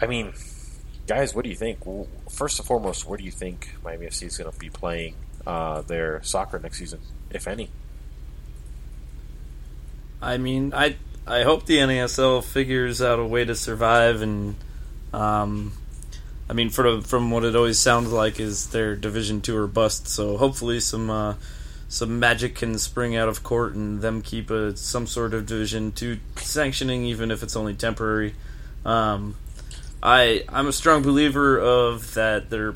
I 0.00 0.06
mean, 0.06 0.32
guys, 1.08 1.34
what 1.34 1.42
do 1.44 1.50
you 1.50 1.56
think? 1.56 1.84
Well, 1.84 2.06
First 2.30 2.60
and 2.60 2.66
foremost, 2.68 3.06
where 3.06 3.18
do 3.18 3.24
you 3.24 3.32
think 3.32 3.74
Miami 3.82 4.06
FC 4.06 4.24
is 4.26 4.38
going 4.38 4.50
to 4.52 4.56
be 4.58 4.70
playing 4.70 5.16
uh, 5.46 5.82
their 5.82 6.22
soccer 6.22 6.58
next 6.60 6.78
season, 6.78 7.00
if 7.30 7.48
any? 7.48 7.68
I 10.20 10.38
mean, 10.38 10.72
I 10.74 10.96
I 11.26 11.42
hope 11.42 11.66
the 11.66 11.78
NASL 11.78 12.42
figures 12.42 13.02
out 13.02 13.18
a 13.18 13.24
way 13.24 13.44
to 13.44 13.54
survive, 13.54 14.22
and 14.22 14.56
um, 15.12 15.72
I 16.48 16.54
mean, 16.54 16.70
the, 16.70 17.04
from 17.06 17.30
what 17.30 17.44
it 17.44 17.54
always 17.54 17.78
sounds 17.78 18.10
like 18.10 18.40
is 18.40 18.68
their 18.68 18.96
Division 18.96 19.40
Two 19.40 19.56
or 19.56 19.66
bust. 19.66 20.08
So 20.08 20.36
hopefully, 20.36 20.80
some 20.80 21.10
uh, 21.10 21.34
some 21.88 22.18
magic 22.18 22.54
can 22.54 22.78
spring 22.78 23.14
out 23.14 23.28
of 23.28 23.42
court, 23.42 23.74
and 23.74 24.00
them 24.00 24.22
keep 24.22 24.50
a 24.50 24.76
some 24.76 25.06
sort 25.06 25.34
of 25.34 25.46
Division 25.46 25.92
Two 25.92 26.18
sanctioning, 26.36 27.04
even 27.04 27.30
if 27.30 27.42
it's 27.42 27.56
only 27.56 27.74
temporary. 27.74 28.34
Um, 28.84 29.36
I 30.02 30.44
I'm 30.48 30.66
a 30.66 30.72
strong 30.72 31.02
believer 31.02 31.58
of 31.58 32.14
that. 32.14 32.50
Their 32.50 32.74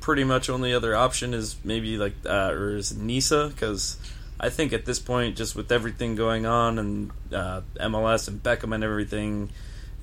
pretty 0.00 0.22
much 0.22 0.48
only 0.48 0.72
other 0.72 0.94
option 0.94 1.34
is 1.34 1.56
maybe 1.64 1.96
like 1.96 2.14
uh, 2.24 2.50
or 2.50 2.76
is 2.76 2.96
NISA 2.96 3.48
because 3.48 3.96
I 4.38 4.50
think 4.50 4.72
at 4.72 4.84
this 4.84 4.98
point, 4.98 5.36
just 5.36 5.56
with 5.56 5.72
everything 5.72 6.14
going 6.14 6.44
on 6.44 6.78
and 6.78 7.10
uh, 7.32 7.62
MLS 7.80 8.28
and 8.28 8.42
Beckham 8.42 8.74
and 8.74 8.84
everything, 8.84 9.50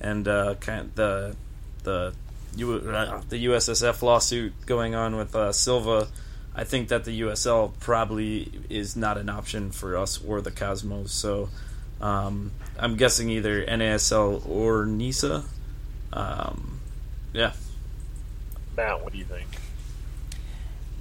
and 0.01 0.27
uh, 0.27 0.55
kind 0.55 0.81
of 0.81 0.95
the 0.95 1.35
the 1.83 2.13
U, 2.55 2.75
uh, 2.75 3.21
the 3.29 3.45
USSF 3.45 4.01
lawsuit 4.01 4.53
going 4.65 4.95
on 4.95 5.15
with 5.15 5.35
uh, 5.35 5.51
Silva, 5.51 6.07
I 6.55 6.63
think 6.63 6.89
that 6.89 7.03
the 7.03 7.21
USL 7.21 7.71
probably 7.79 8.51
is 8.69 8.95
not 8.95 9.17
an 9.17 9.29
option 9.29 9.71
for 9.71 9.97
us 9.97 10.23
or 10.23 10.41
the 10.41 10.51
Cosmos. 10.51 11.11
So 11.11 11.49
um, 12.01 12.51
I'm 12.77 12.95
guessing 12.95 13.29
either 13.29 13.65
NASL 13.65 14.47
or 14.47 14.85
NISA. 14.85 15.43
Um, 16.11 16.79
yeah. 17.33 17.53
Matt, 18.77 19.03
what 19.03 19.13
do 19.13 19.17
you 19.17 19.25
think? 19.25 19.47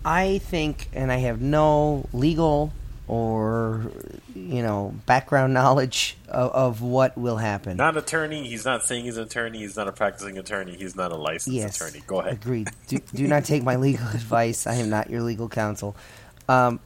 I 0.04 0.38
think, 0.38 0.88
and 0.92 1.12
I 1.12 1.18
have 1.18 1.40
no 1.40 2.08
legal 2.12 2.72
or 3.12 3.92
you 4.34 4.62
know 4.62 4.94
background 5.04 5.52
knowledge 5.52 6.16
of, 6.28 6.50
of 6.52 6.80
what 6.80 7.16
will 7.18 7.36
happen. 7.36 7.76
Not 7.76 7.98
attorney. 7.98 8.48
He's 8.48 8.64
not 8.64 8.86
saying 8.86 9.04
he's 9.04 9.18
an 9.18 9.24
attorney. 9.24 9.58
He's 9.58 9.76
not 9.76 9.86
a 9.86 9.92
practicing 9.92 10.38
attorney. 10.38 10.76
He's 10.76 10.96
not 10.96 11.12
a 11.12 11.16
licensed 11.16 11.54
yes, 11.54 11.78
attorney. 11.78 12.02
Go 12.06 12.20
ahead. 12.20 12.32
Agreed. 12.32 12.70
Do, 12.86 12.98
do 13.12 13.28
not 13.28 13.44
take 13.44 13.62
my 13.64 13.76
legal 13.76 14.08
advice. 14.14 14.66
I 14.66 14.76
am 14.76 14.88
not 14.88 15.10
your 15.10 15.20
legal 15.20 15.50
counsel. 15.50 15.94
Um, 16.48 16.80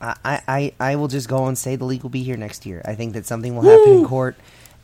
I, 0.00 0.42
I, 0.48 0.72
I 0.80 0.96
will 0.96 1.06
just 1.06 1.28
go 1.28 1.46
and 1.46 1.56
say 1.56 1.76
the 1.76 1.84
league 1.84 2.02
will 2.02 2.10
be 2.10 2.24
here 2.24 2.36
next 2.36 2.66
year. 2.66 2.82
I 2.84 2.96
think 2.96 3.12
that 3.12 3.24
something 3.24 3.54
will 3.54 3.62
happen 3.62 3.92
in 3.92 4.06
court, 4.06 4.36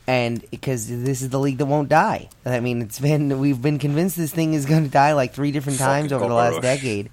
and 0.06 0.48
because 0.52 0.86
this 0.88 1.20
is 1.20 1.30
the 1.30 1.40
league 1.40 1.58
that 1.58 1.66
won't 1.66 1.88
die. 1.88 2.28
I 2.46 2.60
mean, 2.60 2.80
it's 2.80 3.00
been 3.00 3.40
we've 3.40 3.60
been 3.60 3.80
convinced 3.80 4.16
this 4.16 4.32
thing 4.32 4.54
is 4.54 4.66
going 4.66 4.84
to 4.84 4.90
die 4.90 5.14
like 5.14 5.34
three 5.34 5.50
different 5.50 5.80
times 5.80 6.12
Fucking 6.12 6.16
over 6.16 6.28
the 6.28 6.34
last 6.34 6.54
cockroach. 6.54 6.62
decade. 6.62 7.10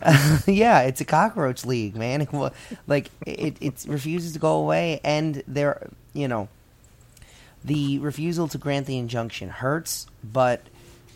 yeah, 0.46 0.82
it's 0.82 1.00
a 1.00 1.04
cockroach 1.04 1.64
league, 1.64 1.96
man. 1.96 2.26
Like 2.86 3.10
it, 3.26 3.56
it 3.60 3.84
refuses 3.86 4.32
to 4.32 4.38
go 4.38 4.56
away, 4.56 5.00
and 5.04 5.42
there, 5.46 5.88
you 6.12 6.28
know, 6.28 6.48
the 7.64 7.98
refusal 7.98 8.48
to 8.48 8.58
grant 8.58 8.86
the 8.86 8.98
injunction 8.98 9.48
hurts. 9.48 10.06
But 10.24 10.62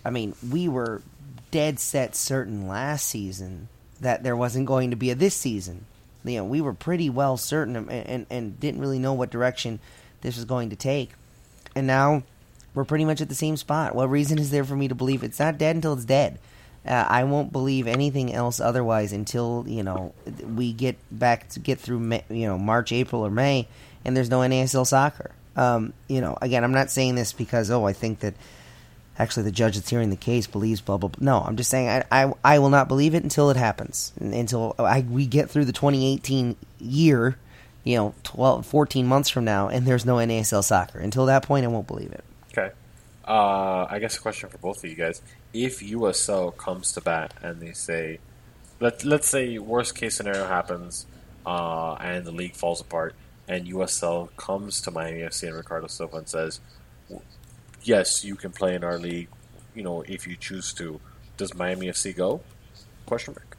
I 0.05 0.11
mean, 0.11 0.35
we 0.51 0.69
were 0.69 1.03
dead 1.51 1.79
set 1.79 2.17
certain 2.17 2.67
last 2.67 3.07
season 3.07 3.69
that 4.01 4.23
there 4.23 4.37
wasn't 4.37 4.67
going 4.67 4.91
to 4.91 4.97
be 4.97 5.11
a 5.11 5.15
this 5.15 5.35
season. 5.35 5.87
You 6.25 6.39
know, 6.39 6.45
we 6.45 6.61
were 6.61 6.75
pretty 6.75 7.11
well 7.11 7.37
certain 7.37 7.77
and, 7.77 7.91
and, 7.91 8.27
and 8.31 8.61
didn't 8.61 8.81
really 8.81 8.99
know 8.99 9.13
what 9.13 9.31
direction 9.31 9.81
this 10.21 10.37
was 10.37 10.45
going 10.45 10.71
to 10.71 10.77
take. 10.77 11.13
And 11.75 11.87
now 11.87 12.23
we're 12.75 12.85
pretty 12.85 13.05
much 13.05 13.21
at 13.21 13.29
the 13.29 13.35
same 13.35 13.57
spot. 13.57 13.95
What 13.95 14.11
reason 14.11 14.39
is 14.39 14.51
there 14.51 14.65
for 14.65 14.77
me 14.77 14.89
to 14.89 14.95
believe 14.95 15.23
it's 15.23 15.39
not 15.39 15.59
dead 15.59 15.77
until 15.77 15.95
it's 15.95 16.05
dead? 16.05 16.39
Uh, 16.87 17.07
I 17.09 17.25
won't 17.25 17.53
believe 17.53 17.87
anything 17.87 18.33
else 18.33 18.59
otherwise 18.59 19.13
until 19.13 19.65
you 19.69 19.85
know 19.85 20.15
we 20.55 20.73
get 20.73 20.97
back 21.13 21.49
to 21.51 21.61
get 21.61 21.79
through 21.79 22.01
May, 22.01 22.25
you 22.29 22.47
know 22.47 22.59
March, 22.59 22.91
April, 22.91 23.25
or 23.25 23.31
May, 23.31 23.69
and 24.05 24.17
there's 24.17 24.31
no 24.31 24.41
NASL 24.41 24.87
soccer. 24.87 25.31
Um, 25.57 25.93
you 26.09 26.21
know, 26.21 26.37
again, 26.43 26.65
I'm 26.65 26.73
not 26.73 26.91
saying 26.91 27.15
this 27.15 27.33
because 27.33 27.71
oh, 27.71 27.85
I 27.85 27.93
think 27.93 28.21
that 28.21 28.35
actually 29.19 29.45
the 29.45 29.53
judge 29.53 29.77
that's 29.77 29.91
hearing 29.91 30.11
the 30.11 30.17
case 30.17 30.49
believes 30.49 30.81
blah 30.81 30.97
blah. 30.97 31.09
blah. 31.09 31.25
No, 31.25 31.41
I'm 31.41 31.57
just 31.57 31.71
saying 31.71 31.89
I, 31.89 32.05
I 32.11 32.33
I 32.45 32.59
will 32.59 32.71
not 32.71 32.89
believe 32.89 33.15
it 33.15 33.23
until 33.23 33.51
it 33.51 33.57
happens, 33.57 34.13
until 34.19 34.75
I, 34.79 35.03
we 35.03 35.27
get 35.27 35.51
through 35.51 35.67
the 35.67 35.73
2018 35.73 36.57
year, 36.81 37.37
you 37.85 37.97
know, 37.97 38.15
12, 38.25 38.67
14 38.67 39.07
months 39.07 39.29
from 39.29 39.45
now, 39.45 39.69
and 39.69 39.87
there's 39.87 40.05
no 40.05 40.17
NASL 40.17 40.65
soccer. 40.65 40.99
Until 40.99 41.27
that 41.27 41.45
point, 41.45 41.65
I 41.65 41.69
won't 41.69 41.87
believe 41.87 42.11
it. 42.11 42.25
Okay. 42.51 42.75
Uh, 43.27 43.87
I 43.89 44.01
guess 44.01 44.17
a 44.17 44.21
question 44.21 44.49
for 44.49 44.59
both 44.59 44.83
of 44.83 44.91
you 44.91 44.97
guys: 44.97 45.23
If 45.53 45.81
USL 45.81 46.57
comes 46.57 46.93
to 46.93 47.01
bat 47.01 47.35
and 47.43 47.61
they 47.61 47.73
say, 47.73 48.19
let 48.81 49.05
let's 49.05 49.29
say 49.29 49.59
worst 49.59 49.95
case 49.95 50.17
scenario 50.17 50.47
happens, 50.47 51.07
uh, 51.47 51.95
and 51.95 52.25
the 52.25 52.33
league 52.33 52.55
falls 52.55 52.81
apart, 52.81 53.15
and 53.47 53.67
USL 53.67 54.35
comes 54.37 54.81
to 54.83 54.91
Miami 54.91 55.21
FC 55.21 55.49
and 55.49 55.57
Ricardo 55.57 55.87
Silva 55.87 56.19
and 56.19 56.29
says, 56.29 56.61
"Yes, 57.83 58.25
you 58.25 58.35
can 58.35 58.51
play 58.53 58.75
in 58.75 58.83
our 58.83 58.99
league, 58.99 59.29
you 59.75 59.83
know, 59.83 60.03
if 60.03 60.27
you 60.27 60.37
choose 60.37 60.73
to." 60.75 61.01
Does 61.37 61.55
Miami 61.55 61.87
FC 61.87 62.15
go? 62.15 62.41
Question 63.07 63.35
mark. 63.35 63.57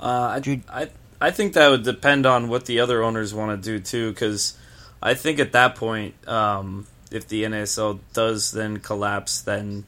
Uh, 0.00 0.40
I, 0.40 0.60
I 0.68 0.90
I 1.20 1.30
think 1.30 1.52
that 1.52 1.68
would 1.68 1.84
depend 1.84 2.26
on 2.26 2.48
what 2.48 2.66
the 2.66 2.80
other 2.80 3.02
owners 3.04 3.32
want 3.32 3.62
to 3.62 3.70
do 3.70 3.78
too, 3.78 4.10
because 4.10 4.54
I 5.00 5.14
think 5.14 5.38
at 5.38 5.52
that 5.52 5.76
point, 5.76 6.16
um, 6.28 6.88
if 7.12 7.28
the 7.28 7.44
NASL 7.44 8.00
does 8.12 8.52
then 8.52 8.78
collapse, 8.78 9.40
then 9.40 9.84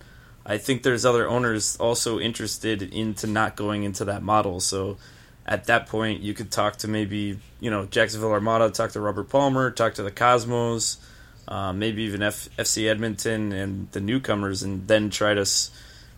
I 0.47 0.59
think 0.59 0.83
there's 0.83 1.05
other 1.05 1.29
owners 1.29 1.77
also 1.77 2.19
interested 2.21 2.83
into 2.83 3.27
not 3.27 3.57
going 3.57 3.85
into 3.85 4.05
that 4.07 4.23
model. 4.23 4.61
So 4.61 4.99
at 5.47 5.65
that 5.65 5.89
point, 5.89 6.21
you 6.21 6.35
could 6.35 6.51
talk 6.51 6.77
to 6.79 6.89
maybe 6.89 7.39
you 7.61 7.71
know 7.71 7.87
Jacksonville 7.87 8.33
Armada, 8.33 8.71
talk 8.71 8.93
to 8.93 9.01
Robert 9.01 9.29
Palmer, 9.29 9.71
talk 9.71 9.95
to 9.95 10.03
the 10.03 10.11
Cosmos, 10.11 10.99
uh, 11.49 11.73
maybe 11.73 12.03
even 12.03 12.23
F- 12.23 12.49
FC 12.57 12.89
Edmonton 12.89 13.53
and 13.53 13.91
the 13.93 14.01
newcomers, 14.01 14.63
and 14.63 14.87
then 14.87 15.11
try 15.11 15.35
to 15.35 15.43
s- 15.43 15.71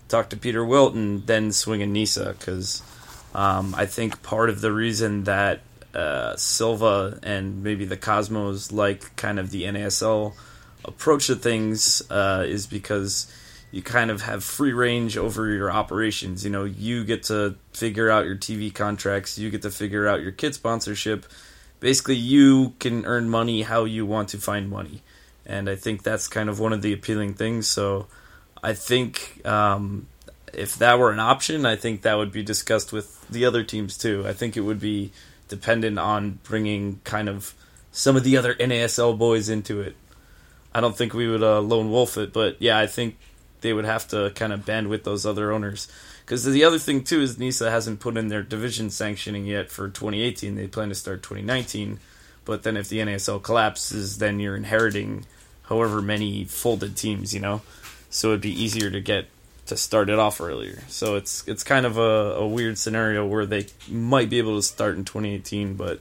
talk 0.08 0.30
to 0.30 0.36
Peter 0.36 0.64
Wilt 0.64 0.94
and 0.94 1.26
then 1.26 1.52
swing 1.52 1.82
a 1.82 1.86
Nisa 1.86 2.34
because 2.38 2.82
um, 3.34 3.74
I 3.76 3.86
think 3.86 4.22
part 4.22 4.48
of 4.48 4.60
the 4.60 4.72
reason 4.72 5.24
that 5.24 5.60
uh, 5.94 6.36
Silva 6.36 7.18
and 7.22 7.62
maybe 7.62 7.84
the 7.84 7.96
Cosmos 7.96 8.70
like 8.70 9.14
kind 9.16 9.38
of 9.38 9.50
the 9.50 9.64
NASL 9.64 10.34
approach 10.86 11.26
to 11.26 11.36
things 11.36 12.02
uh, 12.10 12.44
is 12.46 12.66
because 12.66 13.32
you 13.70 13.82
kind 13.82 14.10
of 14.10 14.22
have 14.22 14.42
free 14.42 14.72
range 14.72 15.16
over 15.16 15.48
your 15.48 15.70
operations. 15.70 16.44
You 16.44 16.50
know, 16.50 16.64
you 16.64 17.04
get 17.04 17.24
to 17.24 17.56
figure 17.72 18.10
out 18.10 18.24
your 18.24 18.36
TV 18.36 18.72
contracts, 18.72 19.38
you 19.38 19.50
get 19.50 19.62
to 19.62 19.70
figure 19.70 20.06
out 20.06 20.22
your 20.22 20.32
kid 20.32 20.54
sponsorship. 20.54 21.26
Basically, 21.80 22.16
you 22.16 22.74
can 22.78 23.04
earn 23.04 23.28
money 23.28 23.62
how 23.62 23.84
you 23.84 24.06
want 24.06 24.30
to 24.30 24.38
find 24.38 24.70
money. 24.70 25.02
And 25.44 25.68
I 25.68 25.76
think 25.76 26.02
that's 26.02 26.26
kind 26.26 26.48
of 26.48 26.58
one 26.58 26.72
of 26.72 26.82
the 26.82 26.92
appealing 26.92 27.34
things. 27.34 27.68
So 27.68 28.06
I 28.62 28.72
think 28.72 29.42
um, 29.44 30.06
if 30.52 30.76
that 30.76 30.98
were 30.98 31.12
an 31.12 31.20
option, 31.20 31.66
I 31.66 31.76
think 31.76 32.02
that 32.02 32.14
would 32.14 32.32
be 32.32 32.42
discussed 32.42 32.92
with 32.92 33.28
the 33.28 33.44
other 33.44 33.62
teams 33.62 33.98
too. 33.98 34.24
I 34.26 34.32
think 34.32 34.56
it 34.56 34.62
would 34.62 34.80
be 34.80 35.12
dependent 35.48 35.98
on 35.98 36.38
bringing 36.42 37.00
kind 37.04 37.28
of 37.28 37.54
some 37.92 38.16
of 38.16 38.24
the 38.24 38.36
other 38.36 38.54
NASL 38.54 39.16
boys 39.16 39.48
into 39.48 39.80
it. 39.80 39.96
I 40.76 40.80
don't 40.82 40.94
think 40.94 41.14
we 41.14 41.26
would 41.26 41.42
uh, 41.42 41.60
lone 41.60 41.90
wolf 41.90 42.18
it, 42.18 42.34
but 42.34 42.60
yeah, 42.60 42.78
I 42.78 42.86
think 42.86 43.16
they 43.62 43.72
would 43.72 43.86
have 43.86 44.06
to 44.08 44.30
kind 44.34 44.52
of 44.52 44.66
band 44.66 44.88
with 44.88 45.04
those 45.04 45.24
other 45.24 45.50
owners. 45.50 45.88
Because 46.22 46.44
the 46.44 46.64
other 46.64 46.78
thing 46.78 47.02
too 47.02 47.22
is 47.22 47.38
NISA 47.38 47.70
hasn't 47.70 48.00
put 48.00 48.18
in 48.18 48.28
their 48.28 48.42
division 48.42 48.90
sanctioning 48.90 49.46
yet 49.46 49.70
for 49.70 49.88
2018. 49.88 50.54
They 50.54 50.66
plan 50.66 50.90
to 50.90 50.94
start 50.94 51.22
2019, 51.22 51.98
but 52.44 52.62
then 52.62 52.76
if 52.76 52.90
the 52.90 52.98
NASL 52.98 53.42
collapses, 53.42 54.18
then 54.18 54.38
you're 54.38 54.54
inheriting 54.54 55.24
however 55.62 56.02
many 56.02 56.44
folded 56.44 56.94
teams, 56.94 57.32
you 57.32 57.40
know. 57.40 57.62
So 58.10 58.28
it'd 58.28 58.42
be 58.42 58.62
easier 58.62 58.90
to 58.90 59.00
get 59.00 59.28
to 59.68 59.78
start 59.78 60.10
it 60.10 60.18
off 60.18 60.42
earlier. 60.42 60.82
So 60.88 61.16
it's 61.16 61.42
it's 61.48 61.64
kind 61.64 61.86
of 61.86 61.96
a, 61.96 62.34
a 62.34 62.46
weird 62.46 62.76
scenario 62.76 63.24
where 63.24 63.46
they 63.46 63.68
might 63.88 64.28
be 64.28 64.36
able 64.36 64.56
to 64.56 64.62
start 64.62 64.96
in 64.96 65.06
2018, 65.06 65.72
but 65.72 66.00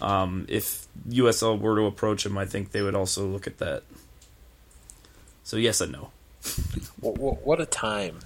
um, 0.00 0.46
if 0.48 0.86
USL 1.08 1.58
were 1.58 1.74
to 1.74 1.86
approach 1.86 2.22
them, 2.22 2.38
I 2.38 2.46
think 2.46 2.70
they 2.70 2.82
would 2.82 2.94
also 2.94 3.26
look 3.26 3.48
at 3.48 3.58
that. 3.58 3.82
So 5.44 5.56
yes 5.56 5.80
and 5.80 5.92
no. 5.92 6.10
What, 7.00 7.18
what, 7.18 7.44
what 7.44 7.60
a 7.60 7.66
time 7.66 8.20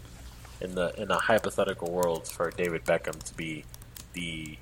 in 0.61 0.75
the 0.75 0.93
in 1.01 1.11
a 1.11 1.19
hypothetical 1.19 1.91
world 1.91 2.29
for 2.29 2.51
David 2.51 2.85
Beckham 2.85 3.23
to 3.23 3.35
be 3.35 3.65
the 4.13 4.59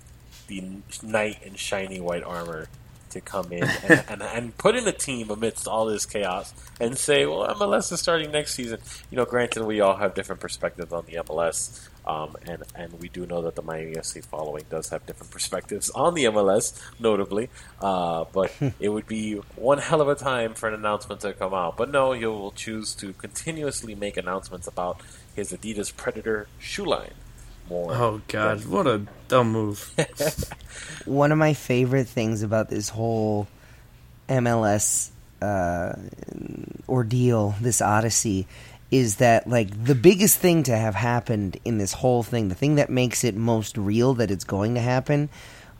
the 0.46 0.62
knight 1.02 1.42
in 1.42 1.54
shiny 1.54 2.00
white 2.00 2.22
armor 2.22 2.68
to 3.10 3.20
come 3.20 3.52
in 3.52 3.64
and, 3.64 4.04
and, 4.08 4.22
and 4.22 4.58
put 4.58 4.76
in 4.76 4.86
a 4.86 4.92
team 4.92 5.30
amidst 5.30 5.66
all 5.66 5.86
this 5.86 6.04
chaos 6.04 6.52
and 6.78 6.98
say, 6.98 7.24
well, 7.26 7.46
MLS 7.54 7.90
is 7.92 8.00
starting 8.00 8.30
next 8.30 8.54
season. 8.54 8.78
You 9.10 9.16
know, 9.16 9.24
granted, 9.24 9.64
we 9.64 9.80
all 9.80 9.96
have 9.96 10.14
different 10.14 10.40
perspectives 10.40 10.92
on 10.92 11.06
the 11.06 11.14
MLS, 11.14 11.88
um, 12.06 12.36
and 12.46 12.62
and 12.74 13.00
we 13.00 13.08
do 13.08 13.26
know 13.26 13.42
that 13.42 13.54
the 13.54 13.62
Miami 13.62 13.94
FC 13.94 14.24
following 14.24 14.64
does 14.68 14.90
have 14.90 15.06
different 15.06 15.30
perspectives 15.30 15.90
on 15.90 16.14
the 16.14 16.24
MLS, 16.24 16.78
notably. 16.98 17.48
Uh, 17.80 18.24
but 18.32 18.52
it 18.80 18.90
would 18.90 19.06
be 19.06 19.34
one 19.56 19.78
hell 19.78 20.00
of 20.00 20.08
a 20.08 20.14
time 20.14 20.54
for 20.54 20.68
an 20.68 20.74
announcement 20.74 21.20
to 21.22 21.32
come 21.32 21.54
out. 21.54 21.76
But 21.76 21.90
no, 21.90 22.12
he 22.12 22.26
will 22.26 22.52
choose 22.52 22.94
to 22.96 23.12
continuously 23.14 23.94
make 23.94 24.16
announcements 24.16 24.66
about 24.66 25.00
his 25.34 25.52
Adidas 25.52 25.94
Predator 25.96 26.48
shoe 26.58 26.84
line. 26.84 27.14
More 27.68 27.94
Oh 27.94 28.20
god, 28.28 28.66
what 28.66 28.86
a 28.86 29.06
dumb 29.28 29.52
move. 29.52 29.94
One 31.06 31.32
of 31.32 31.38
my 31.38 31.54
favorite 31.54 32.06
things 32.06 32.42
about 32.42 32.68
this 32.68 32.90
whole 32.90 33.48
MLS 34.28 35.10
uh, 35.40 35.94
ordeal, 36.88 37.54
this 37.60 37.80
odyssey, 37.80 38.46
is 38.90 39.16
that 39.16 39.48
like 39.48 39.84
the 39.84 39.94
biggest 39.94 40.38
thing 40.38 40.62
to 40.64 40.76
have 40.76 40.94
happened 40.94 41.58
in 41.64 41.78
this 41.78 41.92
whole 41.94 42.22
thing, 42.22 42.48
the 42.48 42.54
thing 42.54 42.76
that 42.76 42.90
makes 42.90 43.24
it 43.24 43.34
most 43.34 43.76
real 43.76 44.14
that 44.14 44.30
it's 44.30 44.44
going 44.44 44.74
to 44.74 44.80
happen, 44.80 45.28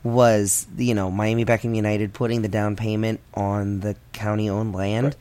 was 0.02 0.66
you 0.76 0.94
know 0.94 1.10
Miami 1.10 1.44
Beckham 1.44 1.74
United 1.74 2.12
putting 2.12 2.42
the 2.42 2.48
down 2.48 2.76
payment 2.76 3.20
on 3.34 3.80
the 3.80 3.96
county-owned 4.12 4.74
land, 4.74 5.16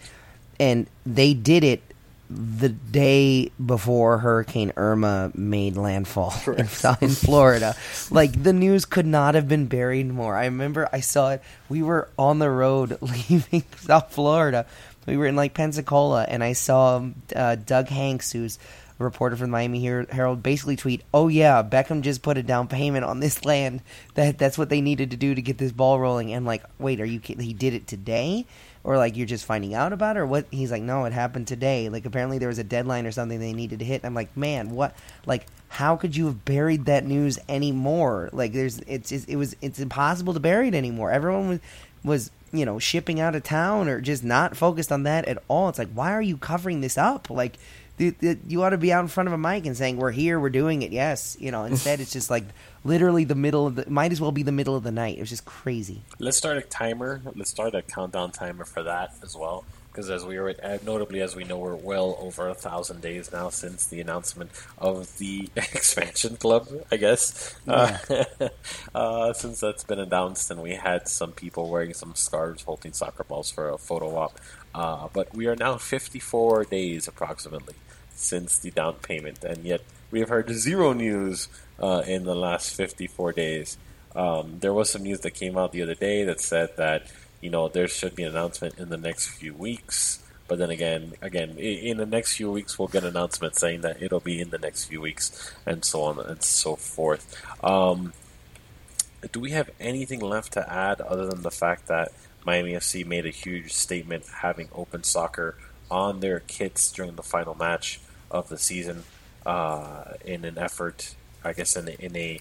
and 0.60 0.88
they 1.06 1.34
did 1.34 1.64
it 1.64 1.82
the 2.30 2.70
day 2.70 3.52
before 3.64 4.18
Hurricane 4.18 4.74
Irma 4.76 5.32
made 5.36 5.78
landfall 5.78 6.34
in, 6.48 6.68
in 7.02 7.10
Florida. 7.10 7.76
Like 8.10 8.42
the 8.42 8.54
news 8.54 8.86
could 8.86 9.06
not 9.06 9.36
have 9.36 9.48
been 9.48 9.68
buried 9.68 10.08
more. 10.08 10.36
I 10.36 10.46
remember 10.46 10.90
I 10.92 11.02
saw 11.02 11.32
it. 11.32 11.44
We 11.70 11.82
were 11.84 12.10
on 12.18 12.40
the 12.40 12.50
road 12.50 12.98
leaving 13.02 13.64
South 13.78 14.14
Florida. 14.14 14.66
We 15.06 15.18
were 15.18 15.28
in 15.28 15.36
like 15.36 15.54
Pensacola, 15.54 16.26
and 16.28 16.44
I 16.44 16.54
saw 16.54 17.06
uh, 17.36 17.56
Doug 17.56 17.90
Hanks, 17.90 18.32
who's 18.32 18.58
a 19.00 19.04
reporter 19.04 19.36
from 19.36 19.48
the 19.48 19.52
Miami 19.52 19.86
Her- 19.86 20.08
Herald, 20.10 20.44
basically 20.44 20.76
tweet, 20.76 21.04
"Oh 21.14 21.28
yeah, 21.28 21.64
Beckham 21.64 22.02
just 22.02 22.22
put 22.22 22.38
a 22.38 22.44
down 22.44 22.68
payment 22.68 23.06
on 23.06 23.20
this 23.20 23.46
land. 23.46 23.82
That 24.16 24.38
that's 24.38 24.58
what 24.58 24.70
they 24.70 24.82
needed 24.82 25.12
to 25.12 25.18
do 25.18 25.36
to 25.36 25.42
get 25.42 25.58
this 25.58 25.72
ball 25.72 26.00
rolling." 26.00 26.34
And 26.34 26.46
like, 26.46 26.64
wait, 26.80 27.02
are 27.02 27.06
you 27.06 27.20
kidding? 27.20 27.44
He 27.44 27.54
did 27.54 27.74
it 27.74 27.88
today? 27.88 28.46
or 28.84 28.98
like 28.98 29.16
you're 29.16 29.26
just 29.26 29.46
finding 29.46 29.74
out 29.74 29.94
about 29.94 30.18
it 30.18 30.20
or 30.20 30.26
what 30.26 30.46
he's 30.52 30.72
like 30.72 30.84
no 30.84 31.06
it 31.06 31.14
happened 31.14 31.48
today 31.48 31.90
like 31.90 32.06
apparently 32.06 32.38
there 32.38 32.48
was 32.48 32.60
a 32.60 32.64
deadline 32.64 33.06
or 33.06 33.12
something 33.12 33.40
they 33.40 33.54
needed 33.54 33.80
to 33.80 33.86
hit 33.86 34.02
and 34.02 34.06
i'm 34.06 34.14
like 34.14 34.36
man 34.36 34.72
what 34.72 34.96
like 35.26 35.48
how 35.70 35.96
could 35.96 36.16
you 36.16 36.26
have 36.26 36.46
buried 36.46 36.86
that 36.86 37.06
news 37.06 37.40
anymore 37.50 38.30
like 38.34 38.54
there's 38.54 38.80
it's, 38.80 39.12
it's 39.12 39.26
it 39.26 39.36
was 39.36 39.56
it's 39.62 39.80
impossible 39.80 40.34
to 40.34 40.40
bury 40.40 40.68
it 40.68 40.76
anymore 40.76 41.12
everyone 41.12 41.48
was 41.48 41.60
was 42.04 42.32
you 42.54 42.66
know 42.66 42.80
shipping 42.80 43.20
out 43.20 43.36
of 43.36 43.44
town 43.44 43.90
or 43.90 44.00
just 44.00 44.24
not 44.24 44.56
focused 44.56 44.92
on 44.92 45.04
that 45.04 45.26
at 45.26 45.42
all. 45.48 45.68
It's 45.70 45.80
like 45.80 45.92
why 45.92 46.14
are 46.14 46.22
you 46.22 46.38
covering 46.38 46.82
this 46.82 46.98
up? 46.98 47.30
Like 47.30 47.58
th- 47.98 48.18
th- 48.20 48.38
you 48.48 48.64
ought 48.64 48.70
to 48.70 48.78
be 48.78 48.94
out 48.94 49.02
in 49.02 49.08
front 49.08 49.28
of 49.28 49.34
a 49.34 49.38
mic 49.38 49.66
and 49.66 49.76
saying 49.76 49.98
we're 49.98 50.12
here 50.12 50.40
we're 50.40 50.50
doing 50.50 50.82
it. 50.84 50.92
Yes. 50.92 51.36
You 51.40 51.52
know 51.52 51.64
instead 51.66 52.00
it's 52.00 52.14
just 52.14 52.30
like 52.30 52.46
literally 52.84 53.24
the 53.24 53.36
middle 53.36 53.68
of 53.68 53.76
the 53.76 53.90
might 53.90 54.12
as 54.12 54.22
well 54.22 54.32
be 54.32 54.44
the 54.44 54.52
middle 54.52 54.76
of 54.76 54.84
the 54.84 54.92
night. 54.92 55.18
It 55.18 55.22
was 55.22 55.30
just 55.30 55.46
crazy. 55.46 56.04
Let's 56.20 56.38
start 56.38 56.58
a 56.58 56.62
timer. 56.62 57.22
Let's 57.36 57.50
start 57.50 57.76
a 57.76 57.82
countdown 57.82 58.32
timer 58.32 58.66
for 58.66 58.84
that 58.84 59.14
as 59.24 59.36
well. 59.36 59.66
Because 59.94 60.10
as 60.10 60.26
we 60.26 60.38
are, 60.38 60.50
uh, 60.50 60.80
notably 60.84 61.22
as 61.22 61.36
we 61.36 61.44
know, 61.44 61.60
we're 61.60 61.76
well 61.76 62.18
over 62.20 62.48
a 62.48 62.56
thousand 62.56 63.02
days 63.02 63.32
now 63.32 63.50
since 63.50 63.86
the 63.86 64.02
announcement 64.02 64.50
of 64.80 65.20
the 65.20 65.50
expansion 65.56 66.36
club. 66.36 66.68
I 66.92 66.98
guess 66.98 67.56
uh, 67.68 68.00
uh, 68.96 69.34
since 69.34 69.60
that's 69.60 69.84
been 69.84 70.00
announced, 70.00 70.50
and 70.50 70.64
we 70.64 70.74
had 70.74 71.08
some 71.08 71.32
people 71.32 71.70
wearing 71.70 71.94
some 71.94 72.16
scarves 72.16 72.64
holding 72.64 72.94
soccer 72.94 73.24
balls 73.24 73.52
for 73.52 73.70
a 73.70 73.78
photo 73.78 74.16
op. 74.18 74.40
Uh, 74.74 75.10
but 75.14 75.32
we 75.36 75.46
are 75.46 75.56
now 75.56 75.78
54 75.78 76.66
days 76.66 77.08
approximately 77.08 77.76
since 78.16 78.58
the 78.58 78.72
down 78.72 78.96
payment, 78.96 79.44
and 79.44 79.64
yet 79.64 79.82
we 80.10 80.22
have 80.22 80.30
heard 80.30 80.50
zero 80.50 80.94
news 80.94 81.50
uh, 81.80 82.02
in 82.08 82.24
the 82.24 82.36
last 82.36 82.74
54 82.74 83.34
days. 83.34 83.78
Um, 84.16 84.58
there 84.60 84.74
was 84.74 84.90
some 84.90 85.04
news 85.04 85.20
that 85.20 85.32
came 85.32 85.56
out 85.56 85.72
the 85.72 85.84
other 85.84 85.96
day 85.96 86.24
that 86.24 86.40
said 86.40 86.78
that 86.78 87.12
you 87.44 87.50
know 87.50 87.68
there 87.68 87.90
should 87.90 88.16
be 88.16 88.24
an 88.24 88.32
announcement 88.32 88.80
in 88.80 88.90
the 88.90 88.98
next 88.98 89.28
few 89.28 89.54
weeks. 89.54 90.20
But 90.48 90.60
then 90.60 90.70
again, 90.70 91.14
again, 91.22 91.58
in 91.58 91.98
the 91.98 92.06
next 92.06 92.36
few 92.36 92.52
weeks, 92.52 92.78
we'll 92.78 92.88
get 92.88 93.04
an 93.04 93.10
announcement 93.10 93.56
saying 93.56 93.82
that 93.82 94.02
it'll 94.02 94.20
be 94.20 94.40
in 94.40 94.50
the 94.50 94.58
next 94.58 94.86
few 94.86 95.02
weeks, 95.02 95.54
and 95.66 95.84
so 95.84 96.04
on 96.04 96.20
and 96.20 96.42
so 96.44 96.76
forth. 96.76 97.42
Um, 97.64 98.14
do 99.32 99.40
we 99.40 99.52
have 99.52 99.70
anything 99.80 100.20
left 100.20 100.54
to 100.54 100.72
add 100.72 101.02
other 101.02 101.28
than 101.28 101.42
the 101.44 101.52
fact 101.52 101.88
that 101.88 102.12
Miami 102.46 102.74
FC 102.74 103.06
made 103.06 103.26
a 103.26 103.30
huge 103.30 103.74
statement 103.74 104.26
having 104.42 104.68
open 104.74 105.04
soccer 105.04 105.58
on 105.90 106.20
their 106.20 106.42
kits 106.42 106.92
during 106.92 107.16
the 107.16 107.24
final 107.24 107.56
match 107.56 108.00
of 108.30 108.50
the 108.50 108.58
season 108.58 109.04
uh, 109.46 110.14
in 110.26 110.44
an 110.46 110.58
effort, 110.58 111.16
I 111.44 111.54
guess, 111.54 111.76
in 111.76 111.88
in 111.88 112.16
a 112.16 112.40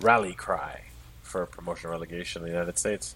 rally 0.00 0.34
cry 0.34 0.82
for 1.22 1.46
promotion 1.46 1.90
relegation 1.90 2.42
in 2.42 2.46
the 2.46 2.52
United 2.52 2.78
States? 2.78 3.14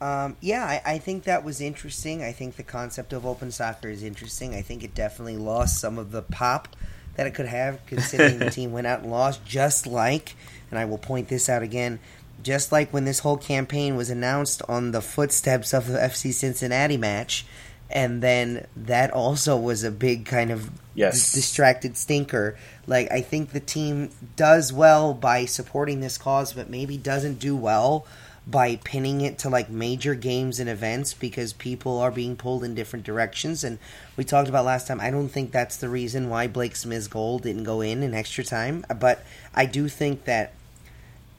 Um, 0.00 0.36
yeah, 0.40 0.64
I, 0.64 0.94
I 0.94 0.98
think 0.98 1.24
that 1.24 1.42
was 1.44 1.60
interesting. 1.60 2.22
I 2.22 2.32
think 2.32 2.56
the 2.56 2.62
concept 2.62 3.12
of 3.12 3.24
open 3.24 3.50
soccer 3.50 3.88
is 3.88 4.02
interesting. 4.02 4.54
I 4.54 4.60
think 4.62 4.84
it 4.84 4.94
definitely 4.94 5.36
lost 5.38 5.80
some 5.80 5.98
of 5.98 6.10
the 6.10 6.22
pop 6.22 6.68
that 7.14 7.26
it 7.26 7.34
could 7.34 7.46
have, 7.46 7.80
considering 7.86 8.38
the 8.38 8.50
team 8.50 8.72
went 8.72 8.86
out 8.86 9.00
and 9.00 9.10
lost. 9.10 9.44
Just 9.46 9.86
like, 9.86 10.34
and 10.70 10.78
I 10.78 10.84
will 10.84 10.98
point 10.98 11.28
this 11.28 11.48
out 11.48 11.62
again, 11.62 11.98
just 12.42 12.72
like 12.72 12.92
when 12.92 13.06
this 13.06 13.20
whole 13.20 13.38
campaign 13.38 13.96
was 13.96 14.10
announced 14.10 14.60
on 14.68 14.90
the 14.92 15.00
footsteps 15.00 15.72
of 15.72 15.86
the 15.88 15.98
FC 15.98 16.32
Cincinnati 16.32 16.98
match, 16.98 17.46
and 17.90 18.22
then 18.22 18.66
that 18.76 19.10
also 19.12 19.56
was 19.56 19.82
a 19.82 19.90
big 19.90 20.26
kind 20.26 20.50
of 20.50 20.70
Yes. 20.94 21.14
dis- 21.14 21.32
distracted 21.32 21.96
stinker. 21.96 22.56
Like 22.86 23.10
I 23.10 23.20
think 23.22 23.52
the 23.52 23.60
team 23.60 24.10
does 24.36 24.72
well 24.72 25.14
by 25.14 25.44
supporting 25.46 26.00
this 26.00 26.18
cause, 26.18 26.52
but 26.52 26.68
maybe 26.68 26.96
doesn't 26.98 27.38
do 27.38 27.54
well 27.56 28.06
by 28.46 28.76
pinning 28.76 29.20
it 29.22 29.38
to 29.38 29.48
like 29.48 29.68
major 29.68 30.14
games 30.14 30.60
and 30.60 30.70
events 30.70 31.14
because 31.14 31.52
people 31.52 31.98
are 31.98 32.12
being 32.12 32.36
pulled 32.36 32.62
in 32.62 32.74
different 32.74 33.04
directions. 33.04 33.64
And 33.64 33.78
we 34.16 34.22
talked 34.22 34.48
about 34.48 34.64
last 34.64 34.86
time. 34.86 35.00
I 35.00 35.10
don't 35.10 35.28
think 35.28 35.50
that's 35.50 35.76
the 35.76 35.88
reason 35.88 36.28
why 36.28 36.46
Blake 36.46 36.76
Smith's 36.76 37.08
goal 37.08 37.40
didn't 37.40 37.64
go 37.64 37.80
in 37.80 38.02
in 38.02 38.14
extra 38.14 38.44
time, 38.44 38.84
but 39.00 39.24
I 39.54 39.66
do 39.66 39.88
think 39.88 40.24
that 40.24 40.52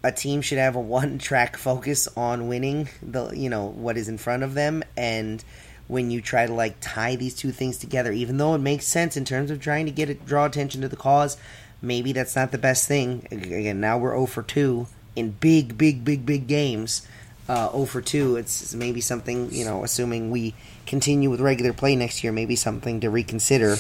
a 0.03 0.11
team 0.11 0.41
should 0.41 0.57
have 0.57 0.75
a 0.75 0.79
one 0.97 1.17
track 1.17 1.57
focus 1.57 2.07
on 2.17 2.47
winning 2.47 2.89
the 3.01 3.29
you 3.31 3.49
know 3.49 3.65
what 3.65 3.97
is 3.97 4.07
in 4.09 4.17
front 4.17 4.43
of 4.43 4.53
them 4.53 4.83
and 4.95 5.43
when 5.87 6.11
you 6.11 6.21
try 6.21 6.45
to 6.45 6.53
like 6.53 6.75
tie 6.81 7.15
these 7.15 7.33
two 7.33 7.51
things 7.51 7.77
together 7.77 8.11
even 8.11 8.37
though 8.37 8.53
it 8.53 8.59
makes 8.59 8.85
sense 8.85 9.17
in 9.17 9.25
terms 9.25 9.49
of 9.49 9.59
trying 9.59 9.85
to 9.85 9.91
get 9.91 10.09
it 10.09 10.25
draw 10.25 10.45
attention 10.45 10.81
to 10.81 10.87
the 10.87 10.95
cause 10.95 11.37
maybe 11.81 12.11
that's 12.11 12.35
not 12.35 12.51
the 12.51 12.57
best 12.57 12.87
thing 12.87 13.27
again 13.31 13.79
now 13.79 13.97
we're 13.97 14.11
0 14.11 14.25
for 14.25 14.43
2 14.43 14.87
in 15.17 15.31
big 15.31 15.77
big 15.77 16.05
big 16.05 16.25
big 16.25 16.47
games 16.47 17.07
uh, 17.49 17.71
0 17.71 17.85
for 17.85 18.01
2 18.01 18.35
it's 18.37 18.73
maybe 18.73 19.01
something 19.01 19.51
you 19.51 19.65
know 19.65 19.83
assuming 19.83 20.29
we 20.31 20.53
continue 20.85 21.29
with 21.29 21.41
regular 21.41 21.73
play 21.73 21.95
next 21.95 22.23
year 22.23 22.31
maybe 22.31 22.55
something 22.55 22.99
to 22.99 23.09
reconsider 23.09 23.75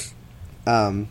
um, 0.65 1.07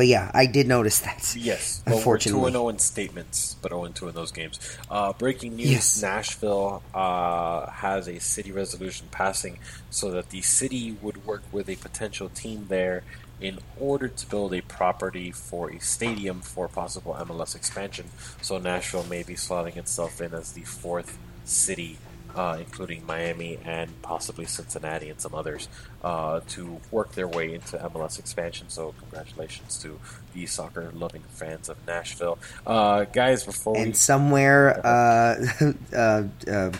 but 0.00 0.06
yeah, 0.06 0.30
I 0.32 0.46
did 0.46 0.66
notice 0.66 1.00
that. 1.00 1.36
Yes, 1.36 1.82
well, 1.86 1.98
unfortunately. 1.98 2.40
we're 2.40 2.44
two 2.44 2.46
and 2.46 2.54
zero 2.54 2.68
in 2.70 2.78
statements, 2.78 3.56
but 3.60 3.70
zero 3.70 3.84
and 3.84 3.94
two 3.94 4.08
in 4.08 4.14
those 4.14 4.32
games. 4.32 4.58
Uh, 4.90 5.12
breaking 5.12 5.56
news: 5.56 5.70
Yes. 5.70 6.00
Nashville 6.00 6.82
uh, 6.94 7.68
has 7.70 8.08
a 8.08 8.18
city 8.18 8.50
resolution 8.50 9.08
passing 9.10 9.58
so 9.90 10.10
that 10.12 10.30
the 10.30 10.40
city 10.40 10.96
would 11.02 11.26
work 11.26 11.42
with 11.52 11.68
a 11.68 11.76
potential 11.76 12.30
team 12.30 12.64
there 12.70 13.02
in 13.40 13.58
order 13.78 14.08
to 14.08 14.26
build 14.26 14.54
a 14.54 14.60
property 14.62 15.30
for 15.30 15.70
a 15.70 15.78
stadium 15.78 16.40
for 16.40 16.68
possible 16.68 17.14
MLS 17.20 17.54
expansion. 17.54 18.06
So 18.42 18.58
Nashville 18.58 19.04
may 19.04 19.22
be 19.22 19.34
slotting 19.34 19.76
itself 19.76 20.20
in 20.20 20.34
as 20.34 20.52
the 20.52 20.62
fourth 20.62 21.18
city 21.44 21.98
uh, 22.34 22.56
including 22.58 23.04
Miami 23.06 23.58
and 23.64 23.90
possibly 24.02 24.44
Cincinnati 24.44 25.08
and 25.10 25.20
some 25.20 25.34
others, 25.34 25.68
uh, 26.02 26.40
to 26.48 26.80
work 26.90 27.12
their 27.12 27.28
way 27.28 27.54
into 27.54 27.76
MLS 27.78 28.18
expansion. 28.18 28.68
So, 28.68 28.94
congratulations 29.00 29.78
to 29.82 29.98
the 30.34 30.46
soccer 30.46 30.90
loving 30.94 31.22
fans 31.22 31.68
of 31.68 31.76
Nashville. 31.86 32.38
Uh, 32.66 33.04
guys, 33.04 33.44
before 33.44 33.74
we. 33.74 33.80
and 33.80 33.96
somewhere 33.96 34.80
uh, 34.86 35.46
uh, 35.92 36.22
uh, 36.48 36.72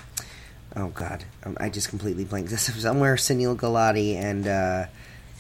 oh 0.77 0.87
god 0.89 1.25
um, 1.43 1.57
i 1.59 1.69
just 1.69 1.89
completely 1.89 2.25
blanked 2.25 2.49
this 2.49 2.63
somewhere 2.83 3.17
Sunil 3.17 3.57
Gulati 3.57 4.15
and 4.15 4.47
uh, 4.47 4.87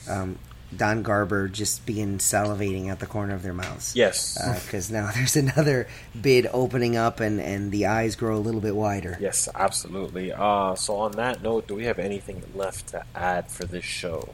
um, 0.08 0.36
don 0.76 1.02
garber 1.02 1.48
just 1.48 1.84
begin 1.84 2.18
salivating 2.18 2.88
at 2.88 3.00
the 3.00 3.06
corner 3.06 3.34
of 3.34 3.42
their 3.42 3.52
mouths 3.52 3.94
Yes. 3.96 4.38
because 4.64 4.90
now 4.90 5.10
there's 5.14 5.34
another 5.36 5.88
bid 6.20 6.48
opening 6.52 6.96
up 6.96 7.18
and, 7.20 7.40
and 7.40 7.72
the 7.72 7.86
eyes 7.86 8.14
grow 8.16 8.36
a 8.36 8.38
little 8.38 8.60
bit 8.60 8.76
wider 8.76 9.16
Yes, 9.20 9.48
absolutely. 9.54 10.32
Uh, 10.32 10.74
so, 10.76 10.96
on 10.96 11.12
that 11.12 11.42
note, 11.42 11.66
do 11.66 11.74
we 11.74 11.84
have 11.84 11.98
anything 11.98 12.42
left 12.54 12.88
to 12.88 13.04
add 13.14 13.50
for 13.50 13.64
this 13.64 13.84
show? 13.84 14.28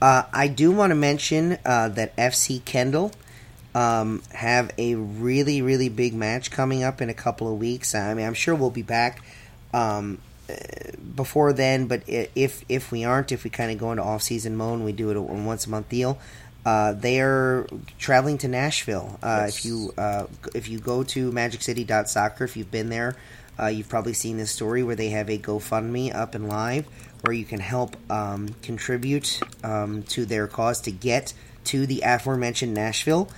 Uh, 0.00 0.22
I 0.32 0.48
do 0.48 0.70
want 0.70 0.92
to 0.92 0.94
mention 0.94 1.58
uh, 1.64 1.88
that 1.90 2.16
FC 2.16 2.64
Kendall 2.64 3.12
um, 3.74 4.22
have 4.32 4.70
a 4.78 4.94
really, 4.94 5.60
really 5.60 5.88
big 5.88 6.14
match 6.14 6.50
coming 6.50 6.82
up 6.82 7.02
in 7.02 7.10
a 7.10 7.14
couple 7.14 7.52
of 7.52 7.58
weeks. 7.58 7.94
I 7.94 8.14
mean, 8.14 8.26
I'm 8.26 8.34
sure 8.34 8.54
we'll 8.54 8.70
be 8.70 8.82
back 8.82 9.22
um, 9.74 10.18
uh, 10.22 10.29
before 11.14 11.52
then, 11.52 11.86
but 11.86 12.02
if 12.06 12.64
if 12.68 12.90
we 12.90 13.04
aren't, 13.04 13.32
if 13.32 13.44
we 13.44 13.50
kind 13.50 13.70
of 13.70 13.78
go 13.78 13.90
into 13.90 14.02
off 14.02 14.22
season 14.22 14.56
mode, 14.56 14.74
and 14.74 14.84
we 14.84 14.92
do 14.92 15.10
it 15.10 15.16
a 15.16 15.22
once 15.22 15.66
a 15.66 15.70
month 15.70 15.88
deal. 15.88 16.18
Uh, 16.64 16.92
they 16.92 17.20
are 17.20 17.66
traveling 17.98 18.36
to 18.36 18.46
Nashville. 18.46 19.18
Uh, 19.22 19.44
Yes. 19.44 19.58
If 19.58 19.64
you 19.64 19.94
uh, 19.96 20.26
if 20.54 20.68
you 20.68 20.78
go 20.78 21.02
to 21.04 21.32
magiccity.soccer, 21.32 22.44
if 22.44 22.56
you've 22.56 22.70
been 22.70 22.90
there, 22.90 23.16
uh, 23.58 23.66
you've 23.66 23.88
probably 23.88 24.12
seen 24.12 24.36
this 24.36 24.50
story 24.50 24.82
where 24.82 24.96
they 24.96 25.08
have 25.10 25.30
a 25.30 25.38
GoFundMe 25.38 26.14
up 26.14 26.34
and 26.34 26.48
live 26.48 26.86
where 27.22 27.34
you 27.34 27.44
can 27.44 27.60
help 27.60 27.96
um, 28.10 28.48
contribute 28.62 29.40
um, 29.62 30.02
to 30.04 30.24
their 30.24 30.46
cause 30.46 30.80
to 30.82 30.90
get 30.90 31.32
to 31.64 31.86
the 31.86 32.02
aforementioned 32.04 32.72
Nashville 32.74 33.28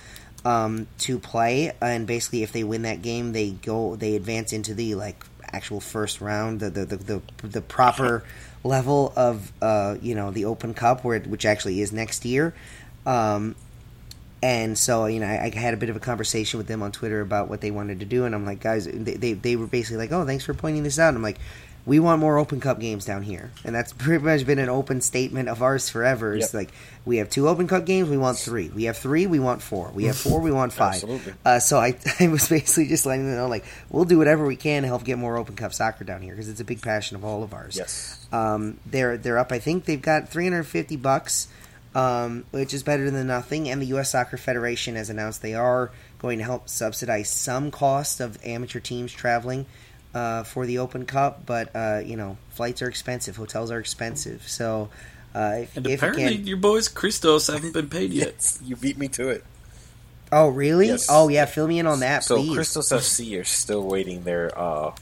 um, 0.45 0.87
to 0.99 1.19
play. 1.19 1.71
And 1.81 2.07
basically, 2.07 2.43
if 2.43 2.51
they 2.51 2.63
win 2.63 2.83
that 2.83 3.01
game, 3.01 3.33
they 3.33 3.51
go 3.51 3.95
they 3.95 4.15
advance 4.15 4.53
into 4.53 4.73
the 4.73 4.95
like 4.95 5.23
actual 5.53 5.79
first 5.79 6.21
round, 6.21 6.59
the 6.59 6.69
the 6.69 6.85
the, 6.85 6.97
the, 6.97 7.21
the 7.47 7.61
proper 7.61 8.23
level 8.63 9.13
of 9.15 9.51
uh, 9.61 9.97
you 10.01 10.15
know 10.15 10.31
the 10.31 10.45
Open 10.45 10.73
Cup, 10.73 11.03
where 11.03 11.17
it, 11.17 11.27
which 11.27 11.45
actually 11.45 11.81
is 11.81 11.91
next 11.91 12.25
year. 12.25 12.53
Um, 13.05 13.55
and 14.43 14.77
so, 14.77 15.05
you 15.05 15.21
know, 15.21 15.25
I, 15.25 15.45
I 15.53 15.57
had 15.57 15.73
a 15.73 15.77
bit 15.77 15.89
of 15.89 15.95
a 15.95 16.01
conversation 16.01 16.57
with 16.57 16.67
them 16.67 16.83
on 16.83 16.91
Twitter 16.91 17.21
about 17.21 17.47
what 17.47 17.61
they 17.61 17.71
wanted 17.71 18.01
to 18.01 18.05
do, 18.05 18.25
and 18.25 18.35
I'm 18.35 18.45
like, 18.45 18.59
guys, 18.59 18.85
they, 18.85 19.15
they, 19.15 19.31
they 19.31 19.55
were 19.55 19.67
basically 19.67 19.95
like, 19.95 20.11
oh, 20.11 20.25
thanks 20.25 20.43
for 20.43 20.53
pointing 20.53 20.83
this 20.83 20.99
out. 20.99 21.07
And 21.07 21.17
I'm 21.17 21.23
like, 21.23 21.39
we 21.85 21.99
want 21.99 22.21
more 22.21 22.37
Open 22.37 22.59
Cup 22.61 22.79
games 22.79 23.03
down 23.05 23.23
here, 23.23 23.51
and 23.65 23.75
that's 23.75 23.91
pretty 23.91 24.23
much 24.23 24.45
been 24.45 24.59
an 24.59 24.69
open 24.69 25.01
statement 25.01 25.49
of 25.49 25.61
ours 25.61 25.89
forever. 25.89 26.33
It's 26.33 26.53
Yep. 26.53 26.53
like 26.53 26.69
we 27.05 27.17
have 27.17 27.29
two 27.29 27.49
Open 27.49 27.67
Cup 27.67 27.85
games, 27.85 28.07
we 28.09 28.17
want 28.17 28.37
three. 28.37 28.69
We 28.69 28.85
have 28.85 28.97
three, 28.97 29.27
we 29.27 29.39
want 29.39 29.61
four. 29.61 29.91
We 29.93 30.05
have 30.05 30.17
four, 30.17 30.39
we 30.39 30.51
want 30.51 30.71
five. 30.71 30.93
Absolutely. 30.93 31.33
Uh, 31.43 31.59
so 31.59 31.79
I, 31.79 31.97
I 32.19 32.27
was 32.29 32.47
basically 32.47 32.87
just 32.87 33.05
letting 33.05 33.25
them 33.27 33.35
know, 33.35 33.47
like, 33.49 33.65
we'll 33.89 34.05
do 34.05 34.17
whatever 34.17 34.45
we 34.45 34.55
can 34.55 34.83
to 34.83 34.87
help 34.87 35.03
get 35.03 35.17
more 35.17 35.35
Open 35.37 35.55
Cup 35.55 35.73
soccer 35.73 36.05
down 36.05 36.21
here 36.21 36.33
because 36.33 36.47
it's 36.47 36.61
a 36.61 36.65
big 36.65 36.81
passion 36.81 37.17
of 37.17 37.25
all 37.25 37.43
of 37.43 37.53
ours. 37.53 37.75
Yes. 37.77 38.25
Um, 38.31 38.79
they're 38.85 39.17
they're 39.17 39.37
up. 39.37 39.51
I 39.51 39.59
think 39.59 39.83
they've 39.85 40.01
got 40.01 40.29
350 40.29 40.95
bucks, 40.95 41.49
um, 41.95 42.45
which 42.51 42.73
is 42.73 42.81
better 42.83 43.11
than 43.11 43.27
nothing. 43.27 43.69
And 43.69 43.81
the 43.81 43.87
U.S. 43.87 44.11
Soccer 44.11 44.37
Federation 44.37 44.95
has 44.95 45.09
announced 45.09 45.41
they 45.41 45.53
are 45.53 45.91
going 46.19 46.37
to 46.39 46.45
help 46.45 46.69
subsidize 46.69 47.29
some 47.29 47.69
cost 47.71 48.21
of 48.21 48.37
amateur 48.45 48.79
teams 48.79 49.11
traveling 49.11 49.65
uh, 50.13 50.43
for 50.43 50.65
the 50.65 50.79
Open 50.79 51.05
Cup. 51.05 51.45
But 51.45 51.75
uh, 51.75 52.01
you 52.05 52.15
know, 52.15 52.37
flights 52.51 52.81
are 52.81 52.87
expensive, 52.89 53.35
hotels 53.35 53.71
are 53.71 53.79
expensive. 53.79 54.47
So 54.47 54.89
uh, 55.35 55.59
if, 55.63 55.77
And 55.77 55.87
if 55.87 55.99
apparently, 55.99 56.25
again, 56.25 56.47
your 56.47 56.57
boys 56.57 56.87
Christos 56.87 57.47
haven't 57.47 57.73
been 57.73 57.89
paid 57.89 58.11
yet. 58.11 58.33
Yes, 58.35 58.59
you 58.63 58.75
beat 58.75 58.97
me 58.97 59.07
to 59.09 59.29
it. 59.29 59.43
oh 60.31 60.47
really? 60.49 60.87
Yes. 60.87 61.07
Oh 61.09 61.27
yeah, 61.29 61.45
fill 61.45 61.67
me 61.67 61.79
in 61.79 61.87
on 61.87 61.99
that, 62.01 62.23
So, 62.23 62.37
please. 62.37 62.53
Christos 62.55 62.89
FC 62.91 63.39
are 63.39 63.43
still 63.43 63.83
waiting 63.85 64.23
their, 64.23 64.51
uh, 64.57 64.93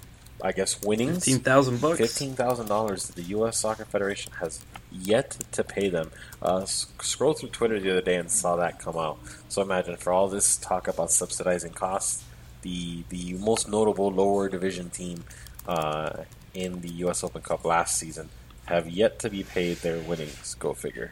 I 0.43 0.51
guess, 0.53 0.81
winnings. 0.81 1.25
Fifteen 1.25 1.39
thousand 1.39 1.81
bucks. 1.81 1.97
Fifteen 1.99 2.33
thousand 2.33 2.67
dollars 2.67 3.07
that 3.07 3.15
the 3.15 3.23
U.S. 3.35 3.57
Soccer 3.59 3.85
Federation 3.85 4.31
has 4.39 4.59
yet 4.91 5.37
to 5.53 5.63
pay 5.63 5.87
them. 5.89 6.11
Uh, 6.41 6.61
s- 6.63 6.87
scrolled 7.01 7.39
through 7.39 7.49
Twitter 7.49 7.79
the 7.79 7.91
other 7.91 8.01
day 8.01 8.15
and 8.15 8.29
saw 8.31 8.55
that 8.57 8.79
come 8.79 8.97
out. 8.97 9.19
So 9.49 9.61
imagine 9.61 9.95
for 9.97 10.11
all 10.11 10.27
this 10.27 10.57
talk 10.57 10.87
about 10.87 11.11
subsidizing 11.11 11.73
costs, 11.73 12.23
the 12.61 13.03
the 13.09 13.33
most 13.33 13.69
notable 13.69 14.11
lower 14.11 14.49
division 14.49 14.89
team 14.89 15.23
uh, 15.67 16.23
in 16.53 16.81
the 16.81 16.89
U.S. 17.05 17.23
Open 17.23 17.41
Cup 17.41 17.65
last 17.65 17.97
season 17.97 18.29
have 18.65 18.89
yet 18.89 19.19
to 19.19 19.29
be 19.29 19.43
paid 19.43 19.77
their 19.77 19.99
winnings. 19.99 20.55
Go 20.55 20.73
figure. 20.73 21.11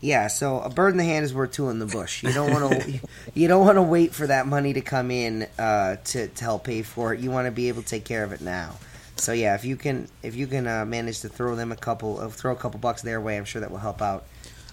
Yeah, 0.00 0.28
so 0.28 0.60
a 0.60 0.70
bird 0.70 0.92
in 0.92 0.96
the 0.96 1.04
hand 1.04 1.26
is 1.26 1.34
worth 1.34 1.52
two 1.52 1.68
in 1.68 1.78
the 1.78 1.86
bush. 1.86 2.22
You 2.22 2.32
don't 2.32 2.50
want 2.50 2.82
to 2.82 3.00
you 3.34 3.48
don't 3.48 3.64
want 3.64 3.76
to 3.76 3.82
wait 3.82 4.14
for 4.14 4.26
that 4.26 4.46
money 4.46 4.72
to 4.72 4.80
come 4.80 5.10
in 5.10 5.46
uh, 5.58 5.96
to 5.96 6.28
to 6.28 6.44
help 6.44 6.64
pay 6.64 6.82
for 6.82 7.12
it. 7.12 7.20
You 7.20 7.30
want 7.30 7.46
to 7.46 7.50
be 7.50 7.68
able 7.68 7.82
to 7.82 7.88
take 7.88 8.04
care 8.04 8.24
of 8.24 8.32
it 8.32 8.40
now. 8.40 8.76
So 9.16 9.32
yeah, 9.32 9.54
if 9.54 9.64
you 9.64 9.76
can 9.76 10.08
if 10.22 10.34
you 10.34 10.46
can 10.46 10.66
uh, 10.66 10.86
manage 10.86 11.20
to 11.20 11.28
throw 11.28 11.54
them 11.54 11.72
a 11.72 11.76
couple 11.76 12.18
uh, 12.20 12.28
throw 12.28 12.52
a 12.52 12.56
couple 12.56 12.80
bucks 12.80 13.02
their 13.02 13.20
way, 13.20 13.36
I'm 13.36 13.44
sure 13.44 13.60
that 13.60 13.70
will 13.70 13.78
help 13.78 14.00
out. 14.00 14.24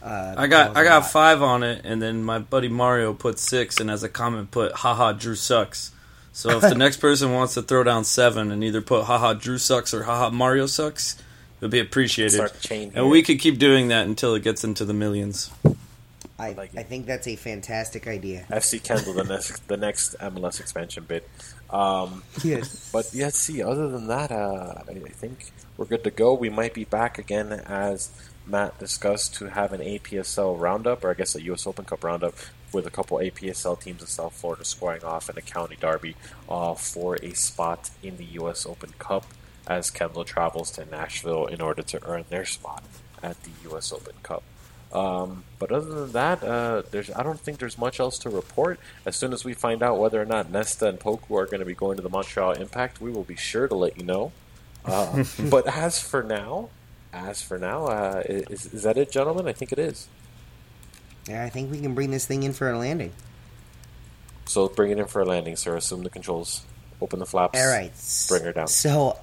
Uh, 0.07 0.35
I 0.37 0.47
got 0.47 0.67
cause 0.67 0.77
I 0.77 0.81
a 0.81 0.83
got 0.85 1.01
lot. 1.03 1.11
five 1.11 1.41
on 1.41 1.63
it, 1.63 1.81
and 1.83 2.01
then 2.01 2.23
my 2.23 2.39
buddy 2.39 2.69
Mario 2.69 3.13
put 3.13 3.39
six, 3.39 3.79
and 3.79 3.91
as 3.91 4.03
a 4.03 4.09
comment 4.09 4.51
put, 4.51 4.71
"Haha, 4.71 5.11
Drew 5.13 5.35
sucks." 5.35 5.91
So 6.31 6.51
if 6.57 6.61
the 6.61 6.75
next 6.85 6.97
person 6.97 7.33
wants 7.33 7.55
to 7.55 7.61
throw 7.61 7.83
down 7.83 8.03
seven 8.05 8.51
and 8.51 8.63
either 8.63 8.81
put 8.81 9.05
"Haha, 9.05 9.33
Drew 9.33 9.57
sucks" 9.57 9.93
or 9.93 10.03
"Haha, 10.03 10.29
Mario 10.29 10.65
sucks," 10.65 11.21
it'll 11.59 11.69
be 11.69 11.79
appreciated. 11.79 12.35
Start 12.35 12.55
here. 12.65 12.91
And 12.95 13.09
we 13.09 13.21
could 13.21 13.39
keep 13.39 13.57
doing 13.59 13.89
that 13.89 14.05
until 14.07 14.33
it 14.35 14.43
gets 14.43 14.63
into 14.63 14.85
the 14.85 14.93
millions. 14.93 15.51
I, 16.39 16.51
like. 16.53 16.77
I 16.77 16.83
think 16.83 17.07
that's 17.07 17.27
a 17.27 17.35
fantastic 17.35 18.05
idea. 18.07 18.45
FC 18.51 18.81
Kendall, 18.81 19.13
the 19.13 19.23
next 19.23 19.67
the 19.67 19.77
next 19.77 20.15
MLS 20.19 20.59
expansion 20.59 21.03
bid. 21.07 21.23
Um, 21.69 22.23
Yes. 22.43 22.89
But 22.93 23.09
yeah, 23.11 23.29
see, 23.29 23.61
other 23.63 23.89
than 23.89 24.07
that, 24.07 24.31
uh, 24.31 24.83
I 24.87 24.91
I 24.91 25.09
think 25.09 25.51
we're 25.75 25.85
good 25.85 26.03
to 26.03 26.11
go. 26.11 26.33
We 26.33 26.49
might 26.49 26.73
be 26.73 26.85
back 26.85 27.17
again, 27.17 27.51
as 27.51 28.09
Matt 28.47 28.79
discussed, 28.79 29.35
to 29.35 29.49
have 29.49 29.73
an 29.73 29.81
APSL 29.81 30.59
roundup, 30.59 31.03
or 31.03 31.11
I 31.11 31.13
guess 31.13 31.35
a 31.35 31.41
U.S. 31.43 31.67
Open 31.67 31.85
Cup 31.85 32.03
roundup, 32.03 32.35
with 32.73 32.85
a 32.85 32.91
couple 32.91 33.17
APSL 33.17 33.79
teams 33.79 34.01
in 34.01 34.07
South 34.07 34.33
Florida 34.33 34.65
squaring 34.65 35.03
off 35.03 35.29
in 35.29 35.37
a 35.37 35.41
county 35.41 35.77
derby 35.79 36.15
uh, 36.49 36.73
for 36.73 37.15
a 37.23 37.33
spot 37.33 37.89
in 38.03 38.17
the 38.17 38.25
U.S. 38.25 38.65
Open 38.65 38.93
Cup 38.99 39.25
as 39.65 39.89
Kendall 39.89 40.23
travels 40.23 40.71
to 40.71 40.85
Nashville 40.85 41.45
in 41.45 41.61
order 41.61 41.81
to 41.81 42.05
earn 42.05 42.25
their 42.29 42.45
spot 42.45 42.83
at 43.21 43.41
the 43.43 43.51
U.S. 43.63 43.91
Open 43.91 44.13
Cup. 44.23 44.43
Um, 44.91 45.43
but 45.59 45.71
other 45.71 46.05
than 46.05 46.11
that, 46.13 46.43
uh, 46.43 46.83
there's 46.91 47.11
I 47.11 47.21
don't 47.21 47.39
think 47.39 47.59
there's 47.59 47.77
much 47.77 47.99
else 47.99 48.17
to 48.19 48.29
report. 48.29 48.79
As 49.05 49.15
soon 49.17 49.33
as 49.33 49.43
we 49.43 49.53
find 49.53 49.83
out 49.83 49.99
whether 49.99 50.21
or 50.21 50.25
not 50.25 50.49
Nesta 50.49 50.87
and 50.87 50.99
Poku 50.99 51.37
are 51.37 51.45
going 51.45 51.59
to 51.59 51.65
be 51.65 51.75
going 51.75 51.97
to 51.97 52.03
the 52.03 52.09
Montreal 52.09 52.53
Impact, 52.53 53.01
we 53.01 53.11
will 53.11 53.23
be 53.23 53.35
sure 53.35 53.67
to 53.67 53.75
let 53.75 53.97
you 53.97 54.05
know. 54.05 54.31
Uh, 54.85 55.25
but 55.49 55.67
as 55.67 55.99
for 55.99 56.23
now, 56.23 56.69
as 57.13 57.41
for 57.41 57.57
now, 57.57 57.85
uh, 57.85 58.23
is, 58.25 58.73
is 58.73 58.83
that 58.83 58.97
it, 58.97 59.11
gentlemen? 59.11 59.47
I 59.47 59.53
think 59.53 59.71
it 59.71 59.79
is. 59.79 60.07
Yeah, 61.27 61.43
I 61.43 61.49
think 61.49 61.71
we 61.71 61.79
can 61.79 61.93
bring 61.93 62.11
this 62.11 62.25
thing 62.25 62.43
in 62.43 62.53
for 62.53 62.71
a 62.71 62.77
landing. 62.77 63.11
So 64.45 64.69
bring 64.69 64.91
it 64.91 64.97
in 64.97 65.05
for 65.05 65.21
a 65.21 65.25
landing, 65.25 65.55
sir. 65.55 65.75
Assume 65.75 66.03
the 66.03 66.09
controls. 66.09 66.63
Open 67.01 67.19
the 67.19 67.25
flaps. 67.25 67.59
All 67.59 67.67
right. 67.67 67.91
Bring 68.29 68.43
her 68.43 68.53
down. 68.53 68.67
So, 68.67 69.17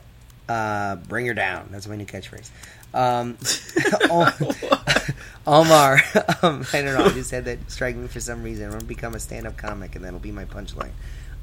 uh, 0.48 0.96
bring 0.96 1.26
her 1.26 1.34
down. 1.34 1.68
That's 1.70 1.86
my 1.88 1.96
new 1.96 2.06
catchphrase. 2.06 2.50
Um, 2.92 3.36
Omar, 5.46 6.00
um, 6.42 6.64
I 6.72 6.82
don't 6.82 6.94
know. 6.94 7.04
I 7.04 7.10
just 7.10 7.30
had 7.30 7.46
that 7.46 7.70
strike 7.70 7.96
me 7.96 8.06
for 8.06 8.20
some 8.20 8.42
reason. 8.42 8.66
I'm 8.66 8.72
gonna 8.72 8.84
become 8.84 9.14
a 9.14 9.20
stand-up 9.20 9.56
comic, 9.56 9.96
and 9.96 10.04
that'll 10.04 10.20
be 10.20 10.32
my 10.32 10.44
punchline. 10.44 10.92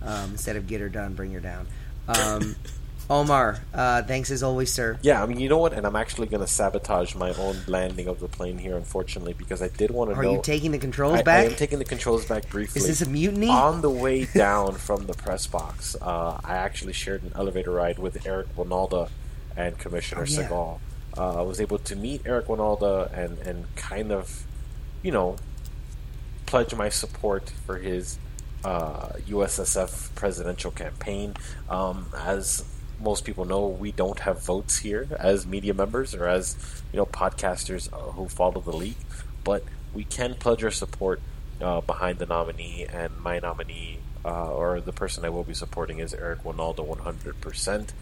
Um, 0.01 0.31
instead 0.31 0.55
of 0.55 0.65
get 0.65 0.81
her 0.81 0.89
done, 0.89 1.13
bring 1.13 1.31
her 1.33 1.39
down. 1.39 1.67
Um, 2.07 2.55
Omar, 3.11 3.59
uh, 3.73 4.03
thanks 4.03 4.31
as 4.31 4.41
always, 4.41 4.71
sir. 4.71 4.97
Yeah, 5.01 5.21
I 5.21 5.25
mean, 5.25 5.37
you 5.37 5.49
know 5.49 5.57
what? 5.57 5.73
And 5.73 5.85
I'm 5.85 5.97
actually 5.97 6.27
going 6.27 6.39
to 6.39 6.47
sabotage 6.47 7.13
my 7.13 7.33
own 7.33 7.57
landing 7.67 8.07
of 8.07 8.21
the 8.21 8.29
plane 8.29 8.57
here, 8.57 8.77
unfortunately, 8.77 9.33
because 9.33 9.61
I 9.61 9.67
did 9.67 9.91
want 9.91 10.11
to 10.11 10.15
Are 10.15 10.23
know. 10.23 10.35
you 10.35 10.41
taking 10.41 10.71
the 10.71 10.77
controls 10.77 11.19
I, 11.27 11.29
I 11.29 11.43
am 11.43 11.55
taking 11.55 11.77
the 11.77 11.83
controls 11.83 12.23
back 12.23 12.47
briefly. 12.47 12.79
Is 12.79 12.87
this 12.87 13.01
a 13.01 13.09
mutiny? 13.09 13.49
On 13.49 13.81
the 13.81 13.89
way 13.89 14.23
down 14.33 14.75
from 14.75 15.07
the 15.07 15.13
press 15.13 15.45
box, 15.45 15.97
uh, 16.01 16.39
I 16.41 16.55
actually 16.55 16.93
shared 16.93 17.23
an 17.23 17.33
elevator 17.35 17.71
ride 17.71 17.99
with 17.99 18.25
Eric 18.25 18.55
Wynalda 18.55 19.09
and 19.57 19.77
Commissioner 19.77 20.21
Oh, 20.21 20.25
yeah. 20.29 20.47
Sehgal. 20.47 20.79
Uh, 21.17 21.39
I 21.39 21.41
was 21.41 21.59
able 21.59 21.79
to 21.79 21.95
meet 21.97 22.21
Eric 22.25 22.47
Wynalda 22.47 23.11
and, 23.11 23.37
and 23.39 23.75
kind 23.75 24.13
of, 24.13 24.45
you 25.03 25.11
know, 25.11 25.35
pledge 26.45 26.73
my 26.75 26.87
support 26.87 27.49
for 27.65 27.77
his 27.77 28.17
uh, 28.63 29.09
USSF 29.27 30.15
presidential 30.15 30.71
campaign. 30.71 31.35
Um, 31.69 32.07
as 32.17 32.63
most 33.01 33.25
people 33.25 33.45
know, 33.45 33.67
we 33.67 33.91
don't 33.91 34.19
have 34.19 34.43
votes 34.43 34.79
here 34.79 35.07
as 35.19 35.45
media 35.45 35.73
members 35.73 36.13
or 36.13 36.27
as 36.27 36.55
you 36.91 36.97
know 36.97 37.05
podcasters 37.05 37.91
uh, 37.93 38.11
who 38.11 38.27
follow 38.27 38.61
the 38.61 38.75
league, 38.75 38.95
but 39.43 39.63
we 39.93 40.03
can 40.03 40.35
pledge 40.35 40.63
our 40.63 40.71
support 40.71 41.21
uh, 41.61 41.81
behind 41.81 42.19
the 42.19 42.25
nominee, 42.25 42.85
and 42.91 43.17
my 43.19 43.39
nominee. 43.39 43.99
Uh, 44.23 44.53
or 44.53 44.79
the 44.79 44.91
person 44.91 45.25
I 45.25 45.29
will 45.29 45.43
be 45.43 45.55
supporting 45.55 45.97
is 45.97 46.13
Eric 46.13 46.43
Wynalda, 46.43 46.87
100%. 46.87 47.93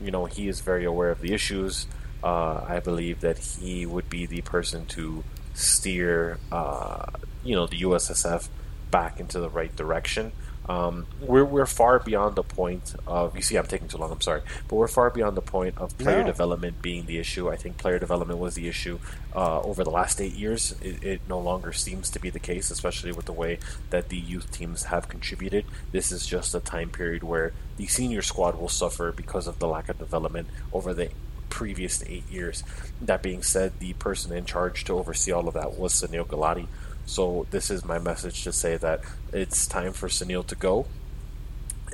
You 0.00 0.12
know, 0.12 0.26
he 0.26 0.46
is 0.46 0.60
very 0.60 0.84
aware 0.84 1.10
of 1.10 1.20
the 1.20 1.34
issues. 1.34 1.88
Uh, 2.22 2.64
I 2.68 2.78
believe 2.78 3.20
that 3.22 3.38
he 3.38 3.84
would 3.84 4.08
be 4.08 4.24
the 4.24 4.40
person 4.42 4.86
to 4.86 5.24
steer, 5.54 6.38
uh, 6.52 7.06
you 7.42 7.56
know, 7.56 7.66
the 7.66 7.80
USSF 7.80 8.48
back 8.92 9.18
into 9.18 9.40
the 9.40 9.50
right 9.50 9.74
direction. 9.74 10.30
Um, 10.66 11.06
we're 11.20 11.44
we're 11.44 11.66
far 11.66 11.98
beyond 11.98 12.36
the 12.36 12.42
point 12.42 12.94
of 13.06 13.36
you 13.36 13.42
see 13.42 13.56
I'm 13.56 13.66
taking 13.66 13.88
too 13.88 13.98
long 13.98 14.10
I'm 14.10 14.20
sorry. 14.22 14.40
But 14.68 14.76
we're 14.76 14.88
far 14.88 15.10
beyond 15.10 15.36
the 15.36 15.42
point 15.42 15.76
of 15.76 15.96
player 15.98 16.20
No. 16.22 16.26
development 16.26 16.80
being 16.80 17.04
the 17.06 17.18
issue. 17.18 17.50
I 17.50 17.56
think 17.56 17.76
player 17.76 17.98
development 17.98 18.38
was 18.38 18.54
the 18.54 18.66
issue 18.68 18.98
uh, 19.36 19.60
over 19.60 19.84
the 19.84 19.90
last 19.90 20.20
eight 20.20 20.32
years. 20.34 20.74
It, 20.80 21.02
it 21.04 21.20
no 21.28 21.38
longer 21.38 21.72
seems 21.72 22.08
to 22.10 22.18
be 22.18 22.30
the 22.30 22.38
case 22.38 22.70
especially 22.70 23.12
with 23.12 23.26
the 23.26 23.32
way 23.32 23.58
that 23.90 24.08
the 24.08 24.16
youth 24.16 24.50
teams 24.52 24.84
have 24.84 25.08
contributed. 25.08 25.66
This 25.92 26.10
is 26.10 26.26
just 26.26 26.54
a 26.54 26.60
time 26.60 26.88
period 26.90 27.22
where 27.22 27.52
the 27.76 27.86
senior 27.86 28.22
squad 28.22 28.58
will 28.58 28.68
suffer 28.70 29.12
because 29.12 29.46
of 29.46 29.58
the 29.58 29.68
lack 29.68 29.88
of 29.90 29.98
development 29.98 30.48
over 30.72 30.94
the 30.94 31.10
previous 31.50 32.02
eight 32.06 32.28
years. 32.30 32.64
That 33.00 33.22
being 33.22 33.42
said 33.42 33.78
the 33.78 33.92
person 33.92 34.32
in 34.32 34.44
charge 34.44 34.84
to 34.84 34.94
oversee 34.98 35.30
all 35.30 35.46
of 35.46 35.54
that 35.54 35.74
was 35.78 35.92
Sunil 35.92 36.26
Gulati 36.26 36.66
so 37.06 37.46
this 37.50 37.70
is 37.70 37.84
my 37.84 37.98
message 37.98 38.44
to 38.44 38.52
say 38.52 38.76
that 38.76 39.00
it's 39.32 39.66
time 39.66 39.92
for 39.92 40.08
Sunil 40.08 40.46
to 40.46 40.54
go, 40.54 40.86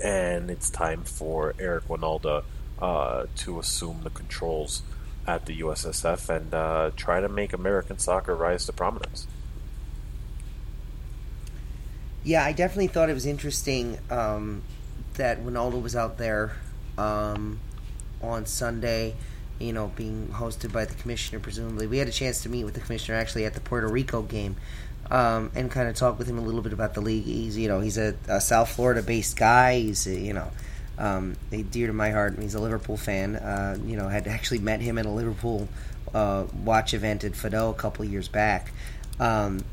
and 0.03 0.51
it's 0.51 0.71
time 0.71 1.03
for 1.03 1.55
Eric 1.59 1.89
Wynalda 1.89 2.45
uh, 2.81 3.27
to 3.37 3.59
assume 3.59 4.01
the 4.03 4.11
controls 4.11 4.83
at 5.27 5.47
the 5.47 5.61
USSF 5.61 6.29
and 6.29 6.55
uh, 6.55 6.91
try 6.97 7.21
to 7.21 7.29
make 7.29 7.53
American 7.53 7.99
soccer 7.99 8.35
rise 8.35 8.67
to 8.67 8.73
prominence. 8.73 9.27
Yeah, 12.23 12.45
I 12.45 12.53
definitely 12.53 12.89
thought 12.89 13.09
it 13.09 13.15
was 13.15 13.27
interesting 13.27 13.99
um, 14.11 14.63
that 15.15 15.43
Ronaldo 15.43 15.83
was 15.83 15.97
out 15.97 16.19
there 16.19 16.57
um, 16.99 17.61
on 18.23 18.45
Sunday, 18.47 19.15
you 19.59 19.73
know, 19.73 19.91
being 19.97 20.29
hosted 20.29 20.73
by 20.73 20.85
the 20.85 20.95
commissioner, 20.95 21.41
presumably. 21.41 21.87
We 21.87 21.99
had 21.99 22.09
a 22.09 22.13
chance 22.13 22.43
to 22.43 22.49
meet 22.49 22.65
with 22.65 22.75
the 22.75 22.81
commissioner 22.81 23.17
actually 23.19 23.47
at 23.47 23.55
the 23.55 23.61
Puerto 23.61 23.89
Rico 23.89 24.23
game 24.23 24.57
um, 25.11 25.51
and 25.55 25.71
kind 25.71 25.89
of 25.89 25.95
talk 25.95 26.19
with 26.19 26.29
him 26.29 26.39
a 26.39 26.43
little 26.43 26.63
bit 26.63 26.73
about 26.73 26.95
the 26.95 27.01
league. 27.01 27.25
He's, 27.25 27.57
you 27.57 27.69
know, 27.69 27.81
he's 27.81 27.99
a, 27.99 28.15
a 28.29 28.41
South 28.41 28.71
Florida 28.71 29.03
based 29.03 29.37
guy. 29.37 29.81
He's, 29.81 30.07
uh, 30.07 30.11
you 30.11 30.33
know, 30.33 30.51
um, 30.99 31.37
dear 31.71 31.89
to 31.89 31.93
my 31.93 32.11
heart. 32.11 32.39
He's 32.39 32.55
a 32.55 32.61
Liverpool 32.61 32.97
fan. 32.97 33.37
Uh, 33.37 33.79
you 33.85 33.97
know, 33.97 34.09
had 34.09 34.27
actually 34.27 34.61
met 34.61 34.81
him 34.81 34.99
at 34.99 35.07
a 35.07 35.11
Liverpool 35.11 35.69
uh, 36.15 36.45
watch 36.65 36.95
event 36.95 37.25
at 37.25 37.33
Fado 37.33 37.71
a 37.71 37.75
couple 37.75 38.05
years 38.05 38.29
back. 38.29 38.73
Um, 39.19 39.65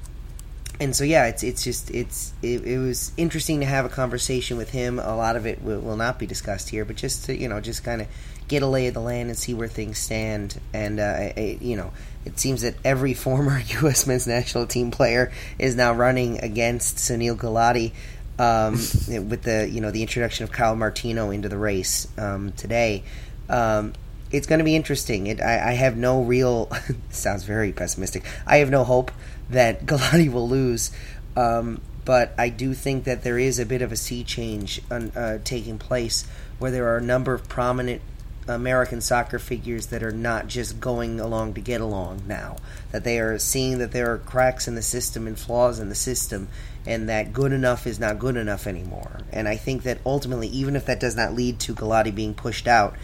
and 0.80 0.96
so 0.96 1.04
yeah, 1.04 1.26
it's 1.26 1.44
it's 1.44 1.64
just 1.64 1.90
it's 1.92 2.34
it, 2.42 2.64
it 2.64 2.78
was 2.78 3.12
interesting 3.18 3.62
to 3.62 3.66
have 3.66 3.86
a 3.86 3.90
conversation 3.90 4.58
with 4.58 4.70
him. 4.70 5.00
A 5.00 5.16
lot 5.16 5.36
of 5.36 5.48
it 5.48 5.62
will, 5.62 5.80
will 5.80 5.96
not 5.98 6.20
be 6.20 6.28
discussed 6.28 6.70
here, 6.70 6.86
but 6.86 6.96
just 6.96 7.26
to 7.26 7.36
you 7.36 7.48
know 7.48 7.60
just 7.60 7.84
kind 7.84 8.02
of 8.02 8.08
get 8.48 8.62
a 8.62 8.68
lay 8.68 8.88
of 8.88 8.94
the 8.94 9.02
land 9.02 9.30
and 9.30 9.38
see 9.38 9.54
where 9.54 9.68
things 9.68 9.98
stand. 9.98 10.60
And 10.74 11.00
uh, 11.00 11.32
I, 11.36 11.58
you 11.60 11.76
know, 11.76 11.92
it 12.28 12.40
seems 12.40 12.62
that 12.62 12.76
every 12.84 13.14
former 13.14 13.60
U.S. 13.82 14.06
men's 14.06 14.28
national 14.28 14.68
team 14.68 14.92
player 14.92 15.32
is 15.58 15.76
now 15.76 15.94
running 15.94 16.40
against 16.40 16.98
Sunil 16.98 17.36
Gulati. 17.36 17.94
Um, 18.40 18.74
with 19.30 19.42
the 19.42 19.68
you 19.68 19.82
know 19.82 19.90
the 19.90 20.04
introduction 20.04 20.44
of 20.44 20.52
Kyle 20.52 20.76
Martino 20.76 21.32
into 21.32 21.50
the 21.50 21.58
race 21.58 22.08
um, 22.20 22.52
today, 22.52 23.04
um, 23.50 23.94
it's 24.30 24.46
going 24.46 24.60
to 24.60 24.66
be 24.66 24.76
interesting. 24.76 25.26
It, 25.26 25.42
I, 25.42 25.70
I 25.70 25.74
have 25.74 25.98
no 25.98 26.22
real 26.22 26.70
sounds 27.10 27.44
very 27.46 27.72
pessimistic. 27.72 28.24
I 28.46 28.58
have 28.58 28.70
no 28.70 28.84
hope 28.84 29.12
that 29.50 29.86
Gulati 29.88 30.32
will 30.32 30.48
lose, 30.48 30.92
um, 31.36 31.82
but 32.06 32.34
I 32.38 32.50
do 32.50 32.76
think 32.76 33.06
that 33.06 33.24
there 33.24 33.40
is 33.40 33.58
a 33.58 33.66
bit 33.66 33.82
of 33.82 33.92
a 33.92 33.96
sea 33.96 34.24
change 34.24 34.82
uh, 34.92 35.40
taking 35.44 35.80
place 35.80 36.28
where 36.60 36.70
there 36.70 36.88
are 36.90 36.98
a 36.98 37.02
number 37.02 37.34
of 37.34 37.50
prominent 37.50 38.02
American 38.48 39.02
soccer 39.02 39.40
figures 39.40 39.88
that 39.88 40.04
are 40.04 40.12
not 40.12 40.48
just 40.48 40.80
going 40.80 41.20
along 41.20 41.54
to 41.56 41.62
get 41.62 41.82
along 41.82 42.24
now. 42.28 42.58
That 42.92 43.04
they 43.04 43.20
are 43.20 43.38
seeing 43.38 43.80
that 43.80 43.92
there 43.92 44.12
are 44.14 44.18
cracks 44.18 44.68
in 44.68 44.76
the 44.76 44.82
system 44.82 45.28
and 45.28 45.38
flaws 45.38 45.80
in 45.80 45.90
the 45.90 45.96
system, 45.96 46.48
and 46.86 47.10
that 47.10 47.34
good 47.34 47.52
enough 47.52 47.86
is 47.86 48.00
not 48.00 48.20
good 48.20 48.38
enough 48.38 48.68
anymore. 48.68 49.20
And 49.32 49.48
I 49.48 49.58
think 49.58 49.84
that 49.84 50.00
ultimately, 50.06 50.48
even 50.48 50.76
if 50.76 50.86
that 50.86 51.00
does 51.00 51.16
not 51.16 51.34
lead 51.34 51.60
to 51.62 51.76
Gulati 51.76 52.14
being 52.14 52.34
pushed 52.34 52.68
out, 52.68 52.96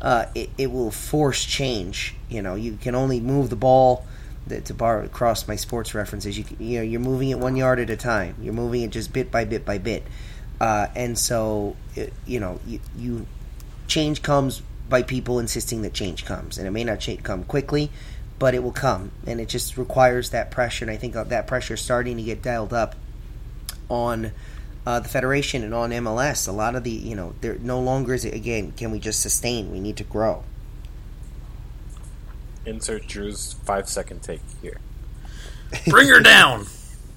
uh, 0.00 0.26
it, 0.34 0.50
it 0.58 0.70
will 0.70 0.90
force 0.90 1.44
change. 1.44 2.14
You 2.28 2.42
know, 2.42 2.54
you 2.54 2.78
can 2.80 2.94
only 2.94 3.20
move 3.20 3.50
the 3.50 3.56
ball. 3.56 4.06
To 4.48 4.74
borrow 4.74 5.04
across 5.04 5.46
my 5.46 5.54
sports 5.54 5.94
references, 5.94 6.36
you 6.36 6.44
you 6.58 6.78
know 6.78 6.82
you're 6.82 7.00
moving 7.00 7.30
it 7.30 7.38
one 7.38 7.54
yard 7.54 7.78
at 7.78 7.88
a 7.90 7.96
time. 7.96 8.34
You're 8.42 8.52
moving 8.52 8.82
it 8.82 8.90
just 8.90 9.12
bit 9.12 9.30
by 9.30 9.44
bit 9.44 9.64
by 9.64 9.78
bit, 9.78 10.02
uh, 10.60 10.88
and 10.96 11.16
so 11.16 11.76
it, 11.94 12.12
you 12.26 12.40
know 12.40 12.58
you, 12.66 12.80
you 12.98 13.26
change 13.86 14.20
comes 14.20 14.60
by 14.92 15.02
people 15.02 15.40
insisting 15.40 15.82
that 15.82 15.94
change 15.94 16.24
comes, 16.24 16.58
and 16.58 16.68
it 16.68 16.70
may 16.70 16.84
not 16.84 17.00
cha- 17.00 17.16
come 17.16 17.42
quickly, 17.42 17.90
but 18.38 18.54
it 18.54 18.62
will 18.62 18.70
come, 18.70 19.10
and 19.26 19.40
it 19.40 19.48
just 19.48 19.76
requires 19.76 20.30
that 20.30 20.50
pressure. 20.52 20.84
And 20.84 20.92
I 20.92 20.96
think 20.96 21.14
that 21.14 21.46
pressure 21.48 21.74
is 21.74 21.80
starting 21.80 22.18
to 22.18 22.22
get 22.22 22.42
dialed 22.42 22.74
up 22.74 22.94
on 23.88 24.32
uh, 24.86 25.00
the 25.00 25.08
federation 25.08 25.64
and 25.64 25.72
on 25.74 25.90
MLS. 25.90 26.46
A 26.46 26.52
lot 26.52 26.76
of 26.76 26.84
the 26.84 26.90
you 26.90 27.16
know 27.16 27.34
there 27.40 27.56
no 27.58 27.80
longer 27.80 28.14
is 28.14 28.24
it 28.24 28.34
again. 28.34 28.72
Can 28.72 28.92
we 28.92 29.00
just 29.00 29.20
sustain? 29.20 29.72
We 29.72 29.80
need 29.80 29.96
to 29.96 30.04
grow. 30.04 30.44
Insert 32.66 33.08
Drew's 33.08 33.54
five 33.64 33.88
second 33.88 34.22
take 34.22 34.42
here. 34.60 34.78
Bring 35.88 36.08
her 36.08 36.20
down. 36.20 36.66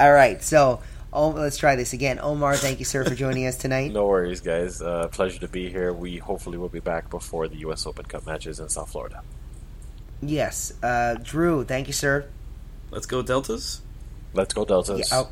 All 0.00 0.12
right, 0.12 0.42
so 0.42 0.80
oh, 1.12 1.30
let's 1.30 1.56
try 1.56 1.76
this 1.76 1.92
again. 1.92 2.18
Omar, 2.20 2.56
thank 2.56 2.78
you, 2.78 2.84
sir, 2.84 3.04
for 3.04 3.14
joining 3.14 3.46
us 3.46 3.56
tonight. 3.56 3.92
No 3.92 4.06
worries, 4.06 4.40
guys. 4.40 4.80
Uh, 4.82 5.08
pleasure 5.08 5.40
to 5.40 5.48
be 5.48 5.70
here. 5.70 5.92
We 5.92 6.18
hopefully 6.18 6.58
will 6.58 6.68
be 6.68 6.80
back 6.80 7.10
before 7.10 7.48
the 7.48 7.56
U.S. 7.58 7.86
Open 7.86 8.04
Cup 8.04 8.26
matches 8.26 8.60
in 8.60 8.68
South 8.68 8.90
Florida. 8.90 9.22
Yes, 10.20 10.72
uh, 10.82 11.14
Drew, 11.22 11.64
thank 11.64 11.86
you, 11.86 11.92
sir. 11.92 12.28
Let's 12.90 13.06
go 13.06 13.22
Deltas. 13.22 13.80
Let's 14.34 14.52
go 14.52 14.64
Deltas. 14.64 14.98
Yeah, 15.12 15.18
oh, 15.20 15.28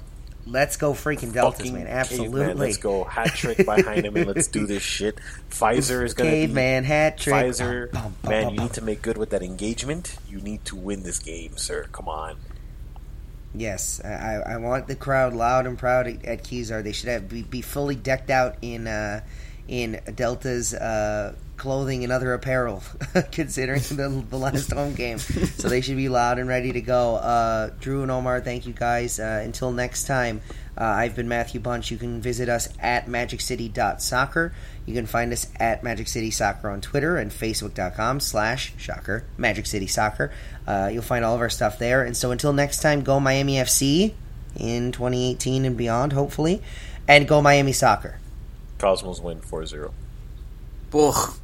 let's 0.46 0.76
go 0.76 0.92
freaking 0.92 1.32
Deltas, 1.32 1.58
Fucking 1.60 1.74
man! 1.74 1.86
Absolutely. 1.88 2.40
caveman. 2.40 2.58
Let's 2.58 2.76
go 2.76 3.02
hat 3.04 3.34
trick 3.34 3.66
by 3.66 3.80
Heinemann. 3.82 4.28
Let's 4.28 4.46
do 4.46 4.64
this 4.66 4.82
shit. 4.82 5.18
Pfizer 5.50 6.04
is 6.04 6.14
going 6.14 6.30
to 6.30 6.36
be 6.36 6.40
Caveman 6.46 6.84
hat 6.84 7.18
trick. 7.18 7.34
Pfizer, 7.34 7.90
Bum, 7.90 8.14
bum, 8.22 8.30
man, 8.30 8.44
bum, 8.44 8.52
you 8.52 8.56
bum. 8.58 8.66
need 8.66 8.74
to 8.74 8.82
make 8.82 9.02
good 9.02 9.18
with 9.18 9.30
that 9.30 9.42
engagement. 9.42 10.16
You 10.28 10.40
need 10.40 10.64
to 10.66 10.76
win 10.76 11.02
this 11.02 11.18
game, 11.18 11.56
sir. 11.56 11.86
Come 11.90 12.08
on. 12.08 12.36
Yes, 13.55 14.01
I, 14.05 14.42
I 14.47 14.57
want 14.59 14.86
the 14.86 14.97
crowd 14.97 15.32
loud 15.32 15.66
and 15.66 15.78
proud 15.78 16.07
at, 16.07 16.24
at 16.24 16.44
Kezar. 16.44 16.82
They 16.82 16.92
should 16.92 17.09
have 17.09 17.28
be, 17.28 17.42
be 17.42 17.62
fully 17.62 17.94
decked 17.94 18.30
out 18.30 18.57
in 18.61 18.86
uh, 18.86 19.22
in 19.68 20.01
Delta's 20.14 20.74
uh, 20.74 21.34
clothing 21.57 22.05
and 22.05 22.12
other 22.12 22.34
apparel, 22.34 22.82
considering 23.32 23.80
the, 23.80 24.24
the 24.28 24.36
last 24.36 24.72
home 24.72 24.94
game. 24.94 25.18
So 25.18 25.68
they 25.68 25.80
should 25.80 25.97
be 25.97 26.09
loud 26.09 26.38
and 26.38 26.49
ready 26.49 26.72
to 26.72 26.80
go. 26.80 27.16
Uh, 27.16 27.70
Drew 27.80 28.03
and 28.03 28.11
Omar, 28.11 28.40
thank 28.40 28.66
you 28.66 28.72
guys. 28.72 29.18
Uh, 29.18 29.40
until 29.44 29.72
next 29.72 30.05
time, 30.05 30.40
uh, 30.78 30.84
I've 30.84 31.16
been 31.16 31.28
Matthew 31.28 31.61
Bunch. 31.61 31.90
You 31.90 31.97
can 31.97 32.20
visit 32.20 32.49
us 32.49 32.68
at 32.78 33.07
magiccity.soccer. 33.07 34.53
You 34.87 34.95
can 34.95 35.07
find 35.07 35.32
us 35.32 35.49
at 35.59 35.82
Magic 35.82 36.07
City 36.09 36.30
Soccer 36.30 36.70
on 36.70 36.80
Twitter 36.80 37.16
and 37.16 37.30
Facebook.com 37.32 38.20
slash 38.20 38.72
shocker 38.78 39.24
Magic 39.37 39.66
City 39.66 39.89
Soccer. 39.89 40.32
Uh, 40.66 40.89
you'll 40.93 41.03
find 41.03 41.24
all 41.24 41.34
of 41.34 41.41
our 41.41 41.51
stuff 41.51 41.78
there. 41.78 42.05
And 42.05 42.16
so 42.16 42.30
until 42.30 42.53
next 42.53 42.80
time, 42.80 43.03
go 43.03 43.18
Miami 43.20 43.57
FC. 43.57 44.14
in 44.57 44.93
2018 44.93 45.64
and 45.64 45.76
beyond, 45.76 46.12
hopefully. 46.12 46.62
And 47.09 47.28
go 47.28 47.43
Miami 47.43 47.72
soccer. 47.72 48.18
Cosmos 48.78 49.20
win 49.20 49.41
4-0. 49.41 49.93
Ugh. 50.95 51.34